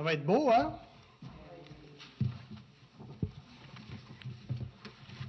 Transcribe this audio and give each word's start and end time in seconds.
Ça 0.00 0.04
va 0.04 0.14
être 0.14 0.24
beau, 0.24 0.48
hein? 0.48 0.72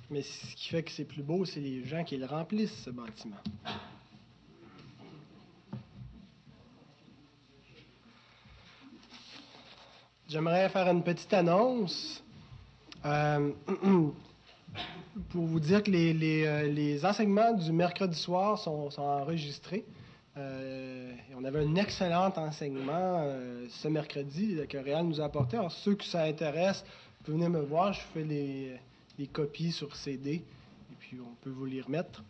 Mais 0.09 0.21
ce 0.21 0.55
qui 0.55 0.69
fait 0.69 0.81
que 0.81 0.91
c'est 0.91 1.03
plus 1.03 1.23
beau, 1.23 1.43
c'est 1.43 1.59
les 1.59 1.83
gens 1.83 2.05
qui 2.05 2.15
le 2.15 2.25
remplissent, 2.25 2.81
ce 2.85 2.89
bâtiment. 2.89 3.35
J'aimerais 10.29 10.69
faire 10.69 10.87
une 10.87 11.03
petite 11.03 11.33
annonce 11.33 12.23
euh, 13.03 13.51
pour 15.31 15.47
vous 15.47 15.59
dire 15.59 15.83
que 15.83 15.91
euh, 15.91 16.63
les, 16.69 17.05
enseignements 17.05 17.51
du 17.51 17.73
mercredi 17.73 18.17
soir 18.17 18.57
sont, 18.57 18.89
sont 18.89 19.01
enregistrés. 19.01 19.83
Euh, 20.37 20.80
on 21.41 21.45
avait 21.45 21.65
un 21.65 21.75
excellent 21.75 22.31
enseignement 22.35 23.23
euh, 23.23 23.65
ce 23.69 23.87
mercredi 23.87 24.59
que 24.69 24.77
Réal 24.77 25.07
nous 25.07 25.19
a 25.21 25.25
apporté. 25.25 25.57
Alors, 25.57 25.71
ceux 25.71 25.95
que 25.95 26.03
ça 26.03 26.23
intéresse, 26.23 26.83
vous 26.85 27.25
pouvez 27.25 27.37
venir 27.37 27.49
me 27.49 27.65
voir. 27.65 27.93
Je 27.93 28.01
fais 28.13 28.23
les, 28.23 28.79
les 29.17 29.25
copies 29.25 29.71
sur 29.71 29.95
CD 29.95 30.33
et 30.35 30.95
puis 30.99 31.17
on 31.19 31.33
peut 31.41 31.49
vous 31.49 31.65
les 31.65 31.81
remettre. 31.81 32.23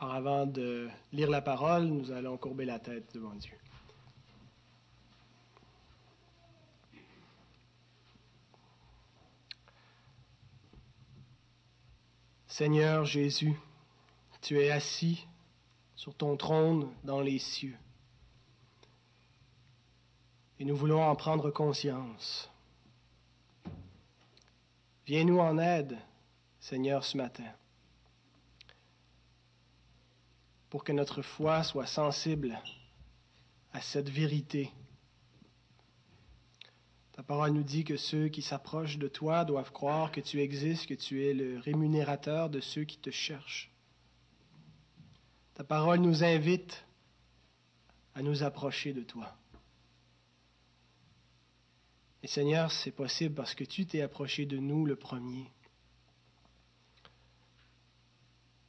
Alors, 0.00 0.14
avant 0.14 0.46
de 0.46 0.88
lire 1.12 1.28
la 1.28 1.42
parole, 1.42 1.84
nous 1.84 2.10
allons 2.10 2.38
courber 2.38 2.64
la 2.64 2.78
tête 2.78 3.04
devant 3.12 3.34
Dieu. 3.34 3.52
Seigneur 12.46 13.04
Jésus, 13.04 13.52
tu 14.44 14.60
es 14.60 14.70
assis 14.70 15.26
sur 15.96 16.14
ton 16.14 16.36
trône 16.36 16.92
dans 17.02 17.22
les 17.22 17.38
cieux. 17.38 17.78
Et 20.58 20.66
nous 20.66 20.76
voulons 20.76 21.02
en 21.02 21.16
prendre 21.16 21.50
conscience. 21.50 22.50
Viens-nous 25.06 25.38
en 25.38 25.56
aide, 25.56 25.96
Seigneur, 26.60 27.04
ce 27.04 27.16
matin, 27.16 27.50
pour 30.68 30.84
que 30.84 30.92
notre 30.92 31.22
foi 31.22 31.62
soit 31.62 31.86
sensible 31.86 32.60
à 33.72 33.80
cette 33.80 34.10
vérité. 34.10 34.70
Ta 37.12 37.22
parole 37.22 37.52
nous 37.52 37.62
dit 37.62 37.84
que 37.84 37.96
ceux 37.96 38.28
qui 38.28 38.42
s'approchent 38.42 38.98
de 38.98 39.08
toi 39.08 39.46
doivent 39.46 39.72
croire 39.72 40.12
que 40.12 40.20
tu 40.20 40.40
existes, 40.40 40.86
que 40.86 40.94
tu 40.94 41.24
es 41.24 41.32
le 41.32 41.58
rémunérateur 41.60 42.50
de 42.50 42.60
ceux 42.60 42.84
qui 42.84 42.98
te 42.98 43.10
cherchent. 43.10 43.73
Ta 45.54 45.64
parole 45.64 46.00
nous 46.00 46.24
invite 46.24 46.84
à 48.14 48.22
nous 48.22 48.42
approcher 48.42 48.92
de 48.92 49.02
toi. 49.02 49.36
Et 52.22 52.26
Seigneur, 52.26 52.72
c'est 52.72 52.90
possible 52.90 53.34
parce 53.34 53.54
que 53.54 53.64
tu 53.64 53.86
t'es 53.86 54.00
approché 54.00 54.46
de 54.46 54.56
nous 54.56 54.86
le 54.86 54.96
premier. 54.96 55.50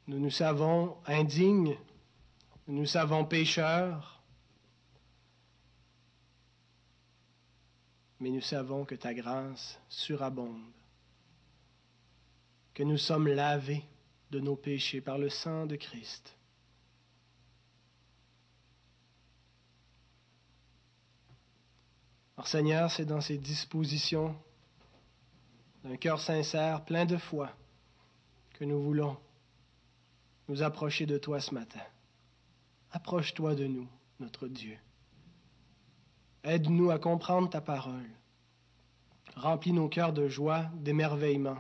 Nous 0.08 0.20
nous 0.20 0.30
savons 0.30 0.98
indignes, 1.08 1.78
nous 2.68 2.76
nous 2.76 2.86
savons 2.86 3.26
pécheurs, 3.26 4.22
mais 8.20 8.30
nous 8.30 8.42
savons 8.42 8.86
que 8.86 8.96
ta 8.96 9.14
grâce 9.14 9.80
surabonde, 9.90 10.62
que 12.74 12.84
nous 12.84 12.98
sommes 12.98 13.28
lavés 13.28 13.84
de 14.30 14.40
nos 14.40 14.56
péchés 14.56 15.02
par 15.02 15.18
le 15.18 15.30
sang 15.30 15.66
de 15.66 15.76
Christ. 15.76 16.35
Alors 22.38 22.48
Seigneur, 22.48 22.92
c'est 22.92 23.06
dans 23.06 23.22
ces 23.22 23.38
dispositions 23.38 24.36
d'un 25.84 25.96
cœur 25.98 26.20
sincère, 26.20 26.84
plein 26.84 27.06
de 27.06 27.18
foi, 27.18 27.52
que 28.54 28.66
nous 28.66 28.82
voulons 28.82 29.18
nous 30.48 30.62
approcher 30.62 31.06
de 31.06 31.18
toi 31.18 31.40
ce 31.40 31.54
matin. 31.54 31.82
Approche-toi 32.92 33.56
de 33.56 33.68
nous, 33.68 33.88
notre 34.20 34.48
Dieu. 34.48 34.78
Aide-nous 36.44 36.92
à 36.92 37.00
comprendre 37.00 37.50
ta 37.50 37.62
parole. 37.62 38.10
Remplis 39.36 39.74
nos 39.74 39.90
cœurs 39.90 40.14
de 40.14 40.28
joie, 40.28 40.70
d'émerveillement, 40.76 41.58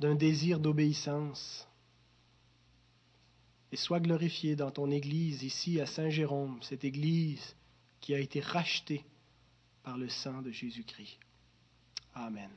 d'un 0.00 0.14
désir 0.14 0.58
d'obéissance. 0.58 1.68
Et 3.72 3.76
sois 3.76 4.00
glorifié 4.00 4.54
dans 4.54 4.70
ton 4.70 4.90
Église 4.90 5.42
ici 5.42 5.80
à 5.80 5.86
Saint-Jérôme, 5.86 6.58
cette 6.60 6.84
Église 6.84 7.56
qui 8.00 8.14
a 8.14 8.18
été 8.18 8.40
rachetée 8.40 9.02
par 9.82 9.96
le 9.96 10.10
sang 10.10 10.42
de 10.42 10.50
Jésus-Christ. 10.50 11.18
Amen. 12.14 12.50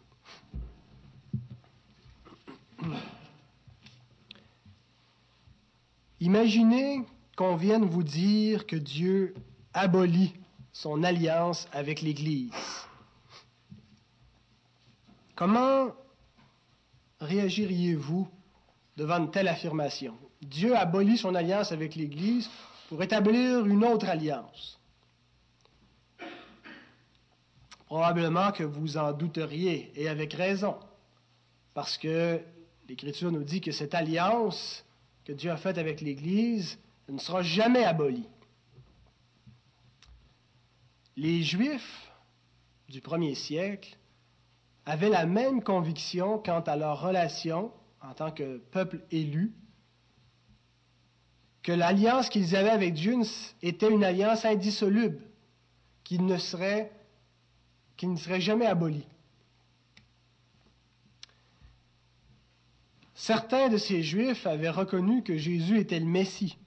Imaginez 6.20 7.02
qu'on 7.38 7.56
vienne 7.56 7.86
vous 7.86 8.04
dire 8.04 8.68
que 8.68 8.76
Dieu 8.76 9.34
abolit 9.74 10.34
son 10.74 11.02
alliance 11.04 11.70
avec 11.72 12.02
l'Église. 12.02 12.52
Comment 15.36 15.94
réagiriez-vous 17.22 18.28
devant 18.98 19.18
une 19.18 19.32
telle 19.32 19.48
affirmation? 19.48 20.18
Dieu 20.42 20.76
abolit 20.76 21.18
son 21.18 21.36
alliance 21.36 21.72
avec 21.72 21.96
l'Église 21.96 22.50
pour 22.90 23.02
établir 23.02 23.66
une 23.66 23.84
autre 23.84 24.08
alliance. 24.08 24.80
Probablement 27.86 28.52
que 28.52 28.64
vous 28.64 28.98
en 28.98 29.14
douteriez, 29.14 29.92
et 29.96 30.10
avec 30.10 30.34
raison, 30.34 30.76
parce 31.74 31.98
que 31.98 32.42
l'Écriture 32.88 33.32
nous 33.32 33.44
dit 33.44 33.62
que 33.62 33.72
cette 33.72 33.94
alliance 33.94 34.84
que 35.24 35.32
Dieu 35.32 35.52
a 35.52 35.58
faite 35.58 35.78
avec 35.78 36.02
l'Église 36.02 36.78
ne 37.10 37.20
sera 37.20 37.42
jamais 37.42 37.84
abolie. 37.84 38.28
Les 41.18 41.44
Juifs 41.44 42.12
du 42.90 43.02
premier 43.02 43.36
siècle 43.36 43.98
avaient 44.86 45.10
la 45.10 45.26
même 45.26 45.64
conviction 45.64 46.40
quant 46.40 46.62
à 46.62 46.76
leur 46.76 47.02
relation 47.02 47.72
en 48.02 48.14
tant 48.14 48.32
que 48.32 48.58
peuple 48.58 49.02
élu, 49.12 49.54
que 51.66 51.72
l'alliance 51.72 52.30
qu'ils 52.30 52.56
avaient 52.56 52.70
avec 52.70 52.94
Dieu 52.94 53.16
était 53.64 53.90
une 53.90 54.04
alliance 54.04 54.46
indissoluble, 54.46 55.20
qui 56.04 56.20
ne 56.20 56.38
serait, 56.38 56.92
qui 57.98 58.06
ne 58.06 58.18
serait 58.18 58.40
jamais 58.40 58.68
abolie. 58.68 59.08
Certains 63.16 63.70
de 63.70 63.78
ces 63.78 64.04
Juifs 64.04 64.46
avaient 64.46 64.70
reconnu 64.70 65.24
que 65.24 65.38
Jésus 65.38 65.80
était 65.80 66.00
le 66.00 66.06
Messie, 66.06 66.60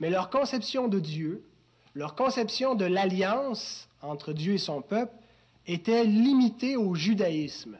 mais 0.00 0.08
leur 0.08 0.30
conception 0.30 0.88
de 0.88 0.98
Dieu, 0.98 1.46
leur 1.94 2.14
conception 2.14 2.74
de 2.74 2.86
l'alliance 2.86 3.86
entre 4.00 4.32
Dieu 4.32 4.54
et 4.54 4.58
son 4.58 4.80
peuple 4.80 5.14
était 5.66 6.04
limitée 6.04 6.78
au 6.78 6.94
judaïsme. 6.94 7.76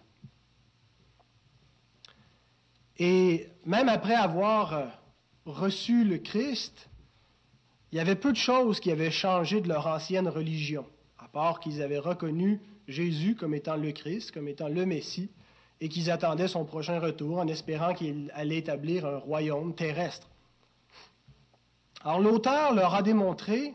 Et 2.99 3.49
même 3.65 3.89
après 3.89 4.15
avoir 4.15 5.01
reçu 5.47 6.05
le 6.05 6.19
Christ, 6.19 6.89
il 7.93 7.99
y 7.99 8.01
avait 8.01 8.17
peu 8.17 8.33
de 8.33 8.37
choses 8.37 8.81
qui 8.81 8.91
avaient 8.91 9.11
changé 9.11 9.61
de 9.61 9.69
leur 9.69 9.87
ancienne 9.87 10.29
religion, 10.29 10.85
à 11.19 11.29
part 11.29 11.61
qu'ils 11.61 11.83
avaient 11.83 11.99
reconnu 11.99 12.61
Jésus 12.89 13.37
comme 13.37 13.55
étant 13.55 13.77
le 13.77 13.93
Christ, 13.93 14.33
comme 14.33 14.49
étant 14.49 14.69
le 14.69 14.85
Messie, 14.85 15.31
et 15.81 15.89
qu'ils 15.89 16.11
attendaient 16.11 16.49
son 16.49 16.65
prochain 16.65 16.99
retour 16.99 17.39
en 17.39 17.47
espérant 17.49 17.95
qu'il 17.95 18.31
allait 18.35 18.59
établir 18.59 19.07
un 19.07 19.19
royaume 19.19 19.75
terrestre. 19.75 20.29
Alors 22.03 22.21
l'auteur 22.21 22.75
leur 22.75 22.95
a 22.95 23.03
démontré 23.03 23.75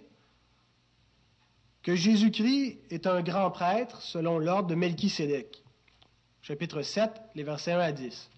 que 1.83 1.95
Jésus-Christ 1.95 2.79
est 2.89 3.07
un 3.07 3.21
grand 3.21 3.51
prêtre 3.51 4.01
selon 4.01 4.39
l'ordre 4.39 4.67
de 4.67 4.75
Melchisédek. 4.75 5.63
Chapitre 6.41 6.81
7, 6.81 7.11
les 7.35 7.43
versets 7.43 7.73
1 7.73 7.79
à 7.79 7.91
10. 7.91 8.29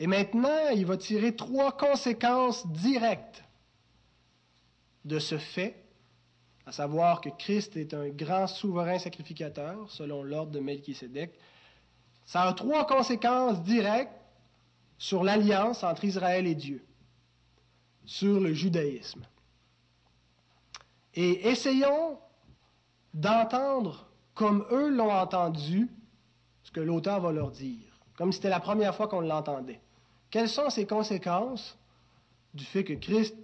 Et 0.00 0.06
maintenant, 0.06 0.70
il 0.74 0.86
va 0.86 0.96
tirer 0.96 1.36
trois 1.36 1.76
conséquences 1.76 2.66
directes 2.66 3.44
de 5.04 5.18
ce 5.18 5.36
fait, 5.36 5.76
à 6.64 6.72
savoir 6.72 7.20
que 7.20 7.28
Christ 7.28 7.76
est 7.76 7.92
un 7.92 8.08
grand 8.08 8.46
souverain 8.46 8.98
sacrificateur 8.98 9.90
selon 9.90 10.22
l'ordre 10.22 10.52
de 10.52 10.60
Melchisédek. 10.60 11.38
Ça 12.24 12.44
a 12.44 12.52
trois 12.54 12.86
conséquences 12.86 13.62
directes 13.62 14.12
sur 14.96 15.22
l'alliance 15.22 15.84
entre 15.84 16.04
Israël 16.04 16.46
et 16.46 16.54
Dieu 16.54 16.82
sur 18.06 18.40
le 18.40 18.54
judaïsme. 18.54 19.22
Et 21.14 21.48
essayons 21.48 22.18
d'entendre 23.12 24.08
comme 24.34 24.64
eux 24.70 24.88
l'ont 24.88 25.12
entendu 25.12 25.90
ce 26.62 26.70
que 26.70 26.80
l'auteur 26.80 27.20
va 27.20 27.32
leur 27.32 27.50
dire, 27.50 28.00
comme 28.16 28.32
c'était 28.32 28.48
la 28.48 28.60
première 28.60 28.94
fois 28.94 29.06
qu'on 29.06 29.20
l'entendait. 29.20 29.80
Quelles 30.30 30.48
sont 30.48 30.70
ces 30.70 30.86
conséquences 30.86 31.76
du 32.54 32.64
fait 32.64 32.84
que 32.84 32.92
Christ 32.92 33.36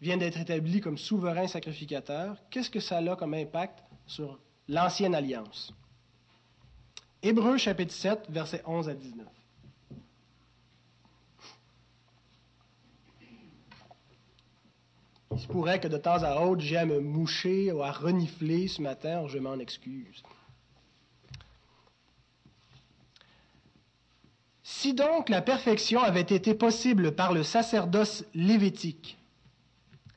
vient 0.00 0.16
d'être 0.16 0.38
établi 0.38 0.80
comme 0.80 0.98
souverain 0.98 1.46
sacrificateur, 1.46 2.36
qu'est-ce 2.50 2.70
que 2.70 2.80
ça 2.80 2.98
a 2.98 3.16
comme 3.16 3.34
impact 3.34 3.82
sur 4.06 4.38
l'ancienne 4.68 5.14
alliance? 5.14 5.72
Hébreux 7.22 7.56
chapitre 7.56 7.92
7, 7.92 8.26
versets 8.28 8.62
11 8.66 8.88
à 8.88 8.94
19. 8.94 9.26
Il 15.34 15.38
se 15.40 15.46
pourrait 15.46 15.80
que 15.80 15.88
de 15.88 15.96
temps 15.96 16.22
à 16.22 16.40
autre, 16.40 16.60
j'ai 16.60 16.76
à 16.76 16.84
me 16.84 17.00
moucher 17.00 17.72
ou 17.72 17.82
à 17.82 17.90
renifler 17.90 18.68
ce 18.68 18.82
matin, 18.82 19.26
je 19.28 19.38
m'en 19.38 19.58
excuse. 19.58 20.22
Si 24.82 24.94
donc 24.94 25.28
la 25.28 25.42
perfection 25.42 26.02
avait 26.02 26.22
été 26.22 26.54
possible 26.54 27.12
par 27.12 27.32
le 27.32 27.44
sacerdoce 27.44 28.24
lévitique, 28.34 29.16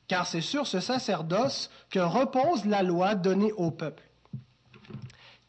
car 0.08 0.26
c'est 0.26 0.40
sur 0.40 0.66
ce 0.66 0.80
sacerdoce 0.80 1.70
que 1.88 2.00
repose 2.00 2.64
la 2.64 2.82
loi 2.82 3.14
donnée 3.14 3.52
au 3.52 3.70
peuple, 3.70 4.02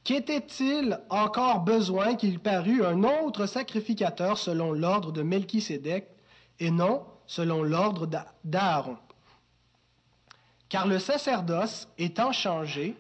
qu'était-il 0.04 1.00
encore 1.10 1.62
besoin 1.62 2.14
qu'il 2.14 2.40
parût 2.40 2.86
un 2.86 3.04
autre 3.04 3.48
sacrificateur 3.48 4.38
selon 4.38 4.72
l'ordre 4.72 5.12
de 5.12 5.24
Melchisédek 5.24 6.08
et 6.60 6.70
non 6.70 7.04
selon 7.26 7.64
l'ordre 7.64 8.08
d'Aaron? 8.44 9.00
Car 10.70 10.86
le 10.86 11.00
sacerdoce 11.00 11.88
étant 11.98 12.34
changé, 12.34 12.96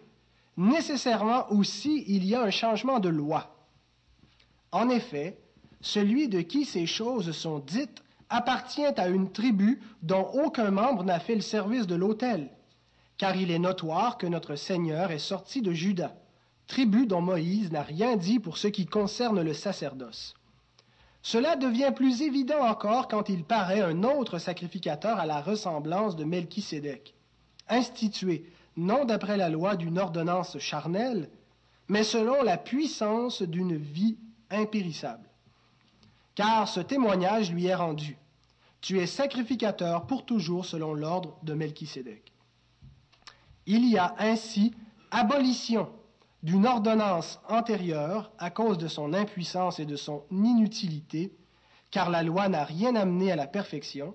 nécessairement 0.57 1.47
aussi 1.51 2.05
il 2.07 2.25
y 2.25 2.33
a 2.33 2.41
un 2.41 2.49
changement 2.49 2.99
de 2.99 3.09
loi. 3.09 3.55
En 4.71 4.89
effet, 4.89 5.37
celui 5.81 6.27
de 6.27 6.41
qui 6.41 6.65
ces 6.65 6.85
choses 6.85 7.31
sont 7.31 7.59
dites 7.59 8.03
appartient 8.29 8.85
à 8.85 9.07
une 9.07 9.31
tribu 9.31 9.79
dont 10.03 10.27
aucun 10.33 10.71
membre 10.71 11.03
n'a 11.03 11.19
fait 11.19 11.35
le 11.35 11.41
service 11.41 11.87
de 11.87 11.95
l'autel, 11.95 12.49
car 13.17 13.35
il 13.35 13.51
est 13.51 13.59
notoire 13.59 14.17
que 14.17 14.27
notre 14.27 14.55
Seigneur 14.55 15.11
est 15.11 15.19
sorti 15.19 15.61
de 15.61 15.71
Juda, 15.71 16.15
tribu 16.67 17.07
dont 17.07 17.21
Moïse 17.21 17.71
n'a 17.71 17.83
rien 17.83 18.17
dit 18.17 18.39
pour 18.39 18.57
ce 18.57 18.67
qui 18.67 18.85
concerne 18.85 19.41
le 19.41 19.53
sacerdoce. 19.53 20.33
Cela 21.21 21.55
devient 21.55 21.91
plus 21.95 22.21
évident 22.21 22.61
encore 22.61 23.07
quand 23.07 23.29
il 23.29 23.43
paraît 23.43 23.81
un 23.81 24.03
autre 24.03 24.39
sacrificateur 24.39 25.19
à 25.19 25.25
la 25.25 25.41
ressemblance 25.41 26.15
de 26.15 26.23
Melchisédek 26.23 27.13
institué 27.69 28.45
non 28.75 29.05
d'après 29.05 29.37
la 29.37 29.49
loi 29.49 29.75
d'une 29.75 29.97
ordonnance 29.97 30.57
charnelle, 30.59 31.29
mais 31.87 32.03
selon 32.03 32.43
la 32.43 32.57
puissance 32.57 33.41
d'une 33.41 33.75
vie 33.75 34.17
impérissable. 34.49 35.26
Car 36.37 36.67
ce 36.67 36.79
témoignage 36.79 37.51
lui 37.51 37.65
est 37.65 37.73
rendu. 37.73 38.15
Tu 38.79 38.99
es 38.99 39.07
sacrificateur 39.07 40.05
pour 40.05 40.23
toujours 40.23 40.67
selon 40.67 40.93
l'ordre 40.93 41.35
de 41.41 41.55
Melchisédek. 41.55 42.31
Il 43.65 43.89
y 43.89 43.97
a 43.97 44.13
ainsi 44.19 44.75
abolition 45.09 45.89
d'une 46.43 46.67
ordonnance 46.67 47.39
antérieure 47.49 48.31
à 48.37 48.51
cause 48.51 48.77
de 48.77 48.87
son 48.87 49.15
impuissance 49.15 49.79
et 49.79 49.87
de 49.87 49.95
son 49.95 50.25
inutilité, 50.29 51.35
car 51.89 52.11
la 52.11 52.21
loi 52.21 52.49
n'a 52.49 52.65
rien 52.65 52.95
amené 52.95 53.31
à 53.31 53.35
la 53.35 53.47
perfection, 53.47 54.13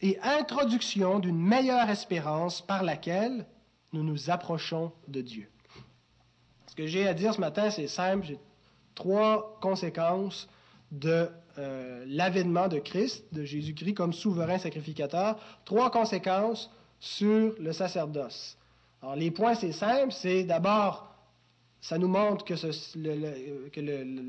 et 0.00 0.16
introduction 0.20 1.18
d'une 1.18 1.42
meilleure 1.42 1.90
espérance 1.90 2.60
par 2.60 2.84
laquelle 2.84 3.48
nous 3.92 4.04
nous 4.04 4.30
approchons 4.30 4.92
de 5.08 5.22
Dieu. 5.22 5.50
Ce 6.68 6.76
que 6.76 6.86
j'ai 6.86 7.08
à 7.08 7.14
dire 7.14 7.34
ce 7.34 7.40
matin, 7.40 7.68
c'est 7.70 7.88
simple. 7.88 8.26
J'ai 8.26 8.38
trois 8.94 9.58
conséquences 9.60 10.48
de 10.92 11.28
euh, 11.58 12.04
l'avènement 12.06 12.68
de 12.68 12.78
Christ, 12.78 13.24
de 13.32 13.44
Jésus-Christ 13.44 13.94
comme 13.94 14.12
souverain 14.12 14.58
sacrificateur. 14.58 15.38
Trois 15.64 15.90
conséquences 15.90 16.70
sur 17.00 17.54
le 17.58 17.72
sacerdoce. 17.72 18.56
Alors, 19.02 19.16
les 19.16 19.30
points, 19.30 19.54
c'est 19.54 19.72
simple. 19.72 20.12
C'est 20.12 20.44
d'abord, 20.44 21.14
ça 21.80 21.98
nous 21.98 22.08
montre 22.08 22.44
que, 22.44 22.54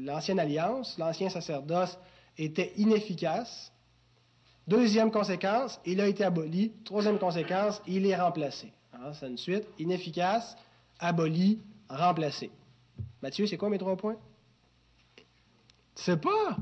l'ancienne 0.06 0.40
alliance, 0.40 0.98
l'ancien 0.98 1.30
sacerdoce, 1.30 1.98
était 2.38 2.74
inefficace 2.78 3.72
Deuxième 4.70 5.10
conséquence, 5.10 5.82
il 5.84 6.00
a 6.00 6.08
été 6.08 6.24
aboli. 6.24 6.72
Troisième 6.86 7.18
conséquence, 7.18 7.82
il 7.88 8.06
est 8.06 8.16
remplacé. 8.16 8.72
C'est 9.14 9.28
une 9.28 9.36
suite. 9.36 9.68
Inefficace, 9.80 10.56
aboli, 11.00 11.60
remplacé. 11.90 12.52
Mathieu, 13.24 13.48
c'est 13.48 13.58
quoi 13.58 13.72
mes 13.72 13.80
trois 13.80 13.98
points? 13.98 14.18
Sais 15.96 16.18
pas? 16.18 16.56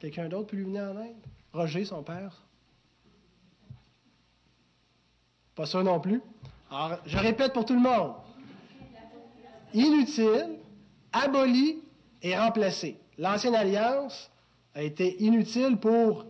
Quelqu'un 0.00 0.28
d'autre 0.28 0.48
peut 0.48 0.56
lui 0.56 0.64
venir 0.64 0.84
en 0.84 1.02
aide? 1.02 1.16
Roger, 1.52 1.84
son 1.84 2.02
père? 2.02 2.42
Pas 5.54 5.66
ça 5.66 5.82
non 5.82 5.98
plus. 5.98 6.22
Alors, 6.70 6.98
je 7.04 7.18
répète 7.18 7.52
pour 7.52 7.64
tout 7.64 7.74
le 7.74 7.80
monde. 7.80 8.12
Inutile, 9.74 10.58
aboli 11.12 11.82
et 12.22 12.36
remplacé. 12.38 12.98
L'ancienne 13.18 13.54
alliance 13.54 14.30
a 14.74 14.82
été 14.82 15.22
inutile 15.22 15.76
pour 15.78 16.26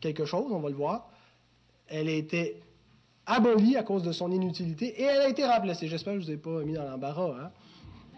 quelque 0.00 0.24
chose, 0.24 0.50
on 0.50 0.60
va 0.60 0.68
le 0.68 0.74
voir. 0.74 1.10
Elle 1.86 2.08
a 2.08 2.12
été 2.12 2.60
abolie 3.26 3.76
à 3.76 3.82
cause 3.82 4.02
de 4.02 4.12
son 4.12 4.32
inutilité 4.32 5.00
et 5.00 5.04
elle 5.04 5.20
a 5.20 5.28
été 5.28 5.46
remplacée. 5.46 5.86
J'espère 5.86 6.14
que 6.14 6.20
je 6.20 6.26
ne 6.26 6.32
vous 6.32 6.38
ai 6.38 6.42
pas 6.42 6.64
mis 6.64 6.72
dans 6.72 6.84
l'embarras. 6.84 7.50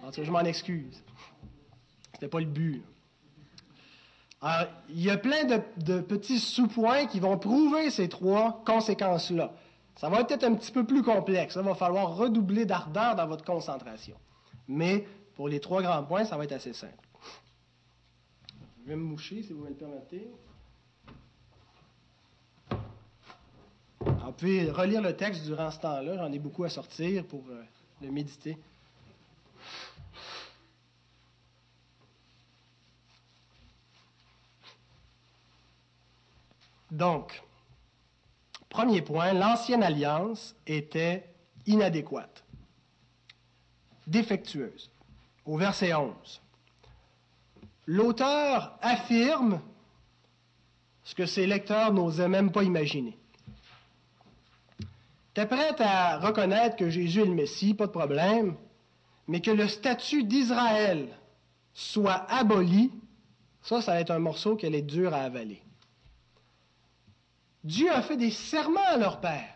Hein? 0.02 0.10
Je 0.16 0.30
m'en 0.30 0.40
excuse. 0.40 1.02
C'était 2.14 2.28
pas 2.28 2.40
le 2.40 2.46
but. 2.46 2.82
Il 4.88 5.02
y 5.02 5.10
a 5.10 5.18
plein 5.18 5.44
de, 5.44 6.00
petits 6.00 6.38
sous-points 6.38 7.06
qui 7.06 7.20
vont 7.20 7.38
prouver 7.38 7.90
ces 7.90 8.08
trois 8.08 8.62
conséquences-là. 8.64 9.52
Ça 9.96 10.08
va 10.08 10.20
être 10.20 10.44
un 10.44 10.54
petit 10.54 10.72
peu 10.72 10.84
plus 10.84 11.02
complexe. 11.02 11.56
Il 11.56 11.62
va 11.62 11.74
falloir 11.74 12.16
redoubler 12.16 12.64
d'ardeur 12.64 13.16
dans 13.16 13.26
votre 13.26 13.44
concentration. 13.44 14.16
Mais 14.66 15.06
pour 15.34 15.48
les 15.48 15.60
trois 15.60 15.82
grands 15.82 16.04
points, 16.04 16.24
ça 16.24 16.38
va 16.38 16.44
être 16.44 16.52
assez 16.52 16.72
simple. 16.72 16.94
Je 18.82 18.88
vais 18.88 18.96
me 18.96 19.02
moucher, 19.02 19.42
si 19.42 19.52
vous 19.52 19.64
me 19.64 19.68
le 19.68 19.74
permettez. 19.74 20.30
vous 24.00 24.32
pouvez 24.32 24.70
relire 24.70 25.02
le 25.02 25.14
texte 25.16 25.44
durant 25.44 25.70
ce 25.70 25.80
temps-là. 25.80 26.16
J'en 26.16 26.32
ai 26.32 26.38
beaucoup 26.38 26.64
à 26.64 26.70
sortir 26.70 27.26
pour 27.26 27.44
euh, 27.50 27.62
le 28.00 28.10
méditer. 28.10 28.56
Donc, 36.90 37.42
premier 38.68 39.02
point, 39.02 39.32
l'ancienne 39.32 39.82
alliance 39.82 40.56
était 40.66 41.24
inadéquate, 41.66 42.44
défectueuse. 44.06 44.90
Au 45.46 45.56
verset 45.56 45.94
11, 45.94 46.40
l'auteur 47.86 48.78
affirme 48.82 49.60
ce 51.02 51.14
que 51.14 51.26
ses 51.26 51.46
lecteurs 51.46 51.92
n'osaient 51.92 52.28
même 52.28 52.52
pas 52.52 52.62
imaginer. 52.62 53.16
Tu 55.34 55.40
es 55.40 55.46
prête 55.46 55.80
à 55.80 56.18
reconnaître 56.18 56.76
que 56.76 56.90
Jésus 56.90 57.22
est 57.22 57.24
le 57.24 57.34
Messie, 57.34 57.74
pas 57.74 57.86
de 57.86 57.92
problème, 57.92 58.56
mais 59.28 59.40
que 59.40 59.50
le 59.50 59.68
statut 59.68 60.24
d'Israël 60.24 61.08
soit 61.72 62.26
aboli, 62.30 62.90
ça, 63.62 63.80
ça 63.80 63.92
va 63.92 64.00
être 64.00 64.10
un 64.10 64.18
morceau 64.18 64.56
qui 64.56 64.66
est 64.66 64.82
dur 64.82 65.14
à 65.14 65.18
avaler. 65.18 65.62
Dieu 67.64 67.90
a 67.90 68.02
fait 68.02 68.16
des 68.16 68.30
serments 68.30 68.88
à 68.88 68.96
leur 68.96 69.20
père, 69.20 69.54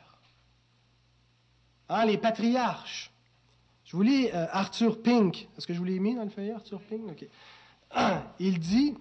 hein, 1.89 2.05
les 2.05 2.19
patriarches. 2.19 3.11
Je 3.85 3.97
vous 3.97 4.03
lis 4.03 4.29
euh, 4.35 4.47
Arthur 4.51 5.01
Pink. 5.01 5.49
Est-ce 5.57 5.67
que 5.67 5.73
je 5.73 5.79
vous 5.79 5.85
l'ai 5.85 5.99
mis 5.99 6.15
dans 6.15 6.25
le 6.25 6.31
feuillet, 6.31 6.53
Arthur 6.53 6.81
Pink? 6.81 7.27
Il 8.39 8.59
dit 8.59 8.95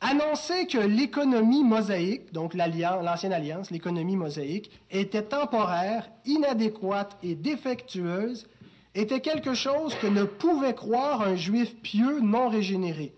annoncer 0.00 0.66
que 0.66 0.78
l'économie 0.78 1.64
mosaïque, 1.64 2.32
donc 2.32 2.54
l'ancienne 2.54 3.32
alliance, 3.32 3.70
l'économie 3.70 4.16
mosaïque, 4.16 4.70
était 4.90 5.22
temporaire, 5.22 6.10
inadéquate 6.26 7.16
et 7.22 7.34
défectueuse, 7.34 8.46
était 8.94 9.20
quelque 9.20 9.54
chose 9.54 9.94
que 9.96 10.06
ne 10.06 10.24
pouvait 10.24 10.74
croire 10.74 11.22
un 11.22 11.36
juif 11.36 11.74
pieux 11.82 12.20
non 12.20 12.48
régénéré. 12.48 13.14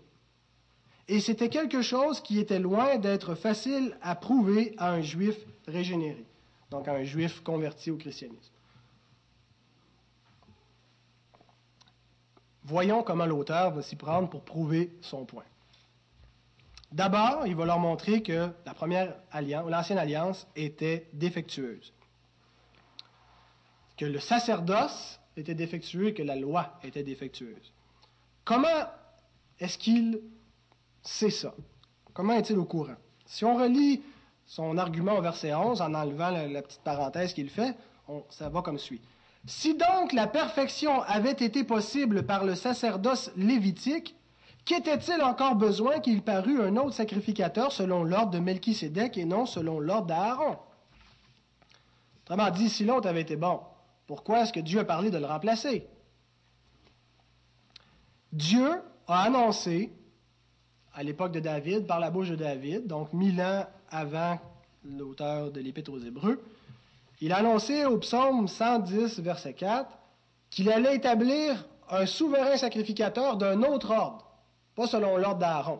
Et 1.07 1.19
c'était 1.19 1.49
quelque 1.49 1.81
chose 1.81 2.21
qui 2.21 2.39
était 2.39 2.59
loin 2.59 2.97
d'être 2.97 3.35
facile 3.35 3.97
à 4.01 4.15
prouver 4.15 4.73
à 4.77 4.91
un 4.91 5.01
juif 5.01 5.35
régénéré, 5.67 6.25
donc 6.71 6.87
à 6.87 6.93
un 6.93 7.03
juif 7.03 7.41
converti 7.41 7.91
au 7.91 7.97
christianisme. 7.97 8.51
Voyons 12.63 13.03
comment 13.03 13.27
l'auteur 13.27 13.71
va 13.71 13.83
s'y 13.83 13.95
prendre 13.95 14.27
pour 14.27 14.41
prouver 14.41 14.91
son 15.01 15.25
point. 15.25 15.43
D'abord, 16.91 17.45
il 17.45 17.55
va 17.55 17.65
leur 17.65 17.79
montrer 17.79 18.23
que 18.23 18.49
la 18.65 18.73
première 18.73 19.15
alliance, 19.31 19.69
l'ancienne 19.69 19.99
alliance, 19.99 20.47
était 20.55 21.07
défectueuse. 21.13 21.93
Que 23.97 24.05
le 24.05 24.19
sacerdoce 24.19 25.19
était 25.37 25.53
défectueux 25.53 26.07
et 26.07 26.13
que 26.15 26.23
la 26.23 26.35
loi 26.35 26.79
était 26.83 27.03
défectueuse. 27.03 27.73
Comment 28.43 28.87
est-ce 29.59 29.77
qu'il 29.77 30.21
sait 31.05 31.29
ça? 31.29 31.53
Comment 32.13 32.33
est-il 32.33 32.57
au 32.57 32.65
courant? 32.65 32.95
Si 33.25 33.45
on 33.45 33.55
relit 33.55 34.01
son 34.45 34.77
argument 34.77 35.17
au 35.17 35.21
verset 35.21 35.53
11, 35.53 35.81
en 35.81 35.93
enlevant 35.93 36.29
la, 36.29 36.61
petite 36.61 36.81
parenthèse 36.81 37.33
qu'il 37.33 37.49
fait, 37.49 37.75
ça 38.29 38.49
va 38.49 38.61
comme 38.61 38.77
suit. 38.77 39.01
Si 39.47 39.75
donc 39.75 40.13
la 40.13 40.27
perfection 40.27 41.01
avait 41.03 41.31
été 41.31 41.63
possible 41.63 42.25
par 42.25 42.45
le 42.45 42.55
sacerdoce 42.55 43.31
lévitique, 43.35 44.15
qu'était-il 44.65 45.21
encore 45.21 45.55
besoin 45.55 45.99
qu'il 45.99 46.21
parût 46.21 46.61
un 46.61 46.77
autre 46.77 46.93
sacrificateur 46.93 47.71
selon 47.71 48.03
l'ordre 48.03 48.31
de 48.31 48.39
Melchisédek 48.39 49.17
et 49.17 49.25
non 49.25 49.45
selon 49.45 49.79
l'ordre 49.79 50.07
d'Aaron? 50.07 50.57
Autrement 52.23 52.49
dit, 52.49 52.69
si 52.69 52.85
l'autre 52.85 53.07
avait 53.07 53.21
été 53.21 53.35
bon, 53.35 53.59
pourquoi 54.07 54.41
est-ce 54.41 54.53
que 54.53 54.59
Dieu 54.59 54.79
a 54.79 54.85
parlé 54.85 55.11
de 55.11 55.17
le 55.17 55.25
remplacer? 55.25 55.87
Dieu 58.31 58.81
a 59.07 59.21
annoncé, 59.21 59.91
à 60.95 61.03
l'époque 61.03 61.33
de 61.33 61.41
David, 61.41 61.85
par 61.85 61.99
la 61.99 62.09
bouche 62.09 62.29
de 62.29 62.35
David, 62.35 62.87
donc 62.87 63.11
mille 63.11 63.41
ans 63.41 63.65
avant 63.91 64.39
l'auteur 64.85 65.51
de 65.51 65.59
l'Épître 65.59 65.91
aux 65.91 65.99
Hébreux, 65.99 66.41
il 67.21 67.33
a 67.33 67.37
annoncé 67.37 67.85
au 67.85 67.97
psaume 67.97 68.47
110, 68.47 69.19
verset 69.19 69.53
4, 69.53 69.89
qu'il 70.49 70.71
allait 70.71 70.95
établir 70.95 71.65
un 71.89 72.05
souverain 72.05 72.55
sacrificateur 72.55 73.35
d'un 73.35 73.61
autre 73.63 73.91
ordre, 73.91 74.25
pas 74.75 74.87
selon 74.87 75.17
l'ordre 75.17 75.39
d'Aaron, 75.39 75.79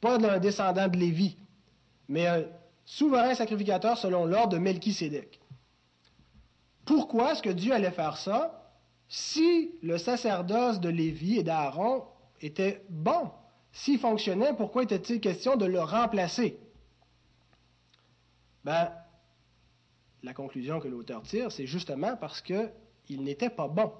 pas 0.00 0.18
d'un 0.18 0.38
descendant 0.38 0.88
de 0.88 0.96
Lévi, 0.96 1.36
mais 2.08 2.26
un 2.26 2.44
souverain 2.84 3.34
sacrificateur 3.34 3.98
selon 3.98 4.24
l'ordre 4.24 4.50
de 4.50 4.58
Melchisédek. 4.58 5.40
Pourquoi 6.84 7.32
est-ce 7.32 7.42
que 7.42 7.50
Dieu 7.50 7.72
allait 7.72 7.90
faire 7.90 8.16
ça 8.16 8.70
si 9.08 9.72
le 9.82 9.98
sacerdoce 9.98 10.80
de 10.80 10.88
Lévi 10.88 11.38
et 11.38 11.42
d'Aaron 11.42 12.04
était 12.40 12.84
bon? 12.88 13.30
S'il 13.74 13.98
fonctionnait, 13.98 14.54
pourquoi 14.54 14.84
était-il 14.84 15.20
question 15.20 15.56
de 15.56 15.66
le 15.66 15.80
remplacer? 15.80 16.56
Ben, 18.64 18.90
la 20.22 20.32
conclusion 20.32 20.78
que 20.78 20.86
l'auteur 20.86 21.22
tire, 21.22 21.50
c'est 21.50 21.66
justement 21.66 22.16
parce 22.16 22.40
qu'il 22.40 22.70
n'était 23.08 23.50
pas 23.50 23.66
bon. 23.66 23.92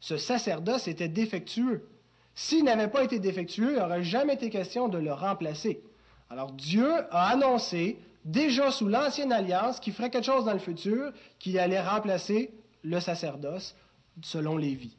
Ce 0.00 0.16
sacerdoce 0.16 0.88
était 0.88 1.08
défectueux. 1.08 1.86
S'il 2.34 2.64
n'avait 2.64 2.88
pas 2.88 3.04
été 3.04 3.18
défectueux, 3.18 3.74
il 3.74 3.78
n'aurait 3.78 4.02
jamais 4.02 4.34
été 4.34 4.48
question 4.48 4.88
de 4.88 4.96
le 4.96 5.12
remplacer. 5.12 5.82
Alors 6.30 6.52
Dieu 6.52 6.90
a 7.10 7.28
annoncé, 7.28 7.98
déjà 8.24 8.70
sous 8.70 8.88
l'ancienne 8.88 9.32
alliance, 9.32 9.80
qu'il 9.80 9.92
ferait 9.92 10.08
quelque 10.10 10.24
chose 10.24 10.46
dans 10.46 10.54
le 10.54 10.58
futur, 10.58 11.12
qu'il 11.38 11.58
allait 11.58 11.80
remplacer 11.80 12.54
le 12.82 13.00
sacerdoce 13.00 13.76
selon 14.22 14.56
Lévi. 14.56 14.96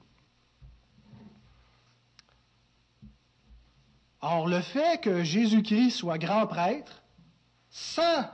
Or, 4.21 4.47
le 4.47 4.61
fait 4.61 5.01
que 5.01 5.23
Jésus-Christ 5.23 5.91
soit 5.91 6.17
grand 6.17 6.45
prêtre, 6.47 7.03
sans 7.69 8.25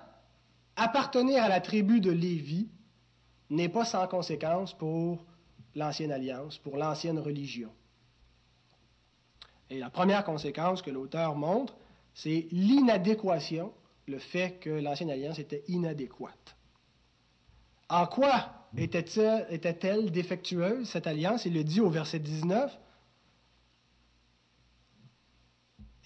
appartenir 0.75 1.43
à 1.43 1.49
la 1.49 1.61
tribu 1.61 1.99
de 1.99 2.11
Lévi 2.11 2.69
n'est 3.49 3.69
pas 3.69 3.85
sans 3.85 4.07
conséquence 4.07 4.73
pour 4.73 5.23
l'ancienne 5.75 6.11
alliance, 6.11 6.57
pour 6.57 6.77
l'ancienne 6.77 7.19
religion. 7.19 7.71
Et 9.69 9.79
la 9.79 9.89
première 9.89 10.23
conséquence 10.23 10.81
que 10.81 10.91
l'auteur 10.91 11.35
montre, 11.35 11.75
c'est 12.13 12.47
l'inadéquation, 12.51 13.73
le 14.07 14.19
fait 14.19 14.59
que 14.59 14.69
l'ancienne 14.69 15.11
alliance 15.11 15.39
était 15.39 15.63
inadéquate. 15.67 16.55
En 17.89 18.07
quoi 18.07 18.51
était-elle 18.77 19.45
était 19.49 20.09
défectueuse, 20.09 20.87
cette 20.89 21.07
alliance? 21.07 21.45
Il 21.45 21.53
le 21.53 21.63
dit 21.63 21.81
au 21.81 21.89
verset 21.89 22.19
19. 22.19 22.75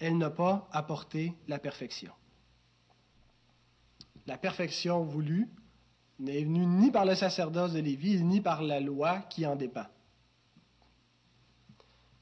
Elle 0.00 0.18
n'a 0.18 0.30
pas 0.30 0.68
apporté 0.72 1.34
la 1.46 1.58
perfection 1.58 2.12
la 4.30 4.38
perfection 4.38 5.02
voulue 5.02 5.48
n'est 6.20 6.44
venue 6.44 6.64
ni 6.64 6.92
par 6.92 7.04
le 7.04 7.16
sacerdoce 7.16 7.72
de 7.72 7.80
Lévi, 7.80 8.22
ni 8.22 8.40
par 8.40 8.62
la 8.62 8.78
loi 8.78 9.18
qui 9.22 9.44
en 9.44 9.56
dépend. 9.56 9.86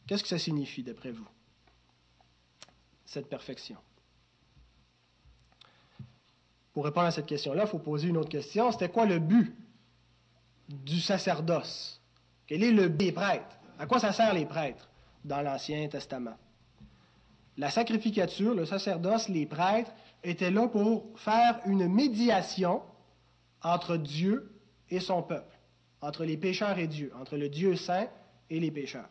Qu'est-ce 0.06 0.22
que 0.22 0.28
ça 0.30 0.38
signifie, 0.38 0.82
d'après 0.82 1.10
vous, 1.10 1.28
cette 3.04 3.28
perfection? 3.28 3.76
Pour 6.72 6.86
répondre 6.86 7.08
à 7.08 7.10
cette 7.10 7.26
question-là, 7.26 7.64
il 7.64 7.68
faut 7.68 7.78
poser 7.78 8.08
une 8.08 8.16
autre 8.16 8.30
question. 8.30 8.72
C'était 8.72 8.88
quoi 8.88 9.04
le 9.04 9.18
but 9.18 9.54
du 10.68 11.00
sacerdoce? 11.00 12.00
Quel 12.46 12.62
est 12.62 12.72
le 12.72 12.88
but 12.88 13.06
des 13.06 13.12
prêtres? 13.12 13.58
À 13.78 13.86
quoi 13.86 13.98
ça 13.98 14.14
sert 14.14 14.32
les 14.32 14.46
prêtres 14.46 14.88
dans 15.24 15.42
l'Ancien 15.42 15.86
Testament? 15.88 16.38
La 17.58 17.70
sacrificature, 17.70 18.54
le 18.54 18.64
sacerdoce, 18.64 19.28
les 19.28 19.44
prêtres, 19.44 19.90
était 20.22 20.52
là 20.52 20.68
pour 20.68 21.06
faire 21.16 21.60
une 21.66 21.88
médiation 21.88 22.82
entre 23.62 23.96
Dieu 23.96 24.52
et 24.90 25.00
son 25.00 25.22
peuple, 25.22 25.58
entre 26.00 26.24
les 26.24 26.36
pécheurs 26.36 26.78
et 26.78 26.86
Dieu, 26.86 27.12
entre 27.20 27.36
le 27.36 27.48
Dieu 27.48 27.74
saint 27.74 28.06
et 28.48 28.60
les 28.60 28.70
pécheurs. 28.70 29.08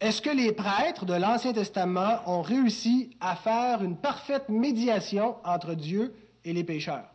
Est-ce 0.00 0.22
que 0.22 0.30
les 0.30 0.52
prêtres 0.52 1.04
de 1.04 1.12
l'Ancien 1.12 1.52
Testament 1.52 2.22
ont 2.26 2.40
réussi 2.40 3.16
à 3.20 3.36
faire 3.36 3.84
une 3.84 3.98
parfaite 3.98 4.48
médiation 4.48 5.36
entre 5.44 5.74
Dieu 5.74 6.14
et 6.44 6.54
les 6.54 6.64
pécheurs? 6.64 7.08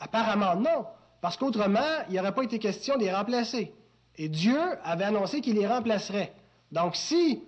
Apparemment 0.00 0.56
non, 0.56 0.84
parce 1.20 1.36
qu'autrement, 1.36 2.02
il 2.08 2.14
n'y 2.14 2.20
aurait 2.20 2.34
pas 2.34 2.42
été 2.42 2.58
question 2.58 2.96
de 2.96 3.04
les 3.04 3.14
remplacer. 3.14 3.72
Et 4.16 4.28
Dieu 4.28 4.58
avait 4.82 5.04
annoncé 5.04 5.40
qu'il 5.40 5.54
les 5.54 5.66
remplacerait. 5.66 6.34
Donc 6.72 6.96
si 6.96 7.42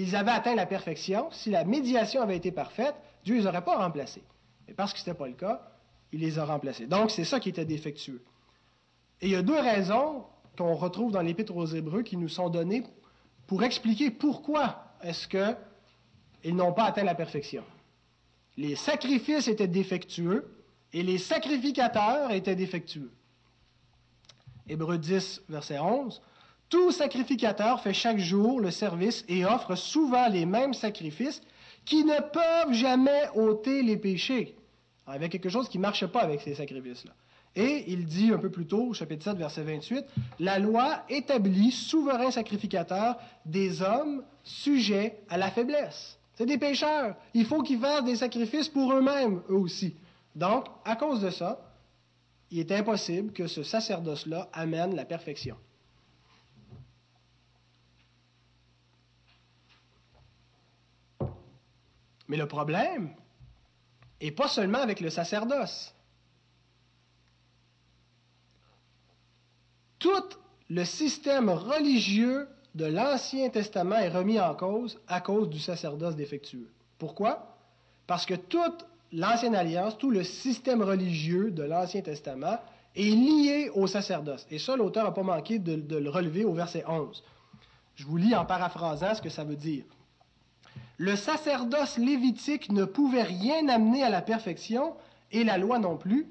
ils 0.00 0.14
avaient 0.14 0.30
atteint 0.30 0.54
la 0.54 0.64
perfection, 0.64 1.28
si 1.32 1.50
la 1.50 1.64
médiation 1.64 2.22
avait 2.22 2.36
été 2.36 2.52
parfaite, 2.52 2.94
Dieu 3.24 3.34
ne 3.34 3.40
les 3.40 3.46
aurait 3.48 3.64
pas 3.64 3.78
remplacés. 3.78 4.22
Mais 4.68 4.74
parce 4.74 4.92
que 4.92 5.00
ce 5.00 5.04
n'était 5.04 5.18
pas 5.18 5.26
le 5.26 5.34
cas, 5.34 5.60
il 6.12 6.20
les 6.20 6.38
a 6.38 6.44
remplacés. 6.44 6.86
Donc, 6.86 7.10
c'est 7.10 7.24
ça 7.24 7.40
qui 7.40 7.48
était 7.48 7.64
défectueux. 7.64 8.22
Et 9.20 9.26
il 9.26 9.32
y 9.32 9.34
a 9.34 9.42
deux 9.42 9.58
raisons 9.58 10.24
qu'on 10.56 10.74
retrouve 10.74 11.10
dans 11.10 11.20
l'Épître 11.20 11.56
aux 11.56 11.66
Hébreux 11.66 12.02
qui 12.02 12.16
nous 12.16 12.28
sont 12.28 12.48
données 12.48 12.84
pour 13.48 13.64
expliquer 13.64 14.12
pourquoi 14.12 14.84
est-ce 15.02 15.26
qu'ils 15.26 16.54
n'ont 16.54 16.72
pas 16.72 16.84
atteint 16.84 17.02
la 17.02 17.16
perfection. 17.16 17.64
Les 18.56 18.76
sacrifices 18.76 19.48
étaient 19.48 19.66
défectueux 19.66 20.48
et 20.92 21.02
les 21.02 21.18
sacrificateurs 21.18 22.30
étaient 22.30 22.54
défectueux. 22.54 23.10
Hébreux 24.68 24.98
10, 24.98 25.42
verset 25.48 25.80
11. 25.80 26.22
Tout 26.68 26.92
sacrificateur 26.92 27.80
fait 27.80 27.94
chaque 27.94 28.18
jour 28.18 28.60
le 28.60 28.70
service 28.70 29.24
et 29.28 29.44
offre 29.44 29.74
souvent 29.74 30.28
les 30.28 30.44
mêmes 30.44 30.74
sacrifices 30.74 31.40
qui 31.84 32.04
ne 32.04 32.20
peuvent 32.20 32.74
jamais 32.74 33.22
ôter 33.34 33.82
les 33.82 33.96
péchés. 33.96 34.54
Il 35.06 35.12
y 35.12 35.16
avait 35.16 35.30
quelque 35.30 35.48
chose 35.48 35.68
qui 35.70 35.78
ne 35.78 35.82
marchait 35.82 36.08
pas 36.08 36.20
avec 36.20 36.42
ces 36.42 36.54
sacrifices-là. 36.54 37.12
Et 37.56 37.90
il 37.90 38.04
dit 38.04 38.30
un 38.32 38.38
peu 38.38 38.50
plus 38.50 38.66
tôt, 38.66 38.92
chapitre 38.92 39.24
7, 39.24 39.38
verset 39.38 39.62
28, 39.62 40.04
La 40.38 40.58
loi 40.58 41.02
établit 41.08 41.72
souverain 41.72 42.30
sacrificateur 42.30 43.16
des 43.46 43.80
hommes 43.80 44.22
sujets 44.44 45.20
à 45.30 45.38
la 45.38 45.50
faiblesse. 45.50 46.18
C'est 46.34 46.46
des 46.46 46.58
pécheurs. 46.58 47.16
Il 47.32 47.46
faut 47.46 47.62
qu'ils 47.62 47.80
fassent 47.80 48.04
des 48.04 48.16
sacrifices 48.16 48.68
pour 48.68 48.92
eux-mêmes, 48.92 49.40
eux 49.48 49.56
aussi. 49.56 49.96
Donc, 50.36 50.66
à 50.84 50.94
cause 50.94 51.22
de 51.22 51.30
ça, 51.30 51.58
il 52.50 52.60
est 52.60 52.70
impossible 52.72 53.32
que 53.32 53.46
ce 53.46 53.62
sacerdoce-là 53.62 54.48
amène 54.52 54.94
la 54.94 55.04
perfection. 55.04 55.56
Mais 62.28 62.36
le 62.36 62.46
problème 62.46 63.10
n'est 64.22 64.30
pas 64.30 64.48
seulement 64.48 64.78
avec 64.78 65.00
le 65.00 65.10
sacerdoce. 65.10 65.94
Tout 69.98 70.28
le 70.68 70.84
système 70.84 71.48
religieux 71.48 72.48
de 72.74 72.84
l'Ancien 72.84 73.48
Testament 73.48 73.96
est 73.96 74.10
remis 74.10 74.38
en 74.38 74.54
cause 74.54 75.00
à 75.08 75.20
cause 75.20 75.48
du 75.48 75.58
sacerdoce 75.58 76.14
défectueux. 76.14 76.70
Pourquoi? 76.98 77.56
Parce 78.06 78.26
que 78.26 78.34
toute 78.34 78.86
l'Ancienne 79.12 79.54
Alliance, 79.54 79.96
tout 79.98 80.10
le 80.10 80.22
système 80.22 80.82
religieux 80.82 81.50
de 81.50 81.62
l'Ancien 81.62 82.02
Testament 82.02 82.58
est 82.94 83.10
lié 83.10 83.70
au 83.74 83.86
sacerdoce. 83.86 84.46
Et 84.50 84.58
ça, 84.58 84.76
l'auteur 84.76 85.04
n'a 85.04 85.12
pas 85.12 85.22
manqué 85.22 85.58
de, 85.58 85.96
le 85.96 86.10
relever 86.10 86.44
au 86.44 86.52
verset 86.52 86.84
11. 86.86 87.24
Je 87.94 88.04
vous 88.04 88.16
lis 88.16 88.36
en 88.36 88.44
paraphrasant 88.44 89.14
ce 89.14 89.22
que 89.22 89.30
ça 89.30 89.44
veut 89.44 89.56
dire 89.56 89.84
le 90.98 91.14
sacerdoce 91.14 91.96
lévitique 91.96 92.70
ne 92.70 92.84
pouvait 92.84 93.22
rien 93.22 93.68
amener 93.68 94.02
à 94.02 94.10
la 94.10 94.20
perfection, 94.20 94.96
et 95.30 95.44
la 95.44 95.58
loi 95.58 95.78
non 95.78 95.96
plus, 95.96 96.26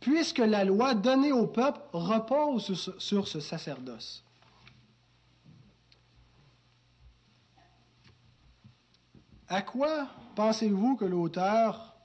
puisque 0.00 0.38
la 0.38 0.64
loi 0.64 0.94
donnée 0.94 1.32
au 1.32 1.46
peuple 1.46 1.80
repose 1.92 2.94
sur 2.98 3.28
ce 3.28 3.40
sacerdoce. 3.40 4.24
À 9.48 9.62
quoi 9.62 10.06
pensez-vous 10.36 10.96
que 10.96 11.04
l'auteur 11.04 11.96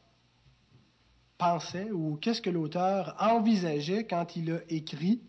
pensait 1.38 1.92
ou 1.92 2.18
qu'est-ce 2.18 2.42
que 2.42 2.50
l'auteur 2.50 3.16
envisageait 3.20 4.06
quand 4.06 4.36
il 4.36 4.52
a 4.52 4.60
écrit? 4.68 5.22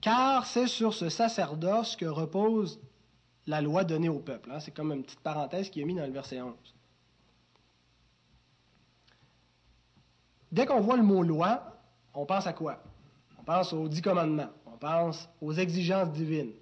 Car 0.00 0.46
c'est 0.46 0.66
sur 0.66 0.94
ce 0.94 1.10
sacerdoce 1.10 1.94
que 1.94 2.06
repose 2.06 2.80
la 3.46 3.60
loi 3.60 3.84
donnée 3.84 4.08
au 4.08 4.18
peuple. 4.18 4.50
Hein. 4.50 4.60
C'est 4.60 4.70
comme 4.72 4.92
une 4.92 5.02
petite 5.02 5.20
parenthèse 5.20 5.70
qui 5.70 5.80
est 5.80 5.84
mise 5.84 5.96
dans 5.96 6.06
le 6.06 6.12
verset 6.12 6.40
11. 6.40 6.54
Dès 10.50 10.66
qu'on 10.66 10.80
voit 10.80 10.96
le 10.96 11.02
mot 11.02 11.22
loi, 11.22 11.62
on 12.14 12.26
pense 12.26 12.46
à 12.46 12.52
quoi? 12.52 12.82
On 13.38 13.42
pense 13.42 13.72
aux 13.72 13.88
dix 13.88 14.02
commandements, 14.02 14.50
on 14.66 14.76
pense 14.76 15.28
aux 15.40 15.52
exigences 15.52 16.12
divines. 16.12 16.52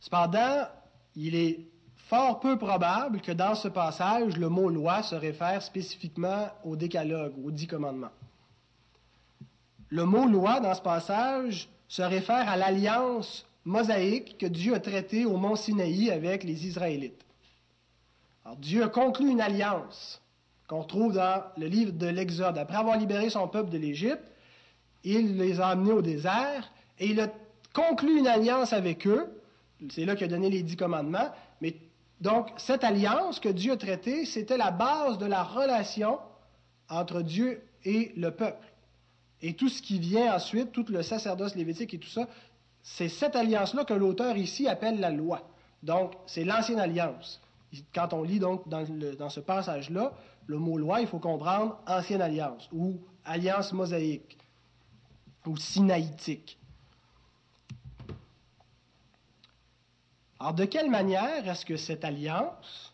Cependant, 0.00 0.66
il 1.14 1.36
est 1.36 1.60
fort 1.96 2.40
peu 2.40 2.58
probable 2.58 3.20
que 3.20 3.32
dans 3.32 3.54
ce 3.54 3.68
passage, 3.68 4.36
le 4.36 4.48
mot 4.48 4.68
loi 4.68 5.02
se 5.02 5.14
réfère 5.14 5.62
spécifiquement 5.62 6.48
au 6.64 6.74
décalogue, 6.76 7.34
aux 7.44 7.52
dix 7.52 7.68
commandements. 7.68 8.10
Le 9.88 10.04
mot 10.04 10.26
loi 10.26 10.58
dans 10.60 10.74
ce 10.74 10.82
passage 10.82 11.68
se 11.86 12.02
réfère 12.02 12.48
à 12.48 12.56
l'alliance 12.56 13.46
mosaïque 13.64 14.38
que 14.38 14.46
Dieu 14.46 14.74
a 14.74 14.80
traitée 14.80 15.24
au 15.24 15.36
mont 15.36 15.56
Sinaï 15.56 16.10
avec 16.10 16.44
les 16.44 16.66
Israélites. 16.66 17.24
Dieu 18.58 18.82
a 18.82 18.88
conclu 18.88 19.30
une 19.30 19.40
alliance 19.40 20.20
qu'on 20.66 20.84
trouve 20.84 21.14
dans 21.14 21.42
le 21.56 21.66
livre 21.66 21.92
de 21.92 22.06
l'Exode. 22.06 22.58
Après 22.58 22.76
avoir 22.76 22.98
libéré 22.98 23.30
son 23.30 23.46
peuple 23.48 23.70
de 23.70 23.78
l'Égypte, 23.78 24.24
il 25.04 25.36
les 25.36 25.60
a 25.60 25.68
amenés 25.68 25.92
au 25.92 26.02
désert 26.02 26.70
et 26.98 27.06
il 27.06 27.20
a 27.20 27.28
conclu 27.72 28.18
une 28.18 28.26
alliance 28.26 28.72
avec 28.72 29.06
eux. 29.06 29.40
C'est 29.90 30.04
là 30.04 30.14
qu'il 30.14 30.26
a 30.26 30.28
donné 30.28 30.50
les 30.50 30.62
dix 30.62 30.76
commandements. 30.76 31.30
Mais 31.60 31.76
donc, 32.20 32.48
cette 32.56 32.84
alliance 32.84 33.40
que 33.40 33.48
Dieu 33.48 33.72
a 33.72 33.76
traitée, 33.76 34.24
c'était 34.24 34.56
la 34.56 34.70
base 34.70 35.18
de 35.18 35.26
la 35.26 35.42
relation 35.42 36.18
entre 36.88 37.22
Dieu 37.22 37.62
et 37.84 38.12
le 38.16 38.30
peuple. 38.30 38.66
Et 39.40 39.54
tout 39.54 39.68
ce 39.68 39.82
qui 39.82 39.98
vient 39.98 40.34
ensuite, 40.34 40.70
tout 40.70 40.86
le 40.88 41.02
sacerdoce 41.02 41.56
lévitique 41.56 41.94
et 41.94 41.98
tout 41.98 42.08
ça, 42.08 42.28
c'est 42.82 43.08
cette 43.08 43.36
alliance-là 43.36 43.84
que 43.84 43.94
l'auteur 43.94 44.36
ici 44.36 44.68
appelle 44.68 44.98
la 44.98 45.10
loi. 45.10 45.48
Donc, 45.82 46.14
c'est 46.26 46.44
l'ancienne 46.44 46.80
alliance. 46.80 47.40
Quand 47.94 48.12
on 48.12 48.22
lit 48.22 48.38
donc 48.38 48.68
dans, 48.68 49.30
ce 49.30 49.40
passage-là, 49.40 50.12
le 50.46 50.58
mot 50.58 50.76
loi, 50.76 51.00
il 51.00 51.06
faut 51.06 51.20
comprendre 51.20 51.80
ancienne 51.86 52.20
alliance 52.20 52.68
ou 52.72 53.00
alliance 53.24 53.72
mosaïque 53.72 54.36
ou 55.46 55.56
sinaïtique. 55.56 56.58
Alors, 60.38 60.54
de 60.54 60.64
quelle 60.64 60.90
manière 60.90 61.48
est-ce 61.48 61.64
que 61.64 61.76
cette 61.76 62.04
alliance, 62.04 62.92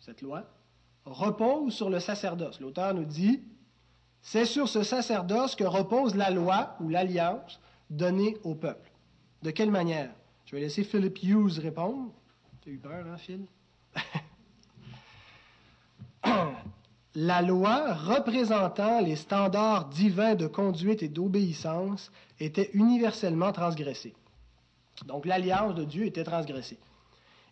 cette 0.00 0.20
loi, 0.20 0.44
repose 1.06 1.72
sur 1.72 1.88
le 1.88 1.98
sacerdoce? 1.98 2.60
L'auteur 2.60 2.92
nous 2.92 3.06
dit, 3.06 3.42
c'est 4.20 4.44
sur 4.44 4.68
ce 4.68 4.82
sacerdoce 4.82 5.56
que 5.56 5.64
repose 5.64 6.14
la 6.14 6.30
loi 6.30 6.76
ou 6.80 6.90
l'alliance 6.90 7.58
donnée 7.88 8.36
au 8.44 8.54
peuple. 8.54 8.93
De 9.44 9.50
quelle 9.50 9.70
manière? 9.70 10.08
Je 10.46 10.56
vais 10.56 10.62
laisser 10.62 10.84
Philip 10.84 11.22
Hughes 11.22 11.58
répondre. 11.58 12.10
Tu 12.62 12.70
as 12.70 12.72
eu 12.72 12.78
peur, 12.78 13.04
hein, 13.06 13.18
Phil? 13.18 13.44
la 17.14 17.42
loi 17.42 17.92
représentant 17.92 19.02
les 19.02 19.16
standards 19.16 19.90
divins 19.90 20.34
de 20.34 20.46
conduite 20.46 21.02
et 21.02 21.10
d'obéissance 21.10 22.10
était 22.40 22.70
universellement 22.72 23.52
transgressée. 23.52 24.14
Donc 25.04 25.26
l'alliance 25.26 25.74
de 25.74 25.84
Dieu 25.84 26.06
était 26.06 26.24
transgressée. 26.24 26.78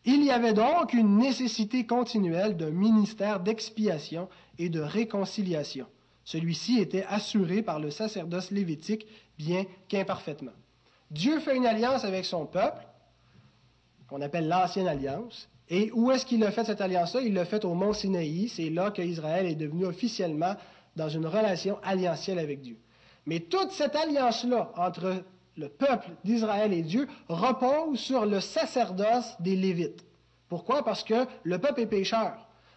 Il 0.06 0.24
y 0.24 0.30
avait 0.30 0.54
donc 0.54 0.94
une 0.94 1.18
nécessité 1.18 1.84
continuelle 1.84 2.56
d'un 2.56 2.70
ministère 2.70 3.40
d'expiation 3.40 4.30
et 4.58 4.70
de 4.70 4.80
réconciliation. 4.80 5.86
Celui-ci 6.24 6.78
était 6.80 7.04
assuré 7.04 7.60
par 7.60 7.80
le 7.80 7.90
sacerdoce 7.90 8.50
lévitique, 8.50 9.06
bien 9.36 9.66
qu'imparfaitement. 9.88 10.52
Dieu 11.12 11.38
fait 11.40 11.56
une 11.56 11.66
alliance 11.66 12.04
avec 12.04 12.24
son 12.24 12.46
peuple, 12.46 12.86
qu'on 14.08 14.22
appelle 14.22 14.48
l'ancienne 14.48 14.88
alliance, 14.88 15.48
et 15.68 15.90
où 15.92 16.10
est-ce 16.10 16.26
qu'il 16.26 16.42
a 16.44 16.50
fait 16.50 16.64
cette 16.64 16.80
alliance-là? 16.80 17.20
Il 17.20 17.34
l'a 17.34 17.44
faite 17.44 17.64
au 17.64 17.74
mont 17.74 17.92
Sinaï. 17.92 18.48
C'est 18.48 18.68
là 18.68 18.90
qu'Israël 18.90 19.46
est 19.46 19.54
devenu 19.54 19.84
officiellement 19.84 20.54
dans 20.96 21.08
une 21.08 21.26
relation 21.26 21.78
alliantielle 21.82 22.38
avec 22.38 22.60
Dieu. 22.60 22.76
Mais 23.26 23.40
toute 23.40 23.70
cette 23.70 23.94
alliance-là 23.94 24.72
entre 24.76 25.22
le 25.56 25.68
peuple 25.68 26.08
d'Israël 26.24 26.72
et 26.72 26.82
Dieu 26.82 27.08
repose 27.28 27.98
sur 27.98 28.26
le 28.26 28.40
sacerdoce 28.40 29.36
des 29.40 29.56
Lévites. 29.56 30.04
Pourquoi? 30.48 30.84
Parce 30.84 31.04
que 31.04 31.26
le 31.44 31.58
peuple 31.58 31.82
est 31.82 31.86
pécheur. 31.86 32.34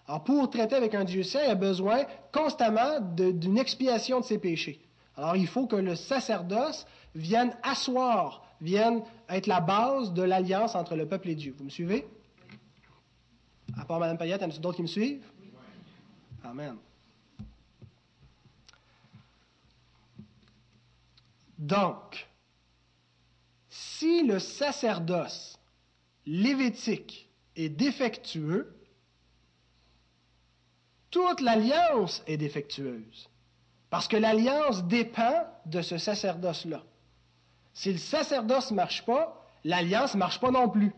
Alors, 0.08 0.24
pour 0.24 0.50
traiter 0.50 0.76
avec 0.76 0.94
un 0.94 1.04
Dieu 1.04 1.24
saint, 1.24 1.44
il 1.44 1.50
a 1.50 1.56
besoin 1.56 2.04
constamment 2.32 3.00
d'une 3.02 3.58
expiation 3.58 4.20
de 4.20 4.26
ses 4.26 4.38
péchés. 4.38 4.80
Alors, 5.18 5.36
il 5.36 5.48
faut 5.48 5.66
que 5.66 5.76
le 5.76 5.96
sacerdoce 5.96 6.86
vienne 7.16 7.56
asseoir, 7.64 8.46
vienne 8.62 9.02
être 9.30 9.48
la 9.48 9.62
base 9.62 10.14
de 10.14 10.22
l'alliance 10.22 10.76
entre 10.76 10.96
le 10.96 11.08
peuple 11.08 11.30
et 11.30 11.36
Dieu. 11.36 11.56
Vous 11.58 11.64
me 11.64 11.70
suivez? 11.70 12.08
À 13.78 13.86
part 13.86 14.00
Mme 14.00 14.18
Payette, 14.18 14.42
y 14.42 14.46
en 14.46 14.50
a 14.50 14.58
d'autres 14.60 14.78
qui 14.78 14.84
me 14.84 14.88
suivent? 14.88 15.26
Amen. 16.44 16.78
Donc, 21.58 22.28
si 23.70 24.24
le 24.24 24.40
sacerdoce 24.40 25.58
lévitique 26.26 27.30
est 27.56 27.70
défectueux, 27.70 28.76
toute 31.10 31.40
l'alliance 31.40 32.22
est 32.28 32.38
défectueuse. 32.38 33.30
Parce 33.90 34.08
que 34.08 34.18
l'alliance 34.18 34.84
dépend 34.84 35.48
de 35.66 35.82
ce 35.82 35.98
sacerdoce-là. 35.98 36.84
Si 37.76 37.92
le 37.92 37.98
sacerdoce 37.98 38.72
ne 38.72 38.78
marche 38.78 39.06
pas, 39.06 39.46
l'alliance 39.66 40.14
ne 40.14 40.20
marche 40.20 40.40
pas 40.40 40.50
non 40.50 40.70
plus. 40.70 40.94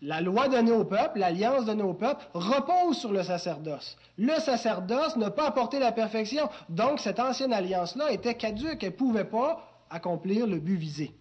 La 0.00 0.20
loi 0.20 0.48
donnée 0.48 0.72
au 0.72 0.84
peuple, 0.84 1.18
l'alliance 1.18 1.64
donnée 1.64 1.82
au 1.82 1.94
peuple, 1.94 2.24
repose 2.32 2.96
sur 2.98 3.12
le 3.12 3.24
sacerdoce. 3.24 3.96
Le 4.18 4.34
sacerdoce 4.38 5.16
n'a 5.16 5.30
pas 5.30 5.48
apporté 5.48 5.80
la 5.80 5.90
perfection. 5.90 6.48
Donc, 6.68 7.00
cette 7.00 7.18
ancienne 7.18 7.52
alliance-là 7.52 8.12
était 8.12 8.36
caduque. 8.36 8.84
Elle 8.84 8.90
ne 8.90 8.96
pouvait 8.96 9.24
pas 9.24 9.84
accomplir 9.90 10.46
le 10.46 10.60
but 10.60 10.76
visé. 10.76 11.12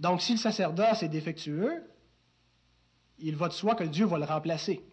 Donc, 0.00 0.20
si 0.20 0.32
le 0.32 0.38
sacerdoce 0.38 1.02
est 1.04 1.08
défectueux, 1.08 1.84
il 3.20 3.36
va 3.36 3.48
de 3.48 3.52
soi 3.52 3.76
que 3.76 3.84
Dieu 3.84 4.06
va 4.06 4.18
le 4.18 4.24
remplacer. 4.24 4.84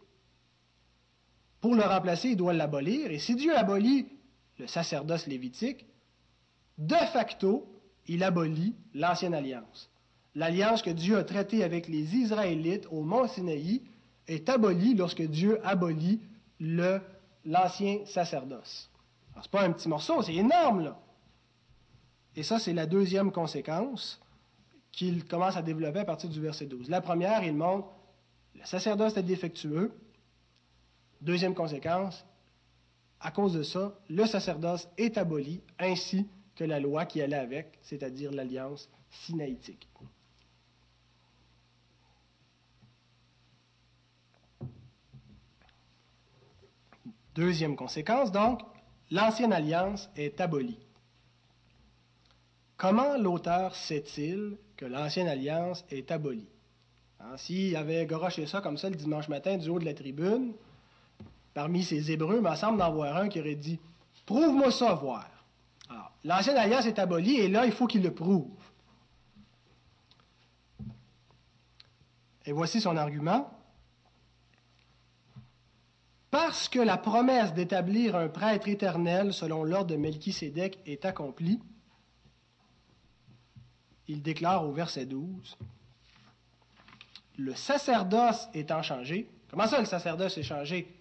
Pour 1.61 1.73
le 1.73 1.83
remplacer, 1.83 2.29
il 2.29 2.37
doit 2.37 2.53
l'abolir. 2.53 3.09
Et 3.09 3.17
si 3.17 3.35
Dieu 3.35 3.55
abolit 3.57 4.07
le 4.57 4.67
sacerdoce 4.67 5.27
lévitique, 5.27 5.85
de 6.77 6.95
facto, 6.95 7.67
il 8.07 8.23
abolit 8.23 8.75
l'ancienne 8.93 9.33
alliance. 9.33 9.89
L'alliance 10.35 10.81
que 10.81 10.89
Dieu 10.89 11.17
a 11.17 11.23
traitée 11.23 11.63
avec 11.63 11.87
les 11.87 12.15
Israélites 12.15 12.87
au 12.91 13.01
mont 13.01 13.27
Sinaï 13.27 13.81
est 14.27 14.49
abolie 14.49 14.93
lorsque 14.93 15.21
Dieu 15.21 15.59
abolit 15.65 16.19
l'ancien 16.59 18.05
sacerdoce. 18.05 18.89
Ce 19.35 19.39
n'est 19.39 19.49
pas 19.49 19.63
un 19.63 19.71
petit 19.71 19.87
morceau, 19.87 20.21
c'est 20.21 20.35
énorme, 20.35 20.83
là. 20.83 20.99
Et 22.35 22.43
ça, 22.43 22.59
c'est 22.59 22.73
la 22.73 22.85
deuxième 22.85 23.31
conséquence 23.31 24.19
qu'il 24.91 25.25
commence 25.25 25.55
à 25.55 25.61
développer 25.61 25.99
à 25.99 26.05
partir 26.05 26.29
du 26.29 26.41
verset 26.41 26.65
12. 26.65 26.89
La 26.89 27.01
première, 27.01 27.43
il 27.43 27.53
montre 27.53 27.87
le 28.55 28.65
sacerdoce 28.65 29.17
est 29.17 29.23
défectueux. 29.23 29.91
Deuxième 31.21 31.53
conséquence, 31.53 32.25
à 33.25 33.31
cause 33.31 33.53
de 33.53 33.63
ça, 33.63 33.91
le 34.07 34.27
sacerdoce 34.27 34.87
est 34.99 35.17
aboli, 35.17 35.63
ainsi 35.79 36.27
que 36.55 36.63
la 36.63 36.79
loi 36.79 37.07
qui 37.07 37.23
allait 37.23 37.35
avec, 37.35 37.79
c'est-à-dire 37.81 38.31
l'alliance 38.31 38.87
sinaïtique. 39.09 39.87
Deuxième 47.33 47.75
conséquence, 47.75 48.31
donc, 48.31 48.61
l'ancienne 49.09 49.53
alliance 49.53 50.07
est 50.15 50.39
abolie. 50.39 50.77
Comment 52.77 53.17
l'auteur 53.17 53.75
sait-il 53.75 54.59
que 54.77 54.85
l'ancienne 54.85 55.27
alliance 55.27 55.83
est 55.89 56.11
abolie? 56.11 56.47
Hein, 57.19 57.37
s'il 57.37 57.75
avait 57.75 58.05
goroché 58.05 58.45
ça 58.45 58.61
comme 58.61 58.77
ça 58.77 58.87
le 58.87 58.95
dimanche 58.95 59.29
matin 59.29 59.57
du 59.57 59.67
haut 59.69 59.79
de 59.79 59.85
la 59.85 59.95
tribune, 59.95 60.53
parmi 61.55 61.83
ces 61.83 62.11
Hébreux, 62.11 62.35
il 62.35 62.47
me 62.47 62.55
semble 62.55 62.77
d'en 62.77 62.91
voir 62.91 63.17
un 63.17 63.29
qui 63.29 63.39
aurait 63.39 63.55
dit 63.55 63.79
Prouve-moi 64.27 64.71
ça, 64.71 64.93
voir. 64.93 65.27
L'ancienne 66.23 66.57
alliance 66.57 66.85
est 66.85 66.99
abolie 66.99 67.37
et 67.37 67.47
là, 67.47 67.65
il 67.65 67.71
faut 67.71 67.87
qu'il 67.87 68.03
le 68.03 68.13
prouve. 68.13 68.49
Et 72.45 72.51
voici 72.51 72.79
son 72.79 72.95
argument. 72.95 73.51
Parce 76.29 76.69
que 76.69 76.79
la 76.79 76.97
promesse 76.97 77.53
d'établir 77.53 78.15
un 78.15 78.27
prêtre 78.27 78.67
éternel 78.67 79.33
selon 79.33 79.63
l'ordre 79.63 79.91
de 79.91 79.95
Melchisédek 79.95 80.79
est 80.85 81.05
accomplie, 81.05 81.59
il 84.07 84.21
déclare 84.21 84.67
au 84.67 84.71
verset 84.71 85.05
12 85.05 85.57
le 87.37 87.53
sacerdoce 87.53 88.47
étant 88.53 88.81
changé, 88.81 89.29
comment 89.49 89.67
ça 89.67 89.79
le 89.79 89.85
sacerdoce 89.85 90.37
est 90.37 90.43
changé? 90.43 90.94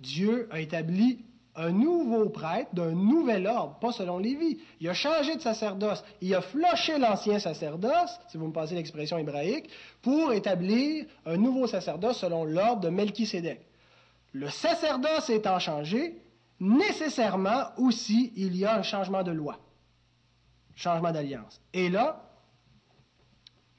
Dieu 0.00 0.48
a 0.50 0.60
établi 0.60 1.24
un 1.56 1.70
nouveau 1.70 2.28
prêtre 2.30 2.74
d'un 2.74 2.92
nouvel 2.92 3.46
ordre, 3.46 3.78
pas 3.80 3.92
selon 3.92 4.18
Lévi. 4.18 4.58
Il 4.80 4.88
a 4.88 4.94
changé 4.94 5.36
de 5.36 5.40
sacerdoce. 5.40 6.02
Il 6.20 6.34
a 6.34 6.40
floché 6.40 6.98
l'ancien 6.98 7.38
sacerdoce, 7.38 8.18
si 8.28 8.38
vous 8.38 8.46
me 8.46 8.52
passez 8.52 8.74
l'expression 8.74 9.18
hébraïque, 9.18 9.68
pour 10.00 10.32
établir 10.32 11.06
un 11.26 11.36
nouveau 11.36 11.66
sacerdoce 11.66 12.18
selon 12.18 12.44
l'ordre 12.44 12.80
de 12.82 12.88
Melchisédek. 12.88 13.60
le 14.32 14.48
sacerdoce 14.48 15.28
étant 15.28 15.58
changé, 15.58 16.22
nécessairement 16.60 17.70
aussi 17.76 18.32
il 18.36 18.56
y 18.56 18.64
a 18.64 18.76
un 18.76 18.82
changement 18.82 19.22
de 19.22 19.32
loi, 19.32 19.58
changement 20.76 21.10
d'alliance. 21.10 21.60
Et 21.72 21.88
là, 21.88 22.30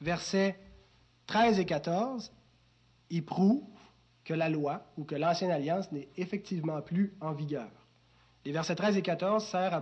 versets 0.02 0.60
13 1.28 1.60
et 1.60 1.66
14, 1.66 2.34
il 3.12 3.24
prouve 3.24 3.64
que 4.24 4.34
la 4.34 4.50
loi 4.50 4.84
ou 4.98 5.04
que 5.04 5.16
l'ancienne 5.16 5.52
alliance 5.52 5.92
n'est 5.92 6.10
effectivement 6.18 6.82
plus 6.82 7.14
en 7.22 7.34
vigueur. 7.34 7.70
Les 8.46 8.52
versets 8.52 8.76
13 8.76 8.98
et 8.98 9.02
14 9.02 9.44
servent 9.46 9.76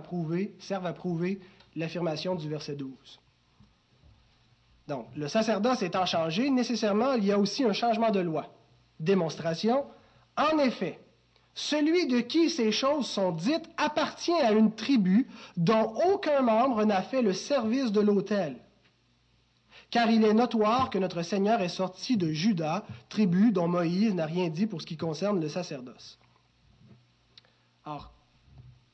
à 0.86 0.92
prouver, 0.92 1.40
l'affirmation 1.76 2.34
du 2.34 2.48
verset 2.48 2.76
12. 2.76 3.20
Donc, 4.88 5.06
le 5.16 5.28
sacerdoce 5.28 5.82
étant 5.82 6.04
changé, 6.04 6.50
nécessairement, 6.50 7.14
il 7.14 7.24
y 7.24 7.32
a 7.32 7.38
aussi 7.38 7.64
un 7.64 7.72
changement 7.72 8.10
de 8.10 8.20
loi. 8.20 8.52
Démonstration. 8.98 9.86
En 10.36 10.58
effet, 10.58 10.98
celui 11.54 12.06
de 12.06 12.20
qui 12.20 12.50
ces 12.50 12.72
choses 12.72 13.06
sont 13.06 13.32
dites 13.32 13.68
appartient 13.76 14.32
à 14.32 14.52
une 14.52 14.74
tribu 14.74 15.28
dont 15.56 15.94
aucun 16.12 16.42
membre 16.42 16.84
n'a 16.84 17.02
fait 17.02 17.22
le 17.22 17.32
service 17.32 17.92
de 17.92 18.00
l'autel. 18.00 18.56
Car 19.90 20.10
il 20.10 20.24
est 20.24 20.34
notoire 20.34 20.88
que 20.88 20.98
notre 20.98 21.22
Seigneur 21.22 21.60
est 21.60 21.68
sorti 21.68 22.16
de 22.16 22.30
Juda, 22.30 22.84
tribu 23.08 23.50
dont 23.50 23.66
Moïse 23.66 24.14
n'a 24.14 24.26
rien 24.26 24.48
dit 24.48 24.66
pour 24.66 24.80
ce 24.80 24.86
qui 24.86 24.96
concerne 24.96 25.40
le 25.40 25.48
sacerdoce. 25.48 26.18
Alors, 27.84 28.12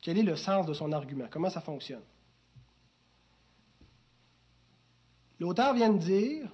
quel 0.00 0.16
est 0.18 0.22
le 0.22 0.36
sens 0.36 0.64
de 0.66 0.72
son 0.72 0.92
argument? 0.92 1.26
Comment 1.30 1.50
ça 1.50 1.60
fonctionne? 1.60 2.02
L'auteur 5.38 5.74
vient 5.74 5.90
de 5.90 5.98
dire, 5.98 6.48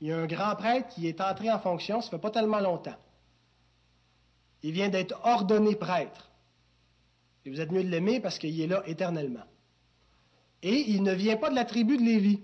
il 0.00 0.08
y 0.08 0.12
a 0.12 0.18
un 0.18 0.26
grand 0.26 0.56
prêtre 0.56 0.88
qui 0.88 1.06
est 1.06 1.20
entré 1.20 1.50
en 1.50 1.58
fonction, 1.58 2.00
ça 2.00 2.10
fait 2.10 2.18
pas 2.18 2.30
tellement 2.30 2.60
longtemps. 2.60 2.96
Il 4.62 4.72
vient 4.72 4.88
d'être 4.88 5.20
ordonné 5.22 5.76
prêtre. 5.76 6.30
Et 7.44 7.50
vous 7.50 7.60
êtes 7.60 7.70
mieux 7.70 7.84
de 7.84 7.90
l'aimer 7.90 8.20
parce 8.20 8.38
qu'il 8.38 8.58
est 8.58 8.66
là 8.66 8.82
éternellement. 8.86 9.44
Et 10.62 10.90
il 10.92 11.02
ne 11.02 11.12
vient 11.12 11.36
pas 11.36 11.50
de 11.50 11.54
la 11.54 11.66
tribu 11.66 11.98
de 11.98 12.02
Lévi. 12.02 12.40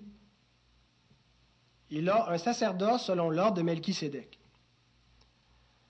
Il 1.90 2.09
a 2.09 2.31
un 2.31 2.38
sacerdoce 2.38 3.05
selon 3.05 3.31
l'ordre 3.31 3.57
de 3.57 3.62
Melchisédek. 3.62 4.38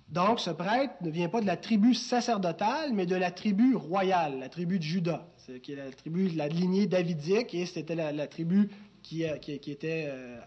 Donc, 0.09 0.41
ce 0.41 0.51
prêtre 0.51 0.95
ne 1.03 1.11
vient 1.11 1.29
pas 1.29 1.41
de 1.41 1.47
la 1.47 1.57
tribu 1.57 1.95
sacerdotale, 1.95 2.93
mais 2.93 3.07
de 3.07 3.15
la 3.15 3.31
tribu 3.31 3.77
royale, 3.77 4.41
la 4.41 4.49
tribu 4.49 4.79
de 4.79 4.83
Juda, 4.83 5.29
qui 5.63 5.73
est 5.73 5.77
la 5.77 5.91
tribu 5.93 6.31
de 6.31 6.37
la 6.37 6.49
lignée 6.49 6.87
davidique, 6.87 7.55
et 7.55 7.65
c'était 7.65 7.95
la, 7.95 8.27
tribu 8.27 8.71
qui, 9.03 9.25
euh, 9.25 9.37
euh, 9.85 10.41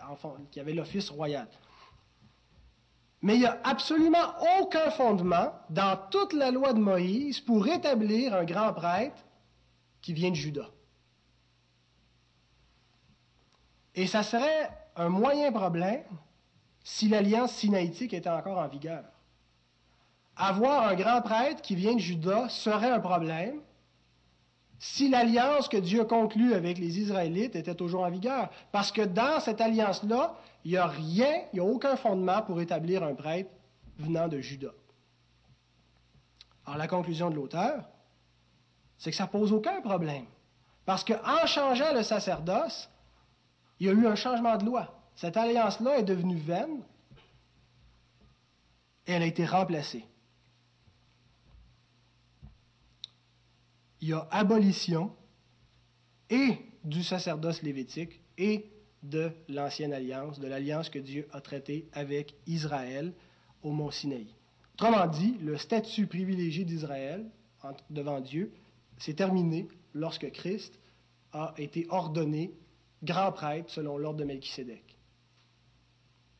qui 0.51 0.59
avait 0.59 0.73
l'office 0.73 1.09
royal. 1.09 1.47
Mais 3.21 3.35
il 3.35 3.39
n'y 3.39 3.45
a 3.45 3.57
absolument 3.63 4.35
aucun 4.59 4.91
fondement 4.91 5.53
dans 5.69 5.97
toute 6.11 6.33
la 6.33 6.51
loi 6.51 6.73
de 6.73 6.79
Moïse 6.79 7.39
pour 7.39 7.65
établir 7.69 8.33
un 8.33 8.43
grand 8.43 8.73
prêtre 8.73 9.23
qui 10.01 10.11
vient 10.11 10.29
de 10.29 10.35
Juda. 10.35 10.69
Et 13.95 14.07
ça 14.07 14.23
serait 14.23 14.69
un 14.95 15.09
moyen 15.09 15.51
problème 15.51 16.03
si 16.83 17.07
l'alliance 17.07 17.51
sinaïtique 17.53 18.13
était 18.13 18.29
encore 18.29 18.57
en 18.57 18.67
vigueur. 18.67 19.03
Avoir 20.35 20.87
un 20.87 20.95
grand 20.95 21.21
prêtre 21.21 21.61
qui 21.61 21.75
vient 21.75 21.93
de 21.93 21.99
Juda 21.99 22.49
serait 22.49 22.91
un 22.91 22.99
problème 22.99 23.61
si 24.79 25.09
l'alliance 25.09 25.69
que 25.69 25.77
Dieu 25.77 26.01
a 26.01 26.05
conclue 26.05 26.53
avec 26.53 26.77
les 26.77 26.99
Israélites 26.99 27.55
était 27.55 27.75
toujours 27.75 28.03
en 28.03 28.09
vigueur. 28.09 28.49
Parce 28.71 28.91
que 28.91 29.01
dans 29.01 29.39
cette 29.39 29.61
alliance-là, 29.61 30.35
il 30.65 30.71
n'y 30.71 30.77
a 30.77 30.87
rien, 30.87 31.43
il 31.53 31.55
n'y 31.55 31.59
a 31.59 31.63
aucun 31.63 31.95
fondement 31.95 32.41
pour 32.41 32.59
établir 32.59 33.03
un 33.03 33.13
prêtre 33.13 33.49
venant 33.97 34.27
de 34.27 34.39
Juda. 34.39 34.71
Alors 36.65 36.77
la 36.77 36.87
conclusion 36.87 37.29
de 37.29 37.35
l'auteur, 37.35 37.83
c'est 38.97 39.11
que 39.11 39.17
ça 39.17 39.27
pose 39.27 39.53
aucun 39.53 39.81
problème. 39.81 40.25
Parce 40.85 41.03
qu'en 41.03 41.45
changeant 41.45 41.93
le 41.93 42.03
sacerdoce, 42.03 42.89
il 43.79 43.87
y 43.87 43.89
a 43.89 43.93
eu 43.93 44.07
un 44.07 44.15
changement 44.15 44.57
de 44.57 44.65
loi. 44.65 45.03
Cette 45.15 45.37
alliance-là 45.37 45.99
est 45.99 46.03
devenue 46.03 46.37
vaine 46.37 46.81
et 49.05 49.11
elle 49.11 49.23
a 49.23 49.25
été 49.25 49.45
remplacée. 49.45 50.05
Il 54.01 54.09
y 54.09 54.13
a 54.13 54.27
abolition 54.31 55.15
et 56.29 56.57
du 56.83 57.03
sacerdoce 57.03 57.61
lévitique 57.61 58.21
et 58.37 58.69
de 59.03 59.31
l'ancienne 59.49 59.93
alliance, 59.93 60.39
de 60.39 60.47
l'alliance 60.47 60.89
que 60.89 60.99
Dieu 60.99 61.27
a 61.31 61.41
traitée 61.41 61.87
avec 61.93 62.35
Israël 62.47 63.13
au 63.61 63.71
mont 63.71 63.91
Sinaï. 63.91 64.27
Autrement 64.75 65.07
dit, 65.07 65.37
le 65.41 65.57
statut 65.57 66.07
privilégié 66.07 66.65
d'Israël 66.65 67.29
devant 67.89 68.19
Dieu 68.19 68.51
s'est 68.97 69.13
terminé 69.13 69.67
lorsque 69.93 70.31
Christ 70.31 70.79
a 71.31 71.53
été 71.57 71.85
ordonné 71.89 72.53
grand 73.03 73.31
prêtre 73.31 73.69
selon 73.69 73.97
l'ordre 73.97 74.19
de 74.19 74.23
Melchisédek. 74.23 74.97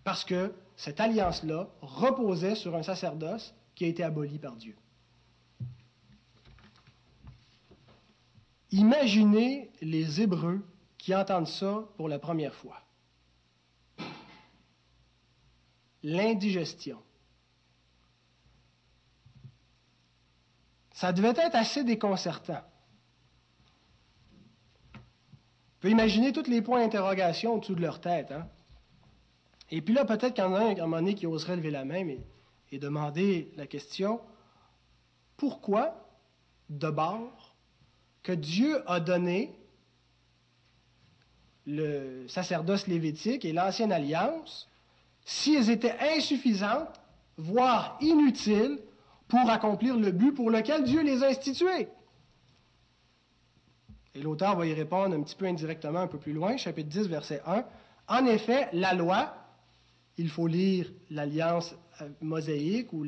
Parce 0.04 0.26
que 0.26 0.54
cette 0.76 1.00
alliance-là 1.00 1.70
reposait 1.82 2.56
sur 2.56 2.76
un 2.76 2.84
sacerdoce 2.84 3.54
qui 3.76 3.86
a 3.86 3.88
été 3.88 4.04
aboli 4.04 4.40
par 4.40 4.56
Dieu. 4.56 4.76
Imaginez 8.72 9.72
les 9.82 10.22
Hébreux 10.22 10.66
qui 10.98 11.14
entendent 11.14 11.48
ça 11.48 11.84
pour 11.96 12.10
la 12.10 12.18
première 12.18 12.56
fois. 12.56 12.82
L'indigestion. 16.02 17.02
Ça 20.92 21.14
devait 21.14 21.30
être 21.30 21.56
assez 21.56 21.84
déconcertant. 21.84 22.62
On 25.84 25.88
peut 25.88 25.92
imaginer 25.92 26.32
tous 26.32 26.50
les 26.50 26.62
points 26.62 26.80
d'interrogation 26.80 27.56
au-dessus 27.56 27.76
de 27.76 27.82
leur 27.82 28.00
tête. 28.00 28.32
Hein? 28.32 28.48
Et 29.70 29.82
puis 29.82 29.94
là, 29.94 30.06
peut-être 30.06 30.34
qu'il 30.34 30.42
y 30.46 30.48
en 30.48 30.56
a 30.56 30.62
un 30.62 30.76
moment 30.76 30.96
donné 30.96 31.14
qui 31.14 31.28
oserait 31.28 31.58
lever 31.58 31.72
la 31.72 31.84
main 31.84 32.08
et, 32.72 32.80
demander 32.80 33.52
la 33.58 33.68
question 33.68 34.22
pourquoi, 35.36 36.08
de 36.70 36.90
bord, 36.90 37.54
que 38.24 38.32
Dieu 38.32 38.82
a 38.90 39.02
donné 39.02 39.54
le 41.66 42.30
sacerdoce 42.30 42.88
lévitique 42.88 43.44
et 43.44 43.52
l'ancienne 43.52 43.92
alliance 43.92 44.70
si 45.26 45.54
elles 45.54 45.70
étaient 45.70 45.98
insuffisantes, 46.16 47.02
voire 47.36 47.98
inutiles, 48.00 48.80
pour 49.28 49.50
accomplir 49.50 49.98
le 49.98 50.12
but 50.12 50.32
pour 50.32 50.50
lequel 50.50 50.86
Dieu 50.86 51.02
les 51.02 51.24
a 51.24 51.28
instituées. 51.28 51.90
Et 54.16 54.22
l'auteur 54.22 54.56
va 54.56 54.66
y 54.66 54.74
répondre 54.74 55.16
un 55.16 55.22
petit 55.22 55.36
peu 55.36 55.46
indirectement 55.46 56.00
un 56.00 56.08
peu 56.08 56.20
plus 56.20 56.34
loin, 56.34 56.58
chapitre 56.58 56.90
10, 56.90 57.08
verset 57.08 57.42
1. 57.46 57.66
En 58.08 58.26
effet, 58.26 58.70
la 58.74 58.94
loi, 58.94 59.34
il 60.18 60.30
faut 60.30 60.48
lire 60.48 60.92
l'alliance 61.10 61.76
euh, 62.02 62.10
mosaïque 62.22 62.94
ou 62.94 63.06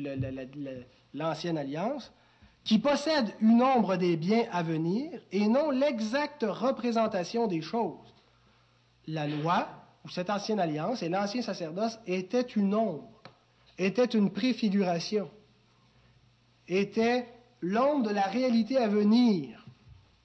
l'ancienne 1.14 1.58
alliance, 1.58 2.12
qui 2.64 2.78
possède 2.78 3.32
une 3.40 3.62
ombre 3.62 3.96
des 3.96 4.16
biens 4.16 4.46
à 4.50 4.62
venir 4.64 5.20
et 5.30 5.46
non 5.46 5.70
l'exacte 5.70 6.44
représentation 6.48 7.46
des 7.46 7.62
choses 7.62 8.16
la 9.06 9.26
loi, 9.26 9.68
ou 10.04 10.08
cette 10.08 10.30
ancienne 10.30 10.60
alliance, 10.60 11.02
et 11.02 11.08
l'ancien 11.08 11.42
sacerdoce 11.42 11.98
était 12.06 12.42
une 12.42 12.74
ombre, 12.74 13.08
était 13.78 14.04
une 14.04 14.30
préfiguration, 14.30 15.30
était 16.68 17.26
l'ombre 17.60 18.08
de 18.08 18.14
la 18.14 18.26
réalité 18.26 18.76
à 18.78 18.88
venir. 18.88 19.65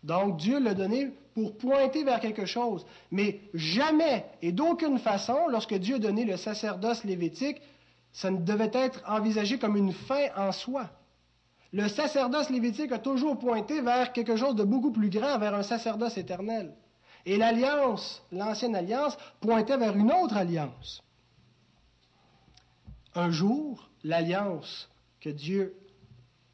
Donc 0.03 0.37
Dieu 0.37 0.59
l'a 0.59 0.73
donné 0.73 1.11
pour 1.33 1.57
pointer 1.57 2.03
vers 2.03 2.19
quelque 2.19 2.45
chose. 2.45 2.85
Mais 3.11 3.41
jamais 3.53 4.25
et 4.41 4.51
d'aucune 4.51 4.97
façon, 4.97 5.47
lorsque 5.49 5.75
Dieu 5.75 5.95
a 5.95 5.99
donné 5.99 6.25
le 6.25 6.37
sacerdoce 6.37 7.03
lévitique, 7.03 7.61
ça 8.11 8.31
ne 8.31 8.37
devait 8.37 8.71
être 8.73 9.01
envisagé 9.07 9.57
comme 9.57 9.77
une 9.77 9.93
fin 9.93 10.27
en 10.35 10.51
soi. 10.51 10.89
Le 11.73 11.87
sacerdoce 11.87 12.49
lévitique 12.49 12.91
a 12.91 12.99
toujours 12.99 13.39
pointé 13.39 13.79
vers 13.81 14.11
quelque 14.11 14.35
chose 14.35 14.55
de 14.55 14.63
beaucoup 14.63 14.91
plus 14.91 15.09
grand, 15.09 15.39
vers 15.39 15.55
un 15.55 15.63
sacerdoce 15.63 16.17
éternel. 16.17 16.73
Et 17.25 17.37
l'alliance, 17.37 18.21
l'ancienne 18.31 18.75
alliance, 18.75 19.17
pointait 19.39 19.77
vers 19.77 19.95
une 19.95 20.11
autre 20.11 20.35
alliance. 20.35 21.01
Un 23.15 23.29
jour, 23.29 23.89
l'alliance 24.03 24.89
que 25.21 25.29
Dieu 25.29 25.75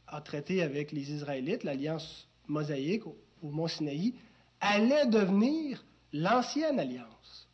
a 0.07 0.21
traitée 0.21 0.61
avec 0.61 0.91
les 0.91 1.11
Israélites, 1.11 1.63
l'alliance 1.63 2.27
mosaïque 2.47 3.03
au, 3.43 3.49
mont 3.49 3.67
Sinaï, 3.67 4.13
allait 4.59 5.05
devenir 5.05 5.83
l'ancienne 6.13 6.79
alliance. 6.79 7.47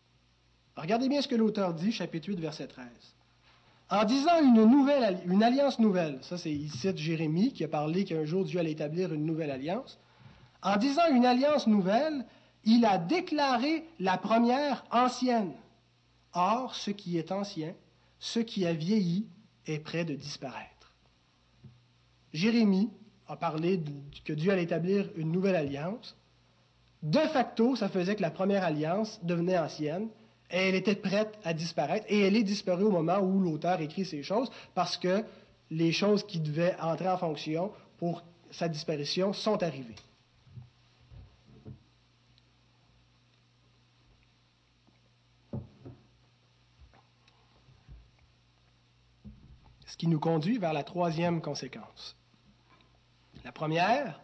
regardez 0.75 1.09
bien 1.09 1.21
ce 1.21 1.27
que 1.27 1.35
l'auteur 1.35 1.73
dit, 1.73 1.91
chapitre 1.91 2.29
8, 2.29 2.39
verset 2.39 2.67
13. 2.67 2.85
En 3.89 4.05
disant 4.05 4.41
une 4.41 4.65
nouvelle, 4.65 5.19
une 5.27 5.43
alliance 5.43 5.77
nouvelle, 5.79 6.17
ça 6.21 6.37
c'est, 6.37 6.51
il 6.51 6.71
cite 6.71 6.97
Jérémie 6.97 7.53
qui 7.53 7.63
a 7.63 7.67
parlé 7.67 8.05
qu'un 8.05 8.25
jour 8.25 8.43
Dieu 8.45 8.59
allait 8.59 8.71
établir 8.71 9.13
une 9.13 9.25
nouvelle 9.25 9.51
alliance. 9.51 9.99
En 10.61 10.77
disant 10.77 11.07
une 11.11 11.25
alliance 11.25 11.67
nouvelle, 11.67 12.25
il 12.63 12.85
a 12.85 12.97
déclaré 12.97 13.85
la 13.99 14.17
première 14.17 14.85
ancienne. 14.89 15.53
Or, 16.33 16.73
ce 16.73 16.91
qui 16.91 17.17
est 17.17 17.31
ancien, 17.31 17.75
ce 18.19 18.39
qui 18.39 18.65
a 18.65 18.73
vieilli, 18.73 19.27
est 19.67 19.79
près 19.79 20.05
de 20.05 20.15
disparaître. 20.15 20.93
Jérémie 22.33 22.89
a 23.33 23.35
parlé 23.35 23.81
que 24.23 24.33
Dieu 24.33 24.51
allait 24.51 24.63
établir 24.63 25.09
une 25.15 25.31
nouvelle 25.31 25.55
alliance. 25.55 26.15
De 27.01 27.17
facto, 27.17 27.75
ça 27.75 27.89
faisait 27.89 28.15
que 28.15 28.21
la 28.21 28.29
première 28.29 28.63
alliance 28.63 29.19
devenait 29.23 29.57
ancienne 29.57 30.07
et 30.51 30.69
elle 30.69 30.75
était 30.75 30.95
prête 30.95 31.33
à 31.43 31.53
disparaître 31.53 32.05
et 32.09 32.21
elle 32.21 32.35
est 32.35 32.43
disparue 32.43 32.83
au 32.83 32.91
moment 32.91 33.17
où 33.19 33.39
l'auteur 33.39 33.81
écrit 33.81 34.05
ces 34.05 34.21
choses 34.21 34.51
parce 34.75 34.97
que 34.97 35.23
les 35.71 35.91
choses 35.91 36.23
qui 36.27 36.39
devaient 36.39 36.75
entrer 36.79 37.09
en 37.09 37.17
fonction 37.17 37.71
pour 37.97 38.23
sa 38.51 38.69
disparition 38.69 39.33
sont 39.33 39.63
arrivées. 39.63 39.95
Ce 49.87 49.97
qui 49.97 50.07
nous 50.07 50.19
conduit 50.19 50.59
vers 50.59 50.73
la 50.73 50.83
troisième 50.83 51.41
conséquence. 51.41 52.15
La 53.43 53.51
première, 53.51 54.21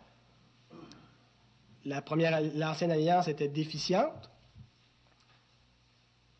la 1.85 2.01
première, 2.01 2.39
l'ancienne 2.55 2.91
alliance 2.91 3.27
était 3.27 3.47
déficiente. 3.47 4.29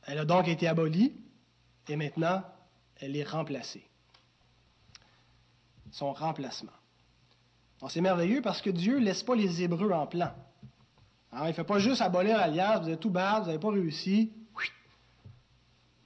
Elle 0.04 0.20
a 0.20 0.26
donc 0.26 0.48
été 0.48 0.68
abolie 0.68 1.14
et 1.88 1.96
maintenant 1.96 2.44
elle 3.00 3.16
est 3.16 3.24
remplacée. 3.24 3.86
Son 5.92 6.14
remplacement. 6.14 6.72
c'est 7.90 8.02
merveilleux 8.02 8.42
parce 8.42 8.62
que 8.62 8.70
Dieu 8.70 9.00
ne 9.00 9.06
laisse 9.06 9.24
pas 9.24 9.36
les 9.36 9.64
Hébreux 9.64 9.92
en 9.92 10.08
plan. 10.08 10.34
il 11.34 11.48
ne 11.48 11.52
fait 11.52 11.64
pas 11.64 11.80
juste 11.80 12.02
abolir 12.02 12.38
l'alliance, 12.38 12.84
vous 12.84 12.90
êtes 12.90 13.00
tout 13.00 13.10
bad, 13.10 13.42
vous 13.42 13.48
n'avez 13.48 13.60
pas 13.60 13.72
réussi. 13.72 14.32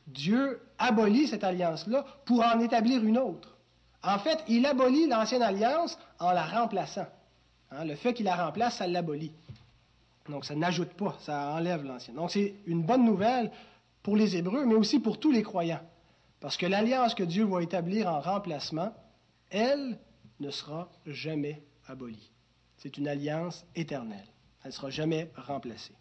Dieu 0.07 0.61
abolit 0.77 1.27
cette 1.27 1.43
alliance-là 1.43 2.05
pour 2.25 2.43
en 2.43 2.59
établir 2.59 3.03
une 3.03 3.17
autre. 3.17 3.52
En 4.03 4.19
fait, 4.19 4.43
il 4.47 4.65
abolit 4.65 5.07
l'ancienne 5.07 5.41
alliance 5.41 5.97
en 6.19 6.31
la 6.31 6.45
remplaçant. 6.45 7.07
Hein, 7.71 7.85
le 7.85 7.95
fait 7.95 8.13
qu'il 8.13 8.25
la 8.25 8.35
remplace, 8.35 8.77
ça 8.77 8.87
l'abolit. 8.87 9.31
Donc, 10.29 10.45
ça 10.45 10.55
n'ajoute 10.55 10.93
pas, 10.93 11.15
ça 11.19 11.53
enlève 11.53 11.83
l'ancienne. 11.83 12.15
Donc, 12.15 12.31
c'est 12.31 12.55
une 12.65 12.83
bonne 12.83 13.05
nouvelle 13.05 13.51
pour 14.01 14.15
les 14.15 14.35
Hébreux, 14.35 14.65
mais 14.65 14.75
aussi 14.75 14.99
pour 14.99 15.19
tous 15.19 15.31
les 15.31 15.43
croyants. 15.43 15.81
Parce 16.39 16.57
que 16.57 16.65
l'alliance 16.65 17.15
que 17.15 17.23
Dieu 17.23 17.45
va 17.45 17.63
établir 17.63 18.07
en 18.07 18.19
remplacement, 18.19 18.93
elle 19.49 19.97
ne 20.39 20.49
sera 20.49 20.89
jamais 21.05 21.63
abolie. 21.87 22.31
C'est 22.77 22.97
une 22.97 23.07
alliance 23.07 23.65
éternelle. 23.75 24.27
Elle 24.63 24.69
ne 24.69 24.73
sera 24.73 24.89
jamais 24.89 25.31
remplacée. 25.37 25.95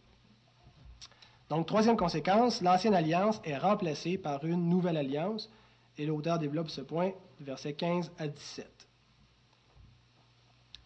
Donc, 1.49 1.67
troisième 1.67 1.97
conséquence, 1.97 2.63
l'ancienne 2.63 2.95
alliance 2.95 3.41
est 3.45 3.57
remplacée 3.57 4.19
par 4.19 4.45
une 4.45 4.69
nouvelle 4.69 4.97
alliance, 4.97 5.51
et 5.99 6.07
l'auteur 6.07 6.39
développe 6.39 6.71
ce 6.71 6.81
point 6.81 7.13
versets 7.41 7.75
15 7.75 8.13
à 8.19 8.29
17. 8.29 8.69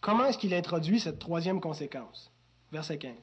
Comment 0.01 0.25
est-ce 0.25 0.37
qu'il 0.37 0.53
introduit 0.53 0.99
cette 0.99 1.19
troisième 1.19 1.59
conséquence? 1.59 2.31
Verset 2.71 2.97
15. 2.97 3.13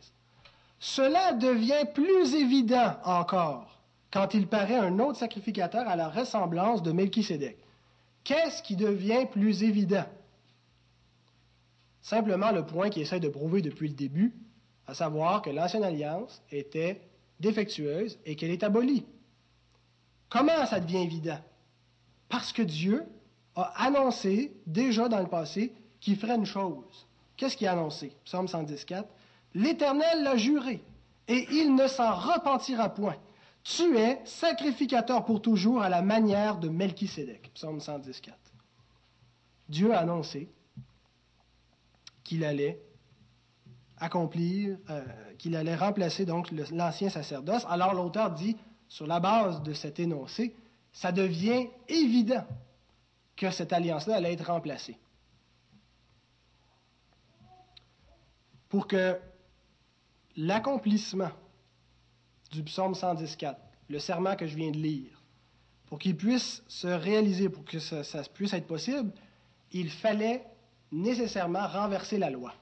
Cela 0.79 1.33
devient 1.33 1.87
plus 1.94 2.35
évident 2.35 2.97
encore 3.05 3.79
quand 4.11 4.35
il 4.35 4.47
paraît 4.47 4.77
un 4.77 4.99
autre 4.99 5.18
sacrificateur 5.18 5.88
à 5.88 5.97
la 5.97 6.09
ressemblance 6.09 6.83
de 6.83 6.92
Melchisédek. 6.92 7.59
Qu'est-ce 8.23 8.62
qui 8.62 8.77
devient 8.77 9.27
plus 9.31 9.62
évident? 9.62 10.05
Simplement 12.01 12.53
le 12.53 12.64
point 12.64 12.90
qu'il 12.90 13.03
essaie 13.03 13.20
de 13.20 13.29
prouver 13.29 13.62
depuis 13.62 13.88
le 13.88 13.94
début, 13.94 14.35
à 14.87 14.94
savoir 14.94 15.42
que 15.42 15.51
l'ancienne 15.51 15.85
alliance 15.85 16.42
était 16.51 17.01
défectueuse 17.40 18.18
et 18.25 18.37
qu'elle 18.37 18.51
est 18.51 18.62
abolie. 18.62 19.05
Comment 20.29 20.66
ça 20.66 20.81
devient 20.81 21.03
évident? 21.03 21.38
Parce 22.28 22.52
que 22.52 22.62
Dieu 22.62 23.04
a 23.56 23.84
annoncé 23.84 24.52
déjà 24.66 25.08
dans 25.08 25.20
le 25.20 25.28
passé 25.28 25.72
qu'il 26.00 26.16
ferait 26.16 26.37
une 26.37 26.46
chose. 26.46 27.06
Qu'est-ce 27.37 27.56
qu'il 27.56 27.66
a 27.66 27.72
annoncé? 27.72 28.12
Psaume 28.24 28.48
114. 28.48 29.04
L'Éternel 29.54 30.22
l'a 30.22 30.37
juré, 30.37 30.82
et 31.28 31.46
il 31.50 31.74
ne 31.74 31.87
s'en 31.87 32.14
repentira 32.14 32.88
point. 32.88 33.16
Tu 33.62 33.96
es 33.96 34.20
sacrificateur 34.24 35.24
pour 35.24 35.40
toujours 35.40 35.82
à 35.82 35.88
la 35.88 36.02
manière 36.02 36.58
de 36.58 36.68
Melchisédek. 36.68 37.52
Psaume 37.54 37.80
114. 37.80 38.37
Dieu 39.68 39.94
a 39.94 40.00
annoncé 40.00 40.50
qu'il 42.22 42.44
allait 42.44 42.80
accomplir, 43.98 44.76
euh, 44.90 45.02
qu'il 45.38 45.56
allait 45.56 45.76
remplacer 45.76 46.26
donc 46.26 46.50
l'ancien 46.72 47.08
sacerdoce. 47.08 47.64
Alors 47.68 47.94
l'auteur 47.94 48.32
dit, 48.32 48.56
sur 48.88 49.06
la 49.06 49.20
base 49.20 49.62
de 49.62 49.72
cet 49.72 49.98
énoncé, 49.98 50.54
ça 50.94 51.11
devient 51.11 51.66
évident 51.88 52.46
que 53.37 53.50
cette 53.50 53.72
alliance-là 53.72 54.14
allait 54.16 54.33
être 54.33 54.46
remplacée. 54.46 54.96
Pour 58.68 58.87
que 58.87 59.18
l'accomplissement 60.37 61.30
du 62.52 62.62
psaume 62.62 62.94
114, 62.94 63.57
le 63.88 63.98
serment 63.98 64.37
que 64.37 64.46
je 64.46 64.54
viens 64.57 64.70
de 64.70 64.78
lire, 64.78 65.20
pour 65.87 65.98
qu'il 65.98 66.16
puisse 66.16 66.62
se 66.68 66.87
réaliser, 66.87 67.48
pour 67.48 67.64
que 67.64 67.80
ça, 67.80 68.22
puisse 68.33 68.54
être 68.54 68.66
possible, 68.66 69.12
il 69.72 69.90
fallait 69.90 70.44
nécessairement 70.92 71.66
renverser 71.66 72.18
la 72.18 72.30
loi. 72.30 72.54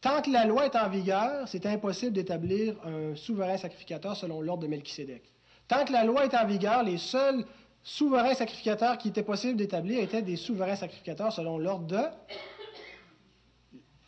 Tant 0.00 0.22
que 0.22 0.30
la 0.30 0.46
loi 0.46 0.66
est 0.66 0.76
en 0.76 0.88
vigueur, 0.88 1.46
c'est 1.48 1.66
impossible 1.66 2.14
d'établir 2.14 2.76
un 2.84 3.14
souverain 3.14 3.58
sacrificateur 3.58 4.16
selon 4.16 4.40
l'ordre 4.40 4.62
de 4.62 4.68
Melchisédek. 4.68 5.34
Tant 5.74 5.84
que 5.84 5.92
la 5.92 6.04
loi 6.04 6.24
est 6.24 6.34
en 6.34 6.46
vigueur, 6.46 6.84
les 6.84 6.98
seuls 6.98 7.44
souverains 7.82 8.34
sacrificateurs 8.34 8.96
qui 8.96 9.08
étaient 9.08 9.24
possibles 9.24 9.56
d'établir 9.56 10.00
étaient 10.04 10.22
des 10.22 10.36
souverains 10.36 10.76
sacrificateurs 10.76 11.32
selon 11.32 11.58
l'ordre 11.58 11.86
de 11.86 12.00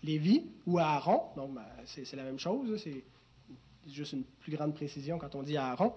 Lévi 0.04 0.46
ou 0.64 0.78
Aaron. 0.78 1.22
Donc, 1.34 1.54
ben, 1.54 1.64
c'est 1.84 2.14
la 2.14 2.22
même 2.22 2.38
chose. 2.38 2.80
C'est 2.80 3.02
juste 3.88 4.12
une 4.12 4.22
plus 4.22 4.52
grande 4.52 4.74
précision 4.74 5.18
quand 5.18 5.34
on 5.34 5.42
dit 5.42 5.56
Aaron. 5.56 5.92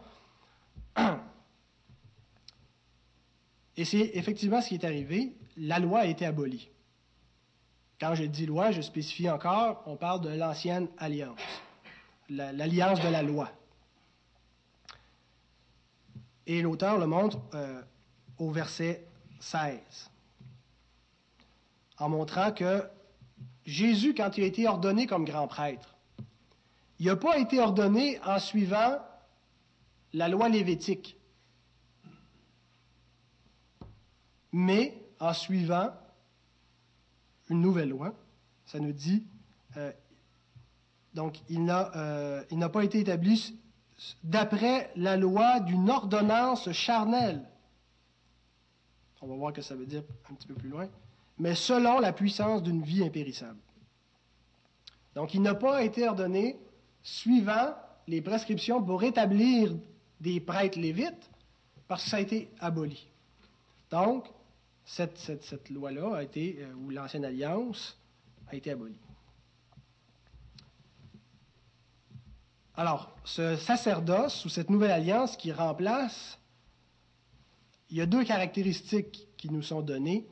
Et 3.77 3.85
c'est 3.85 4.11
effectivement 4.15 4.61
ce 4.61 4.69
qui 4.69 4.75
est 4.75 4.85
arrivé. 4.85 5.35
La 5.55 5.77
loi 5.77 5.99
a 5.99 6.05
été 6.05 6.25
abolie. 6.25 6.71
Quand 8.01 8.15
je 8.15 8.23
dis 8.23 8.47
loi, 8.47 8.71
je 8.71 8.81
spécifie 8.81 9.29
encore, 9.29 9.83
on 9.85 9.97
parle 9.97 10.21
de 10.21 10.29
l'ancienne 10.29 10.87
alliance, 10.97 11.39
l'alliance 12.29 12.99
de 13.01 13.09
la 13.09 13.21
loi. 13.21 13.51
Et 16.49 16.63
l'auteur 16.63 16.97
le 16.97 17.05
montre 17.05 17.37
euh, 17.53 17.79
au 18.39 18.49
verset 18.49 19.05
16, 19.39 20.09
en 21.99 22.09
montrant 22.09 22.51
que 22.51 22.83
Jésus, 23.67 24.15
quand 24.15 24.35
il 24.35 24.43
a 24.43 24.47
été 24.47 24.67
ordonné 24.67 25.05
comme 25.05 25.25
grand 25.25 25.47
prêtre, 25.47 25.95
il 26.97 27.05
n'a 27.05 27.15
pas 27.15 27.37
été 27.37 27.59
ordonné 27.59 28.19
en 28.25 28.39
suivant 28.39 28.97
la 30.13 30.27
loi 30.27 30.49
lévitique, 30.49 31.17
mais 34.51 34.99
en 35.19 35.33
suivant 35.33 35.91
une 37.51 37.61
nouvelle 37.61 37.89
loi. 37.89 38.15
Ça 38.65 38.79
nous 38.79 38.91
dit, 38.91 39.23
euh, 39.77 39.93
donc 41.13 41.41
il 41.47 41.63
n'a 41.63 41.95
euh, 41.95 42.69
pas 42.69 42.83
été 42.83 43.01
établi 43.01 43.55
d'après 44.23 44.91
la 44.95 45.17
loi 45.17 45.59
d'une 45.59 45.89
ordonnance 45.89 46.71
charnelle. 46.71 47.43
On 49.21 49.27
va 49.27 49.35
voir 49.35 49.51
ce 49.51 49.55
que 49.57 49.61
ça 49.61 49.75
veut 49.75 49.85
dire 49.85 50.03
un 50.29 50.33
petit 50.33 50.47
peu 50.47 50.53
plus 50.53 50.69
loin. 50.69 50.87
Mais 51.37 51.55
selon 51.55 51.99
la 51.99 52.13
puissance 52.13 52.63
d'une 52.63 52.83
vie 52.83 53.03
impérissable. 53.03 53.59
Donc, 55.15 55.33
il 55.33 55.41
n'a 55.41 55.55
pas 55.55 55.83
été 55.83 56.07
ordonné 56.07 56.57
suivant 57.01 57.73
les 58.07 58.21
prescriptions 58.21 58.83
pour 58.83 59.03
établir 59.03 59.73
des 60.19 60.39
prêtres 60.39 60.79
lévites, 60.79 61.29
parce 61.87 62.03
que 62.03 62.09
ça 62.09 62.17
a 62.17 62.21
été 62.21 62.49
aboli. 62.59 63.07
Donc, 63.89 64.27
cette, 64.83 65.69
loi-là 65.69 66.17
a 66.17 66.23
été, 66.23 66.57
euh, 66.59 66.73
ou 66.73 66.89
l'ancienne 66.89 67.25
alliance, 67.25 67.97
a 68.47 68.55
été 68.55 68.71
abolie. 68.71 68.97
Alors, 72.79 73.13
ce 73.25 73.57
sacerdoce 73.57 74.45
ou 74.45 74.49
cette 74.49 74.69
nouvelle 74.69 74.91
alliance 74.91 75.35
qui 75.35 75.51
remplace, 75.51 76.39
il 77.89 77.97
y 77.97 78.01
a 78.01 78.05
deux 78.05 78.23
caractéristiques 78.23 79.27
qui 79.35 79.49
nous 79.51 79.61
sont 79.61 79.81
données. 79.81 80.25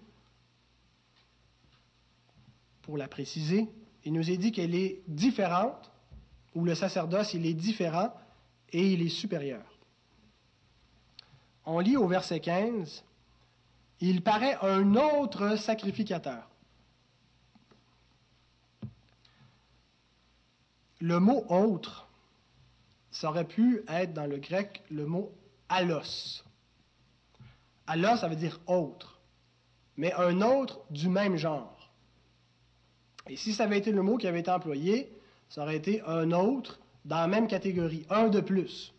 Pour 2.84 2.98
la 2.98 3.10
préciser, 3.10 3.68
il 4.06 4.14
nous 4.14 4.32
est 4.32 4.38
dit 4.38 4.54
qu'elle 4.54 4.76
est 4.76 5.02
différente, 5.10 5.92
ou 6.56 6.64
le 6.64 6.74
sacerdoce, 6.74 7.34
il 7.34 7.46
est 7.46 7.54
différent 7.54 8.14
et 8.72 8.94
il 8.94 9.02
est 9.02 9.10
supérieur. 9.10 9.66
On 11.66 11.80
lit 11.80 11.98
au 11.98 12.08
verset 12.08 12.40
15, 12.40 13.04
il 14.00 14.24
paraît 14.24 14.58
un 14.62 14.96
autre 14.96 15.58
sacrificateur. 15.58 16.50
Le 21.02 21.20
mot 21.20 21.44
autre 21.50 22.07
ça 23.18 23.30
aurait 23.30 23.48
pu 23.48 23.84
être 23.88 24.14
dans 24.14 24.28
le 24.28 24.38
grec 24.38 24.84
le 24.92 25.08
mot 25.08 25.32
allos. 25.70 26.44
Allos, 27.88 28.18
ça 28.18 28.28
veut 28.28 28.36
dire 28.36 28.60
autre. 28.68 29.20
mais 29.96 30.14
un 30.14 30.42
autre 30.42 30.82
du 30.92 31.10
même 31.10 31.36
genre. 31.36 31.92
Et 33.28 33.36
si 33.36 33.54
ça 33.54 33.64
avait 33.64 33.80
été 33.80 33.92
le 33.92 34.04
mot 34.04 34.18
qui 34.18 34.28
avait 34.28 34.42
été 34.42 34.52
employé, 34.52 35.12
ça 35.50 35.64
aurait 35.64 35.78
été 35.78 36.04
un 36.04 36.32
autre 36.32 36.80
dans 37.06 37.18
la 37.18 37.28
même 37.28 37.48
catégorie, 37.48 38.06
un 38.12 38.28
de 38.28 38.40
plus. 38.40 38.94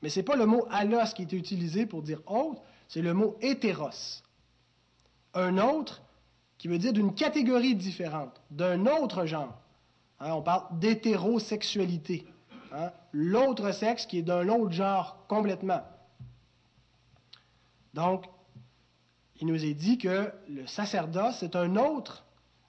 Mais 0.00 0.10
ce 0.10 0.20
n'est 0.20 0.24
pas 0.24 0.36
le 0.36 0.46
mot 0.46 0.68
allos 0.70 1.12
qui 1.16 1.22
était 1.22 1.36
utilisé 1.36 1.86
pour 1.86 2.02
dire 2.02 2.22
autre, 2.26 2.62
c'est 2.86 3.02
le 3.02 3.14
mot 3.14 3.36
hétéros. 3.40 4.22
Un 5.34 5.58
autre 5.58 6.02
qui 6.56 6.68
veut 6.68 6.78
dire 6.78 6.92
d'une 6.92 7.14
catégorie 7.14 7.74
différente, 7.74 8.40
d'un 8.52 8.86
autre 8.86 9.26
genre. 9.26 9.60
Hein, 10.20 10.34
on 10.34 10.42
parle 10.42 10.78
d'hétérosexualité. 10.78 12.26
Hein, 12.72 12.92
l'autre 13.12 13.72
sexe 13.72 14.06
qui 14.06 14.18
est 14.18 14.22
d'un 14.22 14.48
autre 14.48 14.72
genre 14.72 15.26
complètement. 15.26 15.82
Donc, 17.94 18.26
il 19.40 19.46
nous 19.46 19.64
est 19.64 19.74
dit 19.74 19.98
que 19.98 20.32
le 20.48 20.66
sacerdoce, 20.66 21.38
c'est 21.40 21.56
un 21.56 21.76
autre. 21.76 22.24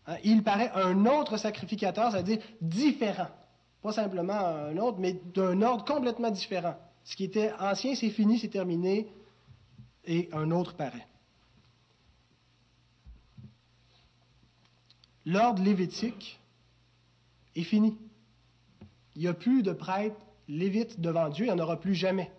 Hein, 0.08 0.18
il 0.24 0.44
paraît 0.44 0.72
un 0.74 1.06
autre 1.06 1.38
sacrificateur, 1.38 2.12
c'est-à-dire 2.12 2.40
différent. 2.62 3.28
Pas 3.82 3.92
simplement 3.92 4.34
un 4.34 4.78
autre, 4.78 4.98
mais 5.00 5.14
d'un 5.14 5.62
ordre 5.62 5.86
complètement 5.86 6.32
différent. 6.32 6.76
Ce 7.04 7.16
qui 7.16 7.24
était 7.24 7.52
ancien, 7.60 7.96
c'est 7.96 8.10
fini, 8.10 8.40
c'est 8.40 8.50
terminé, 8.50 9.08
et 10.06 10.30
un 10.34 10.50
autre 10.52 10.76
paraît. 10.76 11.08
L'ordre 15.26 15.62
lévitique 15.62 16.40
est 17.56 17.64
fini. 17.64 17.98
Il 19.16 19.22
n'y 19.22 19.28
a 19.28 19.34
plus 19.34 19.64
de 19.64 19.74
prêtre 19.74 20.16
lévite 20.48 21.00
devant 21.00 21.30
Dieu, 21.30 21.46
il 21.46 21.54
n'y 21.54 21.60
en 21.60 21.64
aura 21.64 21.80
plus 21.80 21.96
jamais. 21.96 22.32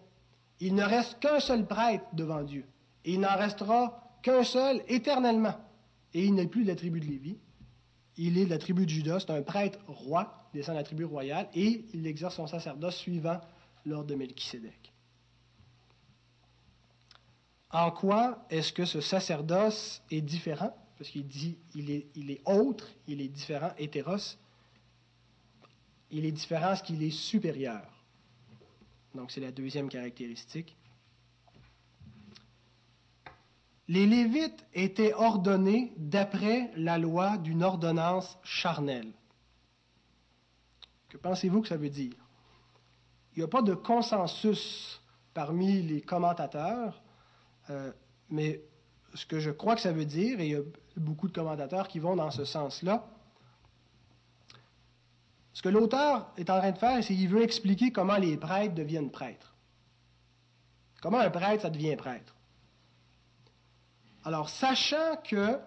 Il 0.60 0.74
ne 0.74 0.82
reste 0.84 1.18
qu'un 1.18 1.40
seul 1.40 1.66
prêtre 1.66 2.04
devant 2.12 2.42
Dieu. 2.42 2.64
Et 3.04 3.14
il 3.14 3.20
n'en 3.20 3.36
restera 3.36 4.18
qu'un 4.22 4.44
seul 4.44 4.82
éternellement. 4.88 5.54
Et 6.14 6.24
il 6.24 6.34
n'est 6.34 6.46
plus 6.46 6.62
de 6.62 6.68
la 6.68 6.76
tribu 6.76 7.00
de 7.00 7.06
Lévi. 7.06 7.36
Il 8.16 8.38
est 8.38 8.44
de 8.44 8.50
la 8.50 8.58
tribu 8.58 8.84
de 8.84 8.90
Judas. 8.90 9.20
C'est 9.20 9.30
un 9.30 9.42
prêtre 9.42 9.78
roi, 9.88 10.48
descend 10.52 10.74
de 10.74 10.80
la 10.80 10.84
tribu 10.84 11.04
royale, 11.04 11.48
et 11.54 11.84
il 11.94 12.06
exerce 12.06 12.36
son 12.36 12.46
sacerdoce 12.46 12.96
suivant 12.96 13.40
l'ordre 13.84 14.06
de 14.06 14.14
Melchisédek. 14.14 14.92
En 17.70 17.90
quoi 17.90 18.44
est-ce 18.50 18.72
que 18.72 18.84
ce 18.84 19.00
sacerdoce 19.00 20.02
est 20.10 20.20
différent? 20.20 20.76
Parce 20.98 21.10
qu'il 21.10 21.26
dit 21.26 21.56
il 21.74 21.90
est, 21.90 22.42
autre, 22.44 22.88
il 23.08 23.20
est 23.20 23.28
différent, 23.28 23.70
hétéros. 23.78 24.36
Il 26.12 26.26
est 26.26 26.32
différent 26.32 26.68
parce 26.68 26.82
qu'il 26.82 27.02
est 27.02 27.10
supérieur. 27.10 27.82
Donc, 29.14 29.30
c'est 29.30 29.40
la 29.40 29.50
deuxième 29.50 29.88
caractéristique. 29.88 30.76
Les 33.88 34.06
Lévites 34.06 34.64
étaient 34.74 35.12
ordonnés 35.14 35.92
d'après 35.96 36.70
la 36.76 36.98
loi 36.98 37.38
d'une 37.38 37.62
ordonnance 37.62 38.38
charnelle. 38.42 39.12
Que 41.08 41.16
pensez-vous 41.16 41.62
que 41.62 41.68
ça 41.68 41.76
veut 41.76 41.90
dire? 41.90 42.14
Il 43.34 43.38
n'y 43.38 43.44
a 43.44 43.48
pas 43.48 43.62
de 43.62 43.74
consensus 43.74 45.00
parmi 45.34 45.82
les 45.82 46.00
commentateurs, 46.02 47.02
euh, 47.70 47.92
mais 48.30 48.60
ce 49.14 49.26
que 49.26 49.40
je 49.40 49.50
crois 49.50 49.74
que 49.74 49.80
ça 49.80 49.92
veut 49.92 50.04
dire, 50.04 50.40
et 50.40 50.46
il 50.46 50.52
y 50.52 50.56
a 50.56 50.62
beaucoup 50.96 51.28
de 51.28 51.32
commentateurs 51.32 51.88
qui 51.88 51.98
vont 51.98 52.16
dans 52.16 52.30
ce 52.30 52.44
sens-là, 52.44 53.06
ce 55.52 55.62
que 55.62 55.68
l'auteur 55.68 56.32
est 56.36 56.48
en 56.50 56.58
train 56.58 56.72
de 56.72 56.78
faire, 56.78 57.04
c'est 57.04 57.14
qu'il 57.14 57.28
veut 57.28 57.42
expliquer 57.42 57.92
comment 57.92 58.16
les 58.16 58.36
prêtres 58.36 58.74
deviennent 58.74 59.10
prêtres. 59.10 59.54
Comment 61.00 61.18
un 61.18 61.30
prêtre, 61.30 61.62
ça 61.62 61.70
devient 61.70 61.96
prêtre. 61.96 62.36
Alors, 64.24 64.48
sachant 64.48 65.16
que 65.28 65.58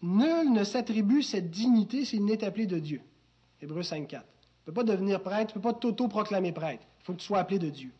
nul 0.00 0.52
ne 0.52 0.64
s'attribue 0.64 1.22
cette 1.22 1.50
dignité 1.50 2.04
s'il 2.04 2.24
n'est 2.24 2.42
appelé 2.42 2.66
de 2.66 2.78
Dieu. 2.78 3.02
Hébreu 3.60 3.82
5.4. 3.82 4.08
Tu 4.08 4.16
ne 4.16 4.22
peux 4.66 4.72
pas 4.72 4.84
devenir 4.84 5.22
prêtre, 5.22 5.52
tu 5.52 5.58
ne 5.58 5.62
peux 5.62 5.72
pas 5.72 5.78
t'auto-proclamer 5.78 6.52
prêtre. 6.52 6.84
Il 7.00 7.04
faut 7.04 7.12
que 7.12 7.18
tu 7.18 7.26
sois 7.26 7.38
appelé 7.38 7.58
de 7.58 7.70
Dieu. 7.70 7.92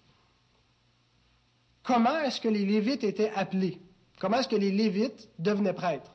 Comment 1.83 2.19
est-ce 2.21 2.41
que 2.41 2.49
les 2.49 2.65
Lévites 2.65 3.05
étaient 3.05 3.31
appelés? 3.31 3.81
Comment 4.19 4.39
est-ce 4.39 4.49
que 4.49 4.57
les 4.57 4.71
Lévites 4.71 5.29
devenaient 5.39 5.73
prêtres? 5.73 6.15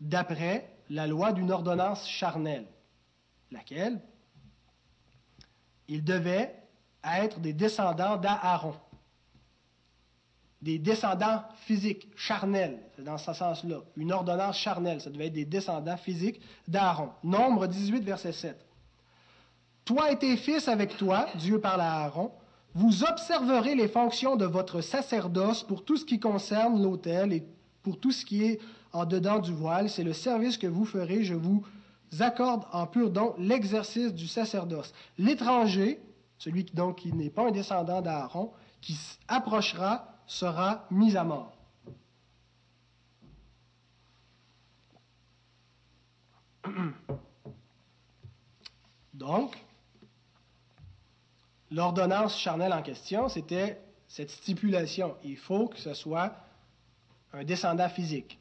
D'après 0.00 0.70
la 0.88 1.06
loi 1.06 1.32
d'une 1.32 1.50
ordonnance 1.50 2.06
charnelle, 2.08 2.66
laquelle? 3.50 4.00
Ils 5.88 6.04
devaient 6.04 6.54
être 7.04 7.40
des 7.40 7.52
descendants 7.52 8.16
d'Aaron 8.16 8.74
des 10.60 10.78
descendants 10.78 11.42
physiques, 11.66 12.08
charnels, 12.16 12.80
dans 12.98 13.18
ce 13.18 13.32
sens-là, 13.32 13.82
une 13.96 14.12
ordonnance 14.12 14.58
charnelle, 14.58 15.00
ça 15.00 15.10
devait 15.10 15.26
être 15.26 15.34
des 15.34 15.44
descendants 15.44 15.96
physiques 15.96 16.40
d'Aaron. 16.66 17.10
Nombre 17.22 17.66
18, 17.66 18.02
verset 18.02 18.32
7. 18.32 18.66
Toi 19.84 20.10
et 20.10 20.18
tes 20.18 20.36
fils 20.36 20.68
avec 20.68 20.96
toi, 20.96 21.26
Dieu 21.36 21.60
parle 21.60 21.80
à 21.80 22.04
Aaron, 22.04 22.32
vous 22.74 23.04
observerez 23.04 23.74
les 23.74 23.88
fonctions 23.88 24.36
de 24.36 24.44
votre 24.44 24.80
sacerdoce 24.80 25.62
pour 25.62 25.84
tout 25.84 25.96
ce 25.96 26.04
qui 26.04 26.20
concerne 26.20 26.82
l'autel 26.82 27.32
et 27.32 27.46
pour 27.82 27.98
tout 27.98 28.10
ce 28.10 28.24
qui 28.24 28.44
est 28.44 28.60
en 28.92 29.06
dedans 29.06 29.38
du 29.38 29.52
voile. 29.52 29.88
C'est 29.88 30.04
le 30.04 30.12
service 30.12 30.58
que 30.58 30.66
vous 30.66 30.84
ferez. 30.84 31.24
Je 31.24 31.34
vous 31.34 31.64
accorde 32.20 32.64
en 32.72 32.86
pur 32.86 33.10
don 33.10 33.34
l'exercice 33.38 34.14
du 34.14 34.26
sacerdoce. 34.26 34.92
L'étranger, 35.18 36.00
celui 36.38 36.64
qui, 36.64 37.12
n'est 37.12 37.30
pas 37.30 37.48
un 37.48 37.50
descendant 37.50 38.00
d'Aaron, 38.00 38.52
qui 38.80 38.98
approchera 39.26 40.08
sera 40.26 40.86
mis 40.90 41.16
à 41.16 41.24
mort. 41.24 41.56
Donc, 49.14 49.56
l'ordonnance 51.70 52.38
charnelle 52.38 52.72
en 52.72 52.82
question, 52.82 53.28
c'était 53.28 53.80
cette 54.06 54.30
stipulation. 54.30 55.16
Il 55.24 55.36
faut 55.36 55.68
que 55.68 55.78
ce 55.78 55.94
soit 55.94 56.34
un 57.32 57.44
descendant 57.44 57.88
physique. 57.88 58.38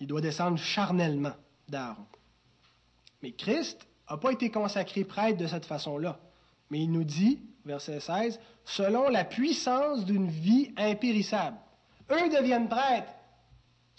Il 0.00 0.06
doit 0.06 0.20
descendre 0.20 0.58
charnellement 0.58 1.34
d'Aaron. 1.68 2.06
Mais 3.22 3.32
Christ 3.32 3.86
n'a 4.08 4.16
pas 4.16 4.32
été 4.32 4.50
consacré 4.50 5.04
prêtre 5.04 5.38
de 5.38 5.46
cette 5.46 5.66
façon-là. 5.66 6.18
Mais 6.70 6.80
il 6.80 6.90
nous 6.90 7.04
dit 7.04 7.40
verset 7.64 8.00
16, 8.00 8.40
selon 8.64 9.08
la 9.08 9.24
puissance 9.24 10.04
d'une 10.04 10.28
vie 10.28 10.72
impérissable. 10.76 11.58
Eux 12.10 12.28
deviennent 12.30 12.68
prêtres 12.68 13.12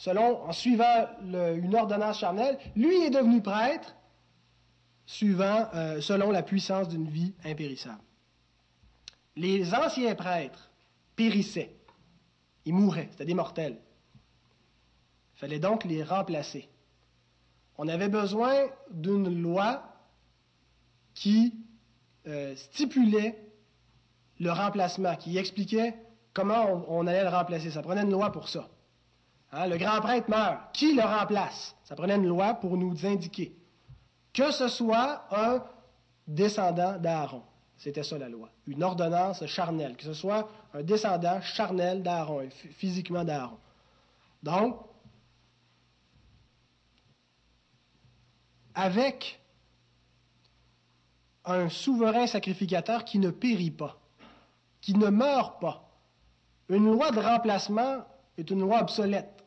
selon, 0.01 0.43
en 0.43 0.51
suivant 0.51 1.07
une 1.21 1.75
ordonnance 1.75 2.19
charnelle. 2.19 2.57
Lui 2.75 3.03
est 3.03 3.11
devenu 3.11 3.41
prêtre 3.41 3.95
suivant, 5.05 5.67
euh, 5.75 6.01
selon 6.01 6.31
la 6.31 6.41
puissance 6.41 6.89
d'une 6.89 7.07
vie 7.07 7.33
impérissable. 7.43 8.01
Les 9.35 9.73
anciens 9.75 10.15
prêtres 10.15 10.71
périssaient. 11.15 11.75
Ils 12.65 12.73
mouraient. 12.73 13.09
C'était 13.11 13.25
des 13.25 13.33
mortels. 13.33 13.77
Fallait 15.41 15.57
donc 15.57 15.85
les 15.85 16.03
remplacer. 16.03 16.69
On 17.79 17.87
avait 17.87 18.09
besoin 18.09 18.53
d'une 18.91 19.41
loi 19.41 19.81
qui 21.15 21.55
euh, 22.27 22.55
stipulait 22.55 23.43
le 24.39 24.51
remplacement, 24.51 25.15
qui 25.15 25.39
expliquait 25.39 25.95
comment 26.35 26.85
on, 26.87 27.07
allait 27.07 27.23
le 27.23 27.29
remplacer. 27.29 27.71
Ça 27.71 27.81
prenait 27.81 28.03
une 28.03 28.11
loi 28.11 28.31
pour 28.31 28.49
ça. 28.49 28.69
Hein, 29.51 29.65
le 29.65 29.77
grand 29.77 29.99
prêtre 29.99 30.29
meurt. 30.29 30.59
Qui 30.73 30.93
le 30.93 31.01
remplace? 31.01 31.75
Ça 31.85 31.95
prenait 31.95 32.17
une 32.17 32.27
loi 32.27 32.53
pour 32.53 32.77
nous 32.77 33.03
indiquer. 33.03 33.55
Que 34.33 34.51
ce 34.51 34.67
soit 34.67 35.25
un 35.31 35.63
descendant 36.27 36.99
d'Aaron. 36.99 37.41
C'était 37.77 38.03
ça 38.03 38.19
la 38.19 38.29
loi. 38.29 38.49
Une 38.67 38.83
ordonnance 38.83 39.43
charnelle. 39.47 39.97
Que 39.97 40.03
ce 40.03 40.13
soit 40.13 40.47
un 40.75 40.83
descendant 40.83 41.41
charnel 41.41 42.03
d'Aaron, 42.03 42.47
physiquement 42.77 43.23
d'Aaron. 43.23 43.57
Donc, 44.43 44.90
avec 48.75 49.39
un 51.45 51.69
souverain 51.69 52.27
sacrificateur 52.27 53.05
qui 53.05 53.19
ne 53.19 53.29
périt 53.31 53.71
pas 53.71 54.01
qui 54.81 54.95
ne 54.95 55.09
meurt 55.09 55.61
pas. 55.61 55.87
Une 56.69 56.91
loi 56.91 57.11
de 57.11 57.19
remplacement 57.19 58.03
est 58.37 58.49
une 58.49 58.61
loi 58.61 58.81
obsolète. 58.81 59.43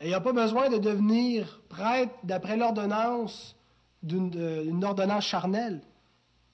Il 0.00 0.08
n'y 0.08 0.14
a 0.14 0.20
pas 0.20 0.32
besoin 0.32 0.70
de 0.70 0.78
devenir 0.78 1.60
prêtre 1.68 2.14
d'après 2.22 2.56
l'ordonnance 2.56 3.56
d'une 4.02 4.84
ordonnance 4.84 5.24
charnelle. 5.24 5.80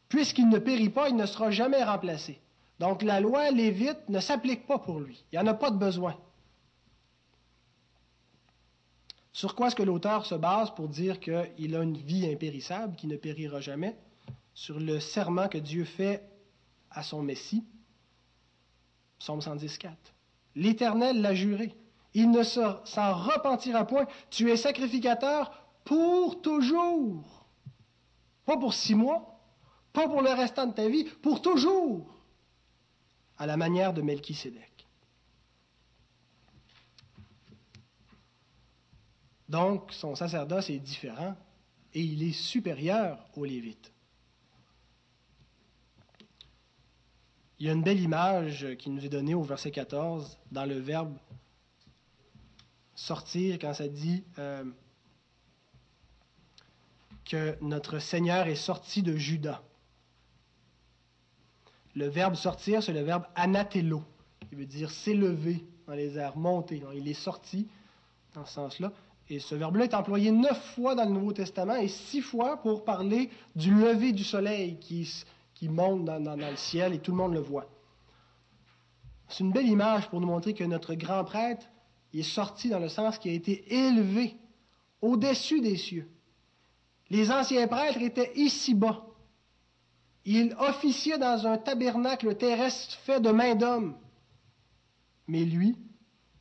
Puisqu'il 0.08 0.48
ne 0.48 0.58
périt 0.58 0.88
pas, 0.88 1.08
il 1.08 1.16
ne 1.16 1.26
sera 1.26 1.50
jamais 1.50 1.82
remplacé. 1.82 2.40
Donc 2.78 3.02
la 3.02 3.20
loi 3.20 3.50
lévite 3.50 4.08
ne 4.08 4.20
s'applique 4.20 4.66
pas 4.66 4.78
pour 4.78 5.00
lui. 5.00 5.24
Il 5.32 5.38
n'y 5.38 5.44
en 5.44 5.50
a 5.50 5.54
pas 5.54 5.70
de 5.70 5.76
besoin. 5.76 6.16
Sur 9.32 9.54
quoi 9.54 9.68
est-ce 9.68 9.76
que 9.76 9.82
l'auteur 9.82 10.26
se 10.26 10.34
base 10.34 10.74
pour 10.74 10.88
dire 10.88 11.20
qu'il 11.20 11.76
a 11.76 11.82
une 11.82 11.96
vie 11.96 12.30
impérissable 12.30 12.96
qui 12.96 13.06
ne 13.06 13.16
périra 13.16 13.60
jamais? 13.60 13.96
Sur 14.54 14.80
le 14.80 14.98
serment 15.00 15.48
que 15.48 15.58
Dieu 15.58 15.84
fait 15.84 16.28
à 16.90 17.02
son 17.02 17.22
Messie? 17.22 17.64
Psaume 19.18 19.40
110, 19.40 19.78
4. 19.78 19.96
L'Éternel 20.56 21.20
l'a 21.20 21.34
juré. 21.34 21.74
Il 22.14 22.30
ne 22.30 22.42
s'en 22.42 23.14
repentira 23.14 23.86
point. 23.86 24.06
Tu 24.30 24.50
es 24.50 24.56
sacrificateur 24.56 25.52
pour 25.84 26.42
toujours. 26.42 27.46
Pas 28.46 28.56
pour 28.56 28.74
six 28.74 28.96
mois, 28.96 29.38
pas 29.92 30.08
pour 30.08 30.22
le 30.22 30.30
restant 30.30 30.66
de 30.66 30.72
ta 30.72 30.88
vie, 30.88 31.04
pour 31.22 31.40
toujours. 31.40 32.06
À 33.38 33.46
la 33.46 33.56
manière 33.56 33.92
de 33.92 34.02
Melchisédek. 34.02 34.69
Donc, 39.50 39.92
son 39.92 40.14
sacerdoce 40.14 40.70
est 40.70 40.78
différent 40.78 41.36
et 41.92 42.00
il 42.00 42.22
est 42.22 42.32
supérieur 42.32 43.18
aux 43.34 43.44
Lévites. 43.44 43.92
Il 47.58 47.66
y 47.66 47.68
a 47.68 47.72
une 47.72 47.82
belle 47.82 47.98
image 47.98 48.76
qui 48.78 48.90
nous 48.90 49.04
est 49.04 49.08
donnée 49.08 49.34
au 49.34 49.42
verset 49.42 49.72
14 49.72 50.38
dans 50.52 50.66
le 50.66 50.78
verbe 50.78 51.18
sortir 52.94 53.58
quand 53.58 53.74
ça 53.74 53.88
dit 53.88 54.22
euh, 54.38 54.62
que 57.24 57.58
notre 57.60 57.98
Seigneur 57.98 58.46
est 58.46 58.54
sorti 58.54 59.02
de 59.02 59.16
Judas. 59.16 59.62
Le 61.96 62.06
verbe 62.06 62.36
sortir, 62.36 62.84
c'est 62.84 62.92
le 62.92 63.02
verbe 63.02 63.24
anatello, 63.34 64.04
qui 64.48 64.54
veut 64.54 64.64
dire 64.66 64.92
s'élever 64.92 65.66
dans 65.88 65.94
les 65.94 66.18
airs, 66.18 66.36
monter. 66.36 66.80
il 66.94 67.08
est 67.08 67.14
sorti 67.14 67.66
dans 68.34 68.46
ce 68.46 68.52
sens-là. 68.52 68.92
Et 69.30 69.38
ce 69.38 69.54
verbe-là 69.54 69.84
est 69.84 69.94
employé 69.94 70.32
neuf 70.32 70.74
fois 70.74 70.96
dans 70.96 71.04
le 71.04 71.12
Nouveau 71.12 71.32
Testament 71.32 71.76
et 71.76 71.86
six 71.86 72.20
fois 72.20 72.56
pour 72.56 72.84
parler 72.84 73.30
du 73.54 73.72
lever 73.72 74.10
du 74.10 74.24
soleil 74.24 74.76
qui, 74.80 75.68
monte 75.68 76.04
dans, 76.04 76.36
le 76.36 76.56
ciel 76.56 76.94
et 76.94 76.98
tout 76.98 77.12
le 77.12 77.18
monde 77.18 77.34
le 77.34 77.40
voit. 77.40 77.70
C'est 79.28 79.44
une 79.44 79.52
belle 79.52 79.68
image 79.68 80.08
pour 80.10 80.20
nous 80.20 80.26
montrer 80.26 80.52
que 80.52 80.64
notre 80.64 80.94
grand 80.94 81.22
prêtre 81.22 81.64
est 82.12 82.22
sorti 82.22 82.68
dans 82.70 82.80
le 82.80 82.88
sens 82.88 83.18
qui 83.18 83.28
a 83.28 83.32
été 83.32 83.72
élevé 83.72 84.36
au-dessus 85.00 85.60
des 85.60 85.76
cieux. 85.76 86.08
Les 87.08 87.30
anciens 87.30 87.68
prêtres 87.68 88.02
étaient 88.02 88.32
ici-bas. 88.34 89.06
Ils 90.24 90.56
officiaient 90.58 91.18
dans 91.18 91.46
un 91.46 91.56
tabernacle 91.56 92.34
terrestre 92.34 92.98
fait 93.04 93.20
de 93.20 93.30
main 93.30 93.54
d'homme. 93.54 93.96
Mais 95.28 95.44
lui, 95.44 95.76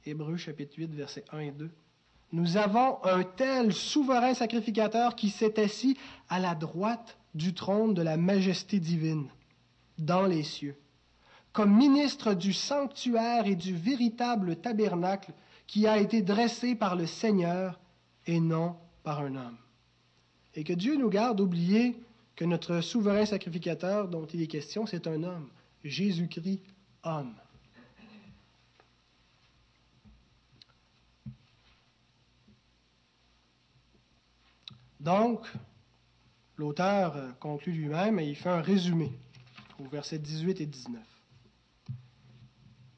Hébreu 0.06 0.38
chapitre 0.38 0.74
8, 0.78 0.96
versets 0.96 1.26
1 1.32 1.40
et 1.40 1.52
2, 1.52 1.70
nous 2.32 2.58
avons 2.58 3.04
un 3.04 3.24
tel 3.24 3.74
souverain 3.74 4.34
sacrificateur 4.34 5.16
qui 5.16 5.30
s'est 5.30 5.60
assis 5.60 5.98
à 6.30 6.40
la 6.40 6.56
droite 6.56 7.18
du 7.34 7.54
trône 7.54 7.94
de 7.94 8.02
la 8.02 8.18
majesté 8.18 8.80
divine 8.80 9.28
dans 9.98 10.26
les 10.26 10.44
cieux, 10.44 10.78
comme 11.54 11.76
ministre 11.76 12.34
du 12.34 12.54
sanctuaire 12.54 13.48
et 13.48 13.56
du 13.56 13.76
véritable 13.76 14.56
tabernacle 14.56 15.34
qui 15.68 15.88
a 15.88 15.98
été 15.98 16.22
dressé 16.22 16.76
par 16.76 16.96
le 16.96 17.06
Seigneur 17.06 17.80
et 18.26 18.40
non 18.40 18.76
par 19.04 19.20
un 19.20 19.36
homme. 19.36 19.58
Et 20.56 20.64
que 20.64 20.74
Dieu 20.74 20.98
nous 20.98 21.10
garde 21.10 21.38
d'oublier 21.38 21.96
que 22.36 22.46
notre 22.46 22.82
souverain 22.82 23.26
sacrificateur 23.26 24.08
dont 24.08 24.26
il 24.26 24.42
est 24.42 24.48
question, 24.48 24.86
c'est 24.86 25.08
un 25.08 25.24
homme, 25.24 25.50
Jésus-Christ, 25.84 26.62
homme. 27.04 27.36
Donc, 35.00 35.48
l'auteur 36.58 37.16
euh, 37.16 37.32
conclut 37.40 37.72
lui-même 37.72 38.20
et 38.20 38.28
il 38.28 38.36
fait 38.36 38.50
un 38.50 38.62
résumé 38.62 39.12
au 39.80 39.88
verset 39.88 40.20
18 40.20 40.62
et 40.62 40.66
19. 40.66 41.02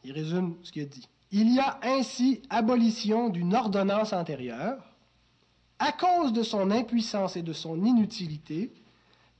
Il 0.04 0.12
résume 0.14 0.56
ce 0.64 0.72
qu'il 0.72 0.82
a 0.82 0.86
dit. 0.86 1.08
Il 1.32 1.54
y 1.54 1.60
a 1.60 1.80
ainsi 1.84 2.42
abolition 2.50 3.30
d'une 3.30 3.54
ordonnance 3.54 4.14
antérieure, 4.14 4.84
à 5.80 5.92
cause 5.92 6.34
de 6.34 6.44
son 6.44 6.72
impuissance 6.72 7.36
et 7.36 7.42
de 7.42 7.54
son 7.54 7.86
inutilité, 7.86 8.72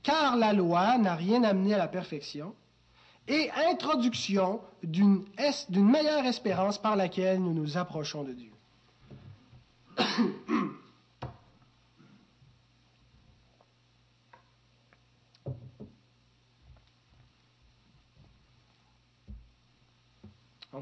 car 0.02 0.36
la 0.36 0.52
loi 0.52 0.98
n'a 0.98 1.14
rien 1.14 1.42
amené 1.44 1.74
à 1.74 1.78
la 1.78 1.88
perfection, 1.88 2.54
et 3.28 3.50
introduction 3.70 4.60
d'une 4.82 5.24
meilleure 5.74 6.24
espérance 6.26 6.78
par 6.78 6.96
laquelle 6.96 7.40
nous 7.40 7.54
nous 7.54 7.76
approchons 7.76 8.24
de 8.24 8.32
Dieu. 8.32 8.50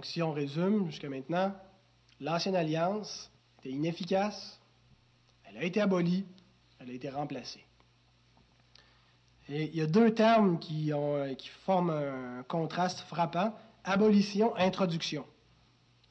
Donc, 0.01 0.07
si 0.07 0.22
on 0.22 0.32
résume 0.32 0.86
jusqu'à 0.86 1.11
maintenant, 1.11 1.53
l'ancienne 2.22 2.57
alliance 2.57 3.30
était 3.59 3.68
inefficace, 3.68 4.59
elle 5.44 5.59
a 5.59 5.62
été 5.62 5.78
abolie, 5.78 6.24
elle 6.78 6.88
a 6.88 6.92
été 6.94 7.11
remplacée. 7.11 7.62
Et 9.51 9.64
il 9.64 9.76
y 9.76 9.82
a 9.82 9.86
deux 9.86 10.14
termes 10.14 10.59
qui, 10.59 10.90
qui 11.36 11.48
forment 11.66 11.90
un 11.90 12.42
contraste 12.44 13.01
frappant 13.01 13.55
abolition, 13.84 14.57
introduction. 14.57 15.26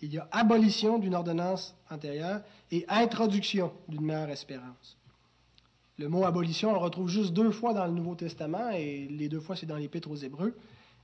Il 0.01 0.13
y 0.13 0.19
a 0.19 0.27
abolition 0.33 0.99
d'une 0.99 1.15
ordonnance 1.15 1.75
antérieure 1.89 2.41
et 2.69 2.85
introduction 2.89 3.73
d'une 3.87 4.03
meilleure 4.03 4.29
espérance. 4.29 4.99
Le 5.97 6.09
mot 6.09 6.25
abolition, 6.25 6.69
on 6.69 6.73
le 6.73 6.77
retrouve 6.77 7.09
juste 7.09 7.33
deux 7.33 7.49
fois 7.49 7.73
dans 7.73 7.87
le 7.87 7.93
Nouveau 7.93 8.13
Testament 8.13 8.69
et 8.69 9.07
les 9.09 9.29
deux 9.29 9.39
fois, 9.39 9.55
c'est 9.55 9.65
dans 9.65 9.77
l'Épître 9.77 10.11
aux 10.11 10.15
Hébreux. 10.15 10.55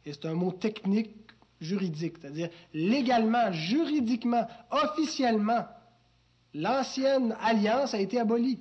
Et 0.06 0.14
c'est 0.14 0.28
un 0.28 0.36
mot 0.36 0.52
technique 0.52 1.25
juridique, 1.62 2.16
c'est-à-dire 2.20 2.50
légalement, 2.74 3.52
juridiquement, 3.52 4.48
officiellement, 4.72 5.66
l'ancienne 6.54 7.36
alliance 7.42 7.94
a 7.94 8.00
été 8.00 8.20
abolie. 8.20 8.60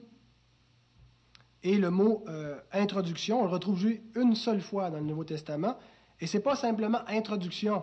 Et 1.63 1.79
le 1.79 1.91
mot 1.91 2.25
euh, 2.29 2.59
introduction, 2.73 3.41
on 3.41 3.45
le 3.45 3.51
retrouve 3.51 3.87
une 4.15 4.35
seule 4.35 4.61
fois 4.61 4.91
dans 4.91 4.99
le 4.99 5.05
Nouveau 5.05 5.25
Testament, 5.25 5.77
et 6.21 6.27
ce 6.27 6.37
n'est 6.37 6.43
pas 6.43 6.57
simplement 6.57 7.01
introduction, 7.09 7.83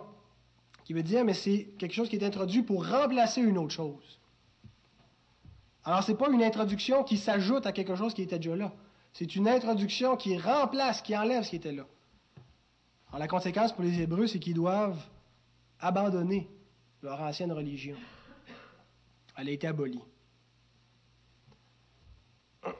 qui 0.84 0.92
veut 0.92 1.02
dire, 1.02 1.24
mais 1.24 1.34
c'est 1.34 1.74
quelque 1.78 1.94
chose 1.94 2.08
qui 2.08 2.16
est 2.16 2.24
introduit 2.24 2.62
pour 2.62 2.86
remplacer 2.88 3.40
une 3.40 3.58
autre 3.58 3.72
chose. 3.72 4.20
Alors, 5.84 6.02
ce 6.04 6.12
n'est 6.12 6.18
pas 6.18 6.30
une 6.30 6.42
introduction 6.42 7.02
qui 7.02 7.18
s'ajoute 7.18 7.66
à 7.66 7.72
quelque 7.72 7.96
chose 7.96 8.14
qui 8.14 8.22
était 8.22 8.38
déjà 8.38 8.54
là. 8.54 8.72
C'est 9.12 9.34
une 9.34 9.48
introduction 9.48 10.16
qui 10.16 10.38
remplace, 10.38 11.02
qui 11.02 11.16
enlève 11.16 11.42
ce 11.42 11.50
qui 11.50 11.56
était 11.56 11.72
là. 11.72 11.86
Alors, 13.12 13.20
la 13.20 13.28
conséquence 13.28 13.74
pour 13.74 13.84
les 13.84 14.00
Hébreux, 14.00 14.26
c'est 14.26 14.38
qu'ils 14.38 14.54
doivent 14.54 15.06
abandonner 15.78 16.48
leur 17.02 17.20
ancienne 17.20 17.52
religion. 17.52 17.96
Elle 19.36 19.48
a 19.48 19.52
été 19.52 19.66
abolie. 19.66 20.00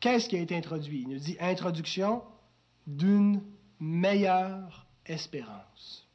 Qu'est-ce 0.00 0.30
qui 0.30 0.36
a 0.36 0.40
été 0.40 0.56
introduit? 0.56 1.02
Il 1.02 1.10
nous 1.10 1.18
dit 1.18 1.36
introduction 1.40 2.22
d'une 2.86 3.42
meilleure 3.78 4.86
espérance. 5.04 6.08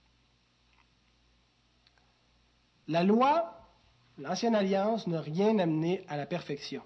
La 2.87 3.03
loi, 3.03 3.61
l'ancienne 4.17 4.55
alliance, 4.55 5.05
n'a 5.05 5.21
rien 5.21 5.59
amené 5.59 6.03
à 6.07 6.17
la 6.17 6.25
perfection. 6.25 6.81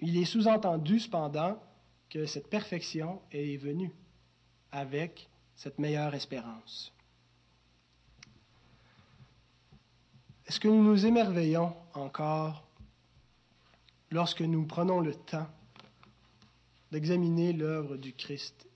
Il 0.00 0.16
est 0.16 0.24
sous-entendu 0.24 1.00
cependant 1.00 1.60
que 2.10 2.26
cette 2.26 2.48
perfection 2.48 3.20
est 3.32 3.56
venue 3.56 3.92
avec 4.70 5.28
cette 5.56 5.78
meilleure 5.78 6.14
espérance. 6.14 6.92
Est-ce 10.46 10.60
que 10.60 10.68
nous 10.68 10.82
nous 10.82 11.06
émerveillons 11.06 11.74
encore 11.94 12.66
lorsque 14.10 14.42
nous 14.42 14.66
prenons 14.66 15.00
le 15.00 15.14
temps 15.14 15.48
d'examiner 16.90 17.52
l'œuvre 17.52 17.96
du 17.96 18.12
Christ? 18.12 18.68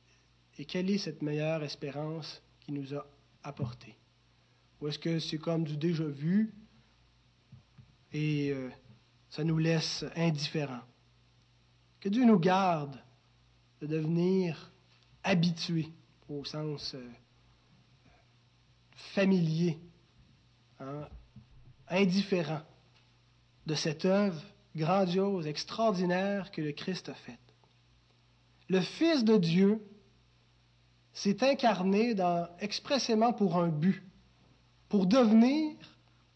Et 0.59 0.65
quelle 0.65 0.91
est 0.91 0.99
cette 0.99 1.23
meilleure 1.23 1.63
espérance 1.63 2.41
qu'il 2.61 2.75
nous 2.75 2.95
a 2.95 3.07
apportée? 3.43 3.95
Ou 4.81 4.89
est-ce 4.89 4.99
que 4.99 5.19
c'est 5.19 5.39
comme 5.39 5.65
du 5.65 5.77
déjà 5.77 6.05
vu 6.05 6.55
et 8.13 8.51
euh, 8.53 8.71
ça 9.29 9.45
nous 9.45 9.59
laisse 9.59 10.05
indifférents? 10.15 10.85
Que 12.01 12.09
Dieu 12.09 12.25
nous 12.25 12.39
garde 12.39 12.99
de 13.81 13.87
devenir 13.87 14.71
habitués 15.25 15.93
au 16.29 16.45
sens 16.45 16.95
euh, 16.95 17.11
familier, 19.15 19.79
hein, 20.81 21.09
indifférent 21.89 22.63
de 23.67 23.75
cette 23.75 24.05
œuvre 24.05 24.43
grandiose, 24.75 25.47
extraordinaire 25.47 26.51
que 26.51 26.61
le 26.61 26.73
Christ 26.73 27.09
a 27.09 27.15
faite. 27.15 27.39
Le 28.69 28.81
Fils 28.81 29.25
de 29.25 29.37
Dieu 29.37 29.83
s'est 31.13 31.43
incarné 31.43 32.15
expressément 32.61 33.33
pour 33.33 33.57
un 33.57 33.69
but, 33.69 34.03
pour 34.89 35.07
devenir 35.07 35.77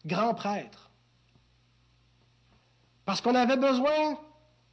grand 0.05 0.33
prêtre. 0.33 0.89
Parce 3.05 3.21
qu'on 3.21 3.35
avait 3.35 3.57
besoin 3.57 4.17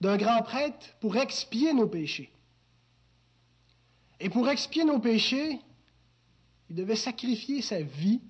d'un 0.01 0.17
grand 0.17 0.43
prêtre 0.43 0.87
pour 1.01 1.17
expier 1.17 1.73
nos 1.75 1.89
péchés. 1.89 2.33
Et 4.21 4.31
pour 4.31 4.49
expier 4.49 4.85
nos 4.85 4.99
péchés, 4.99 5.61
il 6.71 6.77
devait 6.77 6.97
sacrifier 6.97 7.63
sa 7.63 7.81
vie 7.81 8.21